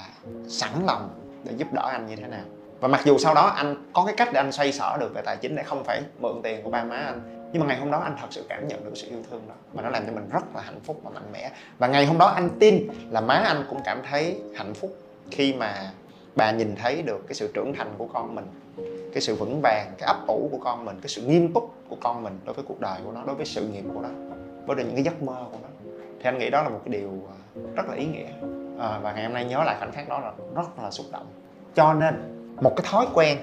sẵn 0.47 0.71
lòng 0.87 1.09
để 1.43 1.51
giúp 1.57 1.67
đỡ 1.73 1.89
anh 1.91 2.07
như 2.07 2.15
thế 2.15 2.27
nào. 2.27 2.43
Và 2.79 2.87
mặc 2.87 3.01
dù 3.05 3.17
sau 3.17 3.33
đó 3.33 3.41
anh 3.41 3.75
có 3.93 4.05
cái 4.05 4.15
cách 4.17 4.29
để 4.33 4.39
anh 4.39 4.51
xoay 4.51 4.71
sở 4.71 4.97
được 4.99 5.11
về 5.15 5.21
tài 5.21 5.37
chính 5.37 5.55
để 5.55 5.63
không 5.63 5.83
phải 5.83 6.01
mượn 6.19 6.41
tiền 6.43 6.63
của 6.63 6.69
ba 6.69 6.83
má 6.83 6.95
anh 6.95 7.38
nhưng 7.51 7.61
mà 7.61 7.67
ngày 7.67 7.77
hôm 7.77 7.91
đó 7.91 7.99
anh 7.99 8.15
thật 8.21 8.27
sự 8.29 8.45
cảm 8.49 8.67
nhận 8.67 8.85
được 8.85 8.91
sự 8.95 9.07
yêu 9.09 9.19
thương 9.29 9.41
đó 9.47 9.53
và 9.73 9.83
nó 9.83 9.89
làm 9.89 10.05
cho 10.05 10.11
mình 10.11 10.29
rất 10.29 10.55
là 10.55 10.61
hạnh 10.61 10.79
phúc 10.83 10.99
và 11.03 11.09
mạnh 11.09 11.31
mẽ. 11.33 11.51
Và 11.77 11.87
ngày 11.87 12.05
hôm 12.05 12.17
đó 12.17 12.25
anh 12.25 12.49
tin 12.59 12.87
là 13.09 13.21
má 13.21 13.33
anh 13.33 13.63
cũng 13.69 13.79
cảm 13.85 14.01
thấy 14.09 14.41
hạnh 14.55 14.73
phúc 14.73 14.95
khi 15.31 15.53
mà 15.53 15.91
bà 16.35 16.51
nhìn 16.51 16.75
thấy 16.75 17.01
được 17.01 17.27
cái 17.27 17.35
sự 17.35 17.51
trưởng 17.53 17.73
thành 17.73 17.93
của 17.97 18.07
con 18.13 18.35
mình 18.35 18.45
cái 19.13 19.21
sự 19.21 19.35
vững 19.35 19.61
vàng 19.61 19.93
cái 19.97 20.07
ấp 20.07 20.27
ủ 20.27 20.49
của 20.51 20.59
con 20.63 20.85
mình 20.85 20.99
cái 21.01 21.09
sự 21.09 21.21
nghiêm 21.21 21.53
túc 21.53 21.73
của 21.89 21.97
con 22.01 22.23
mình 22.23 22.39
đối 22.45 22.53
với 22.53 22.65
cuộc 22.67 22.79
đời 22.79 22.99
của 23.05 23.11
nó 23.11 23.23
đối 23.25 23.35
với 23.35 23.45
sự 23.45 23.67
nghiệp 23.67 23.83
của 23.93 24.01
nó 24.01 24.09
đối 24.67 24.75
với 24.75 24.85
những 24.85 24.95
cái 24.95 25.03
giấc 25.03 25.23
mơ 25.23 25.45
của 25.51 25.57
nó. 25.61 25.69
Thì 26.19 26.23
anh 26.23 26.37
nghĩ 26.37 26.49
đó 26.49 26.63
là 26.63 26.69
một 26.69 26.79
cái 26.85 26.99
điều 26.99 27.09
à, 27.29 27.35
rất 27.75 27.83
là 27.89 27.95
ý 27.95 28.05
nghĩa. 28.05 28.27
À, 28.79 28.99
và 29.01 29.13
ngày 29.13 29.23
hôm 29.23 29.33
nay 29.33 29.45
nhớ 29.45 29.63
lại 29.63 29.75
khoảnh 29.79 29.91
khắc 29.91 30.09
đó 30.09 30.19
là 30.19 30.31
rất 30.55 30.79
là 30.83 30.91
xúc 30.91 31.05
động. 31.11 31.25
Cho 31.75 31.93
nên 31.93 32.15
một 32.61 32.73
cái 32.75 32.85
thói 32.91 33.07
quen 33.13 33.37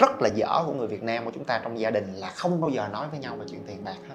rất 0.00 0.22
là 0.22 0.28
dở 0.34 0.62
của 0.66 0.72
người 0.72 0.86
Việt 0.86 1.02
Nam, 1.02 1.24
của 1.24 1.30
chúng 1.34 1.44
ta 1.44 1.60
trong 1.62 1.80
gia 1.80 1.90
đình 1.90 2.14
là 2.14 2.28
không 2.28 2.60
bao 2.60 2.70
giờ 2.70 2.88
nói 2.92 3.06
với 3.10 3.20
nhau 3.20 3.36
về 3.38 3.44
chuyện 3.50 3.60
tiền 3.66 3.84
bạc 3.84 3.96
hết. 4.08 4.14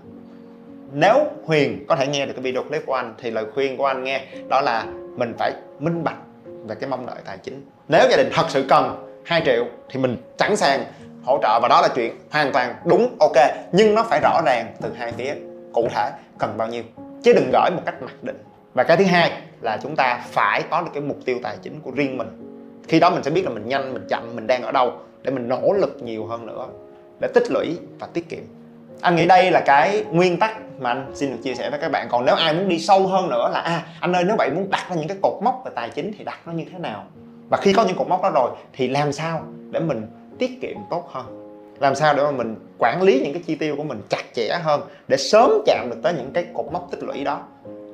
Nếu 0.92 1.26
Huyền 1.46 1.86
có 1.88 1.96
thể 1.96 2.08
nghe 2.08 2.26
được 2.26 2.34
cái 2.34 2.42
video 2.42 2.64
clip 2.64 2.86
của 2.86 2.94
anh, 2.94 3.14
thì 3.18 3.32
lời 3.32 3.46
khuyên 3.54 3.78
của 3.78 3.86
anh 3.86 4.04
nghe, 4.04 4.26
đó 4.50 4.62
là 4.62 4.86
mình 5.16 5.34
phải 5.38 5.54
minh 5.80 6.04
bạch 6.04 6.18
về 6.46 6.76
cái 6.76 6.90
mong 6.90 7.06
đợi 7.06 7.18
tài 7.26 7.38
chính. 7.38 7.66
Nếu 7.88 8.08
gia 8.10 8.18
đình 8.18 8.30
thật 8.34 8.46
sự 8.50 8.66
cần 8.70 9.12
2 9.26 9.42
triệu, 9.46 9.66
thì 9.90 10.00
mình 10.00 10.18
sẵn 10.40 10.56
sàng 10.56 10.84
hỗ 11.26 11.40
trợ, 11.42 11.60
và 11.62 11.68
đó 11.68 11.82
là 11.82 11.88
chuyện 11.96 12.16
hoàn 12.32 12.52
toàn 12.54 12.76
đúng, 12.86 13.16
ok. 13.20 13.38
Nhưng 13.72 13.96
nó 13.96 14.04
phải 14.04 14.20
rõ 14.24 14.42
ràng 14.46 14.76
từ 14.82 14.94
hai 14.98 15.12
phía, 15.12 15.36
cụ 15.74 15.88
thể 15.92 16.12
cần 16.38 16.58
bao 16.58 16.68
nhiêu, 16.68 16.84
chứ 17.24 17.34
đừng 17.34 17.50
gửi 17.52 17.72
một 17.76 17.82
cách 17.86 17.96
mặc 18.02 18.24
định. 18.24 18.44
Và 18.74 18.84
cái 18.84 18.98
thứ 18.98 19.04
hai 19.04 19.32
là 19.62 19.78
chúng 19.82 19.96
ta 19.96 20.26
phải 20.32 20.64
có 20.70 20.82
được 20.82 20.92
cái 20.94 21.04
mục 21.04 21.18
tiêu 21.26 21.40
tài 21.44 21.58
chính 21.62 21.82
của 21.82 21.92
riêng 21.92 22.18
mình 22.18 22.55
khi 22.88 23.00
đó 23.00 23.10
mình 23.10 23.24
sẽ 23.24 23.32
biết 23.32 23.44
là 23.46 23.50
mình 23.50 23.68
nhanh, 23.68 23.94
mình 23.94 24.06
chậm, 24.10 24.36
mình 24.36 24.48
đang 24.48 24.64
ở 24.64 24.72
đâu 24.72 24.94
để 25.22 25.32
mình 25.32 25.48
nỗ 25.48 25.74
lực 25.74 25.98
nhiều 26.04 26.26
hơn 26.26 26.46
nữa, 26.46 26.68
để 27.22 27.28
tích 27.34 27.52
lũy 27.52 27.78
và 28.00 28.08
tiết 28.14 28.30
kiệm. 28.30 28.44
Anh 29.02 29.16
nghĩ 29.16 29.26
đây 29.26 29.52
là 29.52 29.62
cái 29.66 30.04
nguyên 30.12 30.40
tắc 30.40 30.58
mà 30.80 30.90
anh 30.90 31.12
xin 31.16 31.32
được 31.32 31.38
chia 31.44 31.54
sẻ 31.54 31.70
với 31.70 31.80
các 31.80 31.92
bạn. 31.92 32.08
Còn 32.12 32.26
nếu 32.26 32.36
ai 32.36 32.54
muốn 32.54 32.70
đi 32.70 32.80
sâu 32.80 33.08
hơn 33.08 33.30
nữa 33.30 33.50
là 33.54 33.60
à 33.60 33.88
anh 34.00 34.16
ơi, 34.16 34.24
nếu 34.28 34.36
bạn 34.36 34.56
muốn 34.56 34.70
đặt 34.70 34.86
ra 34.90 34.96
những 34.96 35.08
cái 35.08 35.18
cột 35.22 35.44
mốc 35.44 35.62
về 35.66 35.72
tài 35.76 35.90
chính 35.90 36.12
thì 36.18 36.24
đặt 36.24 36.40
nó 36.46 36.54
như 36.54 36.66
thế 36.72 36.80
nào? 36.80 37.04
Và 37.50 37.58
khi 37.58 37.74
có 37.74 37.86
những 37.86 37.98
cột 37.98 38.08
mốc 38.08 38.22
đó 38.24 38.32
rồi 38.36 38.52
thì 38.74 38.88
làm 38.88 39.12
sao 39.12 39.44
để 39.72 39.80
mình 39.80 40.08
tiết 40.40 40.62
kiệm 40.62 40.78
tốt 40.90 41.10
hơn? 41.12 41.26
Làm 41.80 41.96
sao 41.96 42.14
để 42.14 42.24
mà 42.24 42.32
mình 42.32 42.56
quản 42.78 43.02
lý 43.02 43.20
những 43.20 43.34
cái 43.34 43.44
chi 43.48 43.56
tiêu 43.56 43.76
của 43.76 43.84
mình 43.84 44.02
chặt 44.10 44.24
chẽ 44.34 44.60
hơn 44.64 44.82
để 45.08 45.18
sớm 45.18 45.52
chạm 45.66 45.90
được 45.90 45.98
tới 46.04 46.14
những 46.14 46.32
cái 46.34 46.46
cột 46.54 46.66
mốc 46.74 46.88
tích 46.92 47.04
lũy 47.04 47.24
đó? 47.24 47.40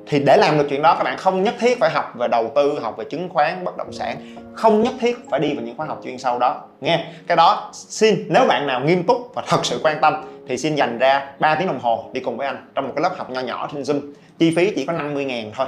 Thì 0.06 0.18
để 0.18 0.36
làm 0.36 0.58
được 0.58 0.66
chuyện 0.70 0.82
đó, 0.82 0.94
các 0.98 1.04
bạn 1.04 1.16
không 1.18 1.42
nhất 1.42 1.54
thiết 1.60 1.78
phải 1.80 1.90
học 1.90 2.12
về 2.14 2.28
đầu 2.28 2.52
tư, 2.54 2.78
học 2.82 2.96
về 2.96 3.04
chứng 3.04 3.28
khoán, 3.28 3.64
bất 3.64 3.76
động 3.76 3.92
sản. 3.92 4.36
Không 4.54 4.82
nhất 4.82 4.92
thiết 5.00 5.18
phải 5.30 5.40
đi 5.40 5.54
vào 5.54 5.64
những 5.64 5.76
khóa 5.76 5.86
học 5.86 6.00
chuyên 6.04 6.18
sâu 6.18 6.38
đó. 6.38 6.60
Nghe, 6.80 7.06
cái 7.26 7.36
đó 7.36 7.70
xin, 7.72 8.14
nếu 8.28 8.46
bạn 8.48 8.66
nào 8.66 8.80
nghiêm 8.80 9.04
túc 9.04 9.30
và 9.34 9.42
thật 9.46 9.64
sự 9.64 9.80
quan 9.82 10.00
tâm 10.00 10.14
thì 10.48 10.58
xin 10.58 10.74
dành 10.74 10.98
ra 10.98 11.32
3 11.38 11.54
tiếng 11.54 11.66
đồng 11.66 11.80
hồ 11.80 12.10
đi 12.12 12.20
cùng 12.20 12.36
với 12.36 12.46
anh 12.46 12.70
trong 12.74 12.86
một 12.86 12.92
cái 12.96 13.02
lớp 13.02 13.16
học 13.16 13.30
nho 13.30 13.40
nhỏ 13.40 13.68
trên 13.72 13.82
Zoom. 13.82 14.00
Chi 14.38 14.54
phí 14.56 14.72
chỉ 14.76 14.86
có 14.86 14.92
50 14.92 15.24
ngàn 15.24 15.50
thôi. 15.56 15.66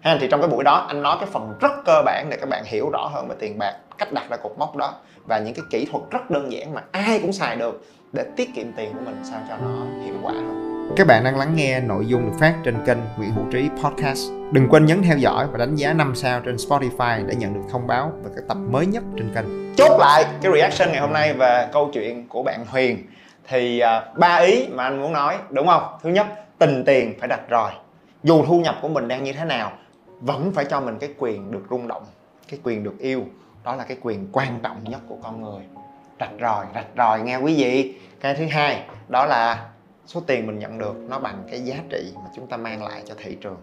Ha, 0.00 0.18
thì 0.20 0.28
trong 0.30 0.40
cái 0.40 0.48
buổi 0.48 0.64
đó, 0.64 0.84
anh 0.88 1.02
nói 1.02 1.16
cái 1.20 1.28
phần 1.32 1.54
rất 1.60 1.72
cơ 1.84 2.02
bản 2.04 2.26
để 2.30 2.36
các 2.36 2.48
bạn 2.48 2.64
hiểu 2.66 2.90
rõ 2.90 3.10
hơn 3.14 3.28
về 3.28 3.34
tiền 3.38 3.58
bạc, 3.58 3.74
cách 3.98 4.12
đặt 4.12 4.30
ra 4.30 4.36
cột 4.36 4.52
mốc 4.58 4.76
đó 4.76 4.94
và 5.26 5.38
những 5.38 5.54
cái 5.54 5.64
kỹ 5.70 5.86
thuật 5.92 6.04
rất 6.10 6.30
đơn 6.30 6.52
giản 6.52 6.74
mà 6.74 6.82
ai 6.90 7.18
cũng 7.22 7.32
xài 7.32 7.56
được 7.56 7.84
để 8.12 8.24
tiết 8.36 8.54
kiệm 8.54 8.72
tiền 8.72 8.92
của 8.92 9.04
mình 9.04 9.16
sao 9.22 9.40
cho 9.48 9.56
nó 9.56 9.86
hiệu 10.04 10.14
quả 10.22 10.32
hơn 10.32 10.62
các 10.96 11.06
bạn 11.06 11.24
đang 11.24 11.38
lắng 11.38 11.54
nghe 11.54 11.80
nội 11.80 12.06
dung 12.06 12.24
được 12.24 12.36
phát 12.40 12.54
trên 12.64 12.76
kênh 12.86 12.98
Nguyễn 13.16 13.32
Hữu 13.32 13.44
Trí 13.52 13.68
Podcast. 13.82 14.30
Đừng 14.52 14.68
quên 14.68 14.86
nhấn 14.86 15.02
theo 15.02 15.18
dõi 15.18 15.46
và 15.52 15.58
đánh 15.58 15.74
giá 15.74 15.92
5 15.92 16.14
sao 16.14 16.40
trên 16.40 16.56
Spotify 16.56 17.26
để 17.26 17.34
nhận 17.34 17.54
được 17.54 17.60
thông 17.70 17.86
báo 17.86 18.12
về 18.24 18.30
các 18.36 18.44
tập 18.48 18.56
mới 18.70 18.86
nhất 18.86 19.02
trên 19.16 19.34
kênh. 19.34 19.74
Chốt 19.76 19.98
lại 20.00 20.24
cái 20.42 20.52
reaction 20.54 20.92
ngày 20.92 21.00
hôm 21.00 21.12
nay 21.12 21.34
về 21.34 21.68
câu 21.72 21.90
chuyện 21.92 22.28
của 22.28 22.42
bạn 22.42 22.66
Huyền 22.66 23.06
thì 23.48 23.82
uh, 23.82 24.18
ba 24.18 24.36
ý 24.36 24.68
mà 24.70 24.84
anh 24.84 25.00
muốn 25.00 25.12
nói 25.12 25.38
đúng 25.50 25.66
không? 25.66 25.82
Thứ 26.02 26.10
nhất, 26.10 26.26
tình 26.58 26.84
tiền 26.84 27.14
phải 27.18 27.28
đặt 27.28 27.40
rời. 27.48 27.72
Dù 28.22 28.44
thu 28.46 28.60
nhập 28.60 28.78
của 28.82 28.88
mình 28.88 29.08
đang 29.08 29.24
như 29.24 29.32
thế 29.32 29.44
nào, 29.44 29.72
vẫn 30.20 30.52
phải 30.52 30.64
cho 30.64 30.80
mình 30.80 30.98
cái 30.98 31.10
quyền 31.18 31.50
được 31.50 31.62
rung 31.70 31.88
động, 31.88 32.02
cái 32.48 32.60
quyền 32.62 32.84
được 32.84 32.98
yêu. 32.98 33.24
Đó 33.64 33.76
là 33.76 33.84
cái 33.84 33.96
quyền 34.02 34.28
quan 34.32 34.58
trọng 34.62 34.84
nhất 34.84 35.00
của 35.08 35.16
con 35.22 35.42
người. 35.42 35.62
Rạch 36.22 36.40
ròi, 36.40 36.66
rạch 36.74 36.86
ròi 36.96 37.20
nghe 37.20 37.36
quý 37.36 37.54
vị. 37.56 37.94
Cái 38.20 38.34
thứ 38.34 38.46
hai, 38.50 38.84
đó 39.08 39.26
là 39.26 39.70
số 40.06 40.20
tiền 40.20 40.46
mình 40.46 40.58
nhận 40.58 40.78
được 40.78 40.94
nó 41.08 41.18
bằng 41.18 41.42
cái 41.50 41.60
giá 41.60 41.76
trị 41.90 42.12
mà 42.16 42.30
chúng 42.36 42.46
ta 42.46 42.56
mang 42.56 42.84
lại 42.84 43.02
cho 43.06 43.14
thị 43.18 43.36
trường. 43.40 43.56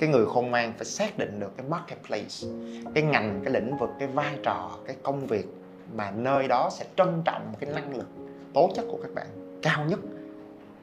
Cái 0.00 0.08
người 0.08 0.26
khôn 0.26 0.50
ngoan 0.50 0.72
phải 0.76 0.84
xác 0.84 1.18
định 1.18 1.40
được 1.40 1.52
cái 1.56 1.66
marketplace 1.68 2.58
cái 2.94 3.02
ngành 3.02 3.40
cái 3.44 3.52
lĩnh 3.52 3.76
vực 3.76 3.90
cái 3.98 4.08
vai 4.08 4.34
trò 4.42 4.70
cái 4.86 4.96
công 5.02 5.26
việc 5.26 5.46
mà 5.94 6.10
nơi 6.10 6.48
đó 6.48 6.70
sẽ 6.72 6.84
trân 6.96 7.22
trọng 7.24 7.52
cái 7.60 7.70
năng 7.74 7.96
lực 7.96 8.08
tố 8.54 8.70
chất 8.74 8.84
của 8.90 8.98
các 9.02 9.14
bạn 9.14 9.26
cao 9.62 9.84
nhất. 9.84 10.00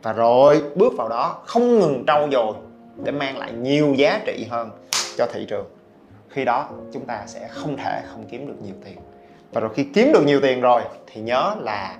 Và 0.01 0.13
rồi 0.13 0.63
bước 0.75 0.93
vào 0.97 1.09
đó 1.09 1.41
không 1.45 1.79
ngừng 1.79 2.03
trau 2.07 2.29
dồi 2.31 2.53
để 3.03 3.11
mang 3.11 3.37
lại 3.37 3.51
nhiều 3.53 3.93
giá 3.93 4.21
trị 4.25 4.47
hơn 4.49 4.69
cho 5.17 5.27
thị 5.33 5.45
trường. 5.49 5.65
Khi 6.29 6.45
đó 6.45 6.69
chúng 6.93 7.05
ta 7.05 7.23
sẽ 7.27 7.47
không 7.47 7.77
thể 7.77 8.01
không 8.11 8.25
kiếm 8.31 8.47
được 8.47 8.57
nhiều 8.63 8.75
tiền 8.85 8.97
và 9.53 9.61
rồi 9.61 9.73
khi 9.73 9.83
kiếm 9.83 10.11
được 10.13 10.23
nhiều 10.25 10.41
tiền 10.41 10.61
rồi, 10.61 10.81
thì 11.07 11.21
nhớ 11.21 11.55
là 11.59 11.97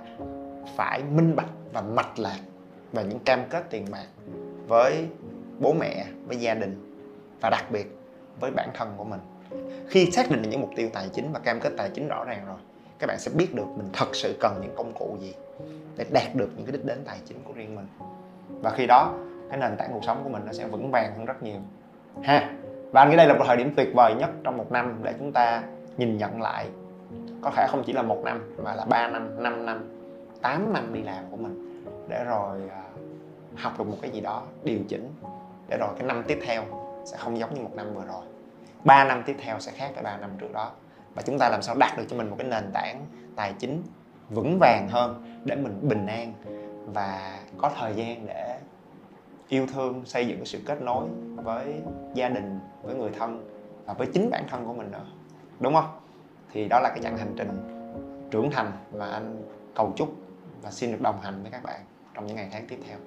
phải 0.76 1.02
minh 1.02 1.36
bạch 1.36 1.50
và 1.72 1.80
mạch 1.80 2.18
lạc 2.18 2.38
và 2.92 3.02
những 3.02 3.18
cam 3.18 3.40
kết 3.50 3.64
tiền 3.70 3.86
bạc 3.90 4.06
với 4.68 5.06
bố 5.58 5.72
mẹ, 5.72 6.04
với 6.26 6.36
gia 6.36 6.54
đình 6.54 7.00
và 7.40 7.50
đặc 7.50 7.64
biệt 7.70 7.96
với 8.40 8.50
bản 8.50 8.68
thân 8.74 8.94
của 8.96 9.04
mình. 9.04 9.20
Khi 9.88 10.10
xác 10.10 10.30
định 10.30 10.42
được 10.42 10.48
những 10.50 10.60
mục 10.60 10.70
tiêu 10.76 10.88
tài 10.92 11.08
chính 11.12 11.32
và 11.32 11.38
cam 11.38 11.60
kết 11.60 11.72
tài 11.76 11.90
chính 11.94 12.08
rõ 12.08 12.24
ràng 12.24 12.46
rồi, 12.46 12.56
các 12.98 13.06
bạn 13.06 13.18
sẽ 13.18 13.30
biết 13.34 13.54
được 13.54 13.66
mình 13.76 13.88
thật 13.92 14.08
sự 14.12 14.36
cần 14.40 14.58
những 14.62 14.74
công 14.76 14.92
cụ 14.92 15.16
gì 15.20 15.34
để 15.96 16.04
đạt 16.10 16.34
được 16.34 16.48
những 16.56 16.66
cái 16.66 16.72
đích 16.72 16.84
đến 16.84 16.98
tài 17.04 17.18
chính 17.24 17.42
của 17.44 17.52
riêng 17.52 17.76
mình. 17.76 17.86
Và 18.48 18.70
khi 18.70 18.86
đó, 18.86 19.14
cái 19.50 19.58
nền 19.58 19.76
tảng 19.76 19.90
cuộc 19.92 20.04
sống 20.06 20.20
của 20.24 20.28
mình 20.28 20.42
nó 20.46 20.52
sẽ 20.52 20.66
vững 20.66 20.90
vàng 20.90 21.12
hơn 21.16 21.24
rất 21.24 21.42
nhiều. 21.42 21.60
Ha! 22.22 22.50
Và 22.90 23.02
anh 23.02 23.10
nghĩ 23.10 23.16
đây 23.16 23.26
là 23.26 23.34
một 23.34 23.44
thời 23.46 23.56
điểm 23.56 23.74
tuyệt 23.76 23.88
vời 23.94 24.14
nhất 24.14 24.30
trong 24.44 24.56
một 24.56 24.72
năm 24.72 25.00
để 25.02 25.14
chúng 25.18 25.32
ta 25.32 25.62
nhìn 25.96 26.18
nhận 26.18 26.42
lại 26.42 26.66
có 27.44 27.50
thể 27.50 27.66
không 27.70 27.82
chỉ 27.86 27.92
là 27.92 28.02
một 28.02 28.20
năm, 28.24 28.54
mà 28.64 28.74
là 28.74 28.84
3 28.84 29.08
năm 29.08 29.42
5 29.42 29.66
năm 29.66 29.88
8 30.42 30.72
năm 30.72 30.94
đi 30.94 31.02
làm 31.02 31.24
của 31.30 31.36
mình 31.36 31.84
để 32.08 32.24
rồi 32.24 32.60
à, 32.70 32.82
học 33.56 33.72
được 33.78 33.86
một 33.86 33.96
cái 34.02 34.10
gì 34.10 34.20
đó, 34.20 34.42
điều 34.62 34.78
chỉnh 34.88 35.10
để 35.68 35.76
rồi 35.80 35.88
cái 35.98 36.06
năm 36.06 36.22
tiếp 36.26 36.38
theo 36.46 36.62
sẽ 37.04 37.16
không 37.16 37.38
giống 37.38 37.54
như 37.54 37.62
một 37.62 37.74
năm 37.74 37.94
vừa 37.94 38.04
rồi. 38.04 38.24
3 38.84 39.04
năm 39.04 39.22
tiếp 39.26 39.36
theo 39.38 39.60
sẽ 39.60 39.72
khác 39.72 39.90
với 39.94 40.02
3 40.02 40.16
năm 40.16 40.30
trước 40.38 40.52
đó. 40.52 40.70
Và 41.14 41.22
chúng 41.22 41.38
ta 41.38 41.48
làm 41.48 41.62
sao 41.62 41.74
đạt 41.78 41.98
được 41.98 42.04
cho 42.08 42.16
mình 42.16 42.30
một 42.30 42.36
cái 42.38 42.48
nền 42.48 42.70
tảng 42.72 43.06
tài 43.36 43.52
chính 43.58 43.82
vững 44.30 44.58
vàng 44.60 44.88
hơn 44.90 45.40
để 45.44 45.56
mình 45.56 45.88
bình 45.88 46.06
an 46.06 46.32
và 46.94 47.38
có 47.58 47.70
thời 47.78 47.94
gian 47.94 48.26
để 48.26 48.58
yêu 49.48 49.66
thương, 49.74 50.02
xây 50.04 50.26
dựng 50.26 50.38
cái 50.38 50.46
sự 50.46 50.58
kết 50.66 50.82
nối 50.82 51.04
với 51.36 51.74
gia 52.14 52.28
đình, 52.28 52.58
với 52.82 52.94
người 52.94 53.10
thân 53.18 53.48
và 53.84 53.94
với 53.94 54.06
chính 54.06 54.30
bản 54.30 54.44
thân 54.48 54.64
của 54.66 54.72
mình 54.72 54.90
nữa. 54.90 55.06
Đúng 55.60 55.74
không? 55.74 56.03
Thì 56.54 56.68
đó 56.68 56.80
là 56.80 56.88
cái 56.88 57.00
chặng 57.02 57.18
hành 57.18 57.34
trình 57.36 57.48
trưởng 58.30 58.50
thành 58.50 58.72
mà 58.92 59.06
anh 59.06 59.42
cầu 59.74 59.92
chúc 59.96 60.08
và 60.62 60.70
xin 60.70 60.92
được 60.92 61.00
đồng 61.00 61.20
hành 61.20 61.42
với 61.42 61.50
các 61.50 61.62
bạn 61.62 61.80
trong 62.14 62.26
những 62.26 62.36
ngày 62.36 62.48
tháng 62.52 62.66
tiếp 62.68 62.78
theo 62.88 62.98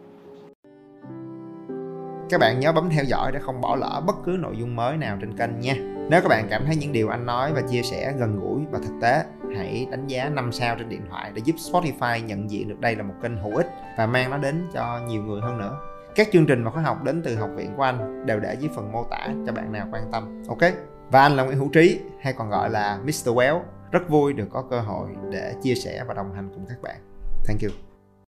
các 2.30 2.40
bạn 2.40 2.60
nhớ 2.60 2.72
bấm 2.72 2.90
theo 2.90 3.04
dõi 3.04 3.32
để 3.32 3.40
không 3.40 3.62
bỏ 3.62 3.76
lỡ 3.76 4.02
bất 4.06 4.16
cứ 4.26 4.38
nội 4.40 4.58
dung 4.58 4.76
mới 4.76 4.98
nào 4.98 5.18
trên 5.22 5.38
kênh 5.38 5.60
nha. 5.60 5.74
Nếu 6.10 6.22
các 6.22 6.28
bạn 6.30 6.48
cảm 6.50 6.66
thấy 6.66 6.76
những 6.76 6.92
điều 6.92 7.10
anh 7.10 7.26
nói 7.26 7.54
và 7.54 7.62
chia 7.62 7.82
sẻ 7.82 8.14
gần 8.18 8.40
gũi 8.40 8.62
và 8.72 8.80
thực 8.80 8.94
tế, 9.02 9.24
hãy 9.56 9.88
đánh 9.92 10.08
giá 10.08 10.30
5 10.30 10.52
sao 10.52 10.76
trên 10.76 10.90
điện 10.90 11.02
thoại 11.10 11.32
để 11.36 11.42
giúp 11.46 11.56
Spotify 11.56 12.26
nhận 12.26 12.50
diện 12.50 12.70
được 12.70 12.80
đây 12.80 12.96
là 12.96 13.04
một 13.04 13.14
kênh 13.22 13.38
hữu 13.38 13.56
ích 13.56 13.68
và 13.98 14.08
mang 14.08 14.32
nó 14.32 14.38
đến 14.38 14.68
cho 14.74 15.00
nhiều 15.08 15.24
người 15.24 15.42
hơn 15.42 15.58
nữa. 15.58 15.80
Các 16.16 16.28
chương 16.32 16.46
trình 16.46 16.64
và 16.64 16.72
khóa 16.72 16.82
học 16.82 17.04
đến 17.04 17.22
từ 17.26 17.36
học 17.36 17.50
viện 17.56 17.74
của 17.78 17.84
anh 17.84 18.26
đều 18.26 18.40
để 18.40 18.56
dưới 18.60 18.70
phần 18.76 18.92
mô 18.92 19.04
tả 19.04 19.28
cho 19.46 19.54
bạn 19.54 19.72
nào 19.72 19.88
quan 19.92 20.04
tâm. 20.12 20.44
Ok? 20.48 20.97
Và 21.12 21.22
anh 21.22 21.36
là 21.36 21.44
Nguyễn 21.44 21.58
Hữu 21.58 21.70
Trí, 21.70 22.00
hay 22.22 22.34
còn 22.34 22.50
gọi 22.50 22.70
là 22.70 23.00
Mr. 23.04 23.30
Well. 23.30 23.60
Rất 23.92 24.10
vui 24.10 24.34
được 24.34 24.48
có 24.52 24.62
cơ 24.70 24.80
hội 24.80 25.10
để 25.32 25.54
chia 25.64 25.76
sẻ 25.76 26.04
và 26.08 26.14
đồng 26.14 26.34
hành 26.34 26.50
cùng 26.56 26.66
các 26.70 26.82
bạn. 26.82 26.98
Thank 27.46 27.62
you. 27.62 27.87